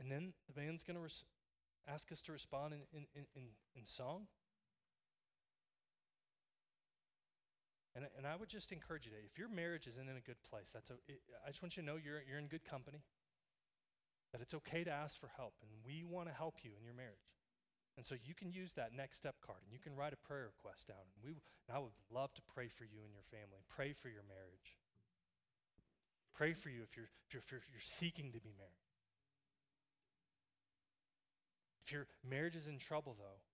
And 0.00 0.10
then 0.10 0.32
the 0.46 0.54
band's 0.54 0.82
going 0.82 0.96
to 0.96 1.02
res- 1.02 1.26
ask 1.86 2.10
us 2.10 2.22
to 2.22 2.32
respond 2.32 2.72
in, 2.72 2.80
in, 2.92 3.26
in, 3.36 3.42
in, 3.76 3.84
song. 3.84 4.26
And, 7.94 8.06
and 8.16 8.26
I 8.26 8.36
would 8.36 8.48
just 8.48 8.72
encourage 8.72 9.04
you 9.04 9.12
today, 9.12 9.24
if 9.30 9.38
your 9.38 9.50
marriage 9.50 9.86
isn't 9.86 10.08
in 10.08 10.16
a 10.16 10.20
good 10.20 10.42
place, 10.48 10.70
that's 10.72 10.88
a, 10.88 10.94
it, 11.06 11.20
I 11.46 11.50
just 11.50 11.62
want 11.62 11.76
you 11.76 11.82
to 11.82 11.86
know 11.86 11.96
you're, 12.02 12.22
you're 12.26 12.38
in 12.38 12.46
good 12.46 12.64
company, 12.64 13.02
that 14.32 14.40
it's 14.40 14.54
okay 14.54 14.84
to 14.84 14.90
ask 14.90 15.20
for 15.20 15.28
help, 15.36 15.52
and 15.60 15.70
we 15.84 16.02
want 16.04 16.28
to 16.28 16.34
help 16.34 16.56
you 16.62 16.70
in 16.78 16.84
your 16.84 16.94
marriage. 16.94 17.28
And 18.00 18.06
so 18.08 18.16
you 18.24 18.32
can 18.32 18.48
use 18.48 18.72
that 18.80 18.96
next 18.96 19.18
step 19.20 19.36
card, 19.44 19.60
and 19.60 19.68
you 19.68 19.78
can 19.78 19.92
write 19.92 20.16
a 20.16 20.20
prayer 20.24 20.48
request 20.48 20.88
down. 20.88 21.04
And, 21.04 21.20
we, 21.20 21.36
and 21.68 21.76
I 21.76 21.84
would 21.84 21.92
love 22.08 22.32
to 22.32 22.40
pray 22.48 22.72
for 22.72 22.88
you 22.88 23.04
and 23.04 23.12
your 23.12 23.28
family, 23.28 23.60
pray 23.68 23.92
for 23.92 24.08
your 24.08 24.24
marriage. 24.24 24.80
Pray 26.32 26.54
for 26.54 26.70
you 26.72 26.80
if 26.80 26.96
you're, 26.96 27.12
if 27.28 27.34
you're, 27.36 27.44
if 27.44 27.52
you're, 27.52 27.60
you're 27.68 27.84
seeking 27.84 28.32
to 28.32 28.40
be 28.40 28.56
married. 28.56 28.88
If 31.84 31.92
your 31.92 32.06
marriage 32.24 32.56
is 32.56 32.68
in 32.68 32.78
trouble, 32.78 33.20
though, 33.20 33.44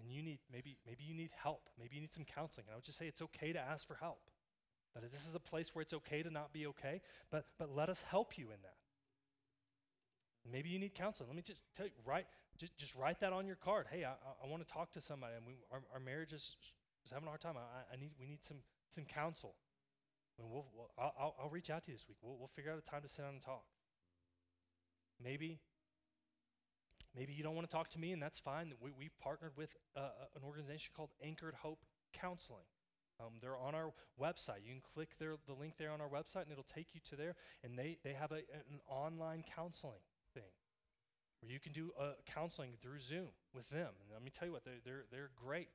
and 0.00 0.08
you 0.10 0.22
need 0.22 0.38
maybe 0.50 0.78
maybe 0.86 1.04
you 1.04 1.12
need 1.12 1.28
help 1.36 1.68
maybe 1.78 1.96
you 1.96 2.00
need 2.00 2.14
some 2.14 2.24
counseling 2.24 2.64
and 2.68 2.72
i 2.72 2.76
would 2.76 2.84
just 2.84 2.96
say 2.96 3.04
it's 3.04 3.20
okay 3.20 3.52
to 3.52 3.58
ask 3.58 3.86
for 3.86 3.96
help 3.96 4.30
that 4.94 5.12
this 5.12 5.28
is 5.28 5.34
a 5.34 5.38
place 5.38 5.74
where 5.74 5.82
it's 5.82 5.92
okay 5.92 6.22
to 6.22 6.30
not 6.30 6.54
be 6.54 6.66
okay 6.66 7.02
but 7.30 7.44
but 7.58 7.68
let 7.76 7.90
us 7.90 8.02
help 8.08 8.38
you 8.38 8.46
in 8.46 8.56
that 8.62 8.80
maybe 10.50 10.70
you 10.70 10.78
need 10.78 10.94
counseling 10.94 11.28
let 11.28 11.36
me 11.36 11.42
just 11.42 11.60
tell 11.76 11.84
you 11.84 11.92
write 12.06 12.24
just, 12.60 12.76
just 12.76 12.94
write 12.94 13.18
that 13.20 13.32
on 13.32 13.46
your 13.46 13.56
card 13.56 13.86
hey 13.90 14.04
i, 14.04 14.12
I, 14.44 14.48
want 14.48 14.66
to 14.66 14.72
talk 14.72 14.92
to 14.92 15.00
somebody 15.00 15.34
and 15.36 15.46
we, 15.46 15.54
our, 15.72 15.80
our 15.94 16.00
marriage 16.00 16.32
is, 16.32 16.56
is 17.04 17.10
having 17.10 17.26
a 17.26 17.30
hard 17.30 17.40
time 17.40 17.56
I, 17.56 17.94
I 17.94 17.96
need 17.98 18.12
we 18.20 18.26
need 18.26 18.44
some 18.44 18.58
some 18.88 19.04
counsel 19.04 19.54
and 20.38 20.48
we'll, 20.50 20.66
we'll 20.76 20.90
I'll, 20.98 21.34
I'll, 21.42 21.50
reach 21.50 21.70
out 21.70 21.84
to 21.84 21.90
you 21.90 21.96
this 21.96 22.06
week 22.06 22.18
we'll, 22.22 22.36
we'll 22.38 22.52
figure 22.54 22.70
out 22.70 22.78
a 22.78 22.82
time 22.82 23.02
to 23.02 23.08
sit 23.08 23.22
down 23.22 23.32
and 23.32 23.42
talk 23.42 23.64
maybe 25.22 25.60
Maybe 27.16 27.32
you 27.32 27.42
don't 27.42 27.56
want 27.56 27.68
to 27.68 27.72
talk 27.74 27.88
to 27.90 27.98
me, 27.98 28.12
and 28.12 28.22
that's 28.22 28.38
fine. 28.38 28.72
We, 28.80 28.92
we've 28.96 29.18
partnered 29.18 29.52
with 29.56 29.76
uh, 29.96 30.10
an 30.36 30.42
organization 30.44 30.92
called 30.96 31.10
Anchored 31.24 31.54
Hope 31.54 31.80
Counseling. 32.12 32.70
Um, 33.20 33.34
they're 33.42 33.58
on 33.58 33.74
our 33.74 33.92
website. 34.20 34.62
You 34.64 34.72
can 34.72 34.82
click 34.94 35.18
their, 35.18 35.34
the 35.46 35.52
link 35.52 35.74
there 35.76 35.90
on 35.90 36.00
our 36.00 36.08
website, 36.08 36.44
and 36.44 36.52
it'll 36.52 36.64
take 36.64 36.94
you 36.94 37.00
to 37.10 37.16
there. 37.16 37.34
And 37.64 37.76
they, 37.76 37.98
they 38.04 38.12
have 38.12 38.32
a, 38.32 38.36
an 38.36 38.80
online 38.88 39.44
counseling 39.54 40.00
where 41.40 41.50
you 41.50 41.58
can 41.58 41.72
do 41.72 41.90
uh, 41.98 42.12
counseling 42.26 42.72
through 42.80 42.98
Zoom 42.98 43.28
with 43.54 43.68
them. 43.70 43.88
And 44.00 44.12
let 44.12 44.22
me 44.22 44.30
tell 44.30 44.46
you 44.46 44.52
what, 44.52 44.64
they're, 44.64 44.80
they're, 44.84 45.04
they're 45.10 45.30
great. 45.36 45.68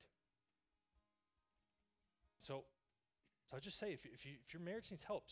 So, 2.39 2.63
so 3.49 3.57
I 3.57 3.59
just 3.59 3.80
say, 3.80 3.91
if, 3.91 4.05
if, 4.05 4.26
you, 4.26 4.34
if 4.45 4.53
your 4.53 4.61
marriage 4.61 4.91
needs 4.91 5.03
help, 5.03 5.26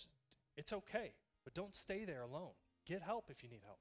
it's 0.58 0.74
okay, 0.74 1.14
but 1.44 1.54
don't 1.54 1.76
stay 1.76 2.06
there 2.06 2.22
alone. 2.22 2.52
Get 2.86 3.02
help 3.02 3.26
if 3.30 3.44
you 3.44 3.50
need 3.50 3.62
help. 3.66 3.80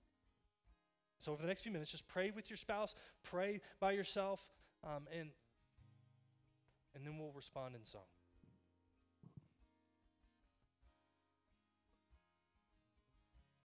So, 1.18 1.32
over 1.32 1.42
the 1.42 1.48
next 1.48 1.62
few 1.62 1.72
minutes, 1.72 1.90
just 1.90 2.06
pray 2.08 2.30
with 2.30 2.50
your 2.50 2.56
spouse, 2.56 2.94
pray 3.22 3.60
by 3.80 3.92
yourself, 3.92 4.40
um, 4.84 5.06
and, 5.12 5.30
and 6.94 7.06
then 7.06 7.18
we'll 7.18 7.32
respond 7.32 7.74
in 7.74 7.84
song. 7.84 8.02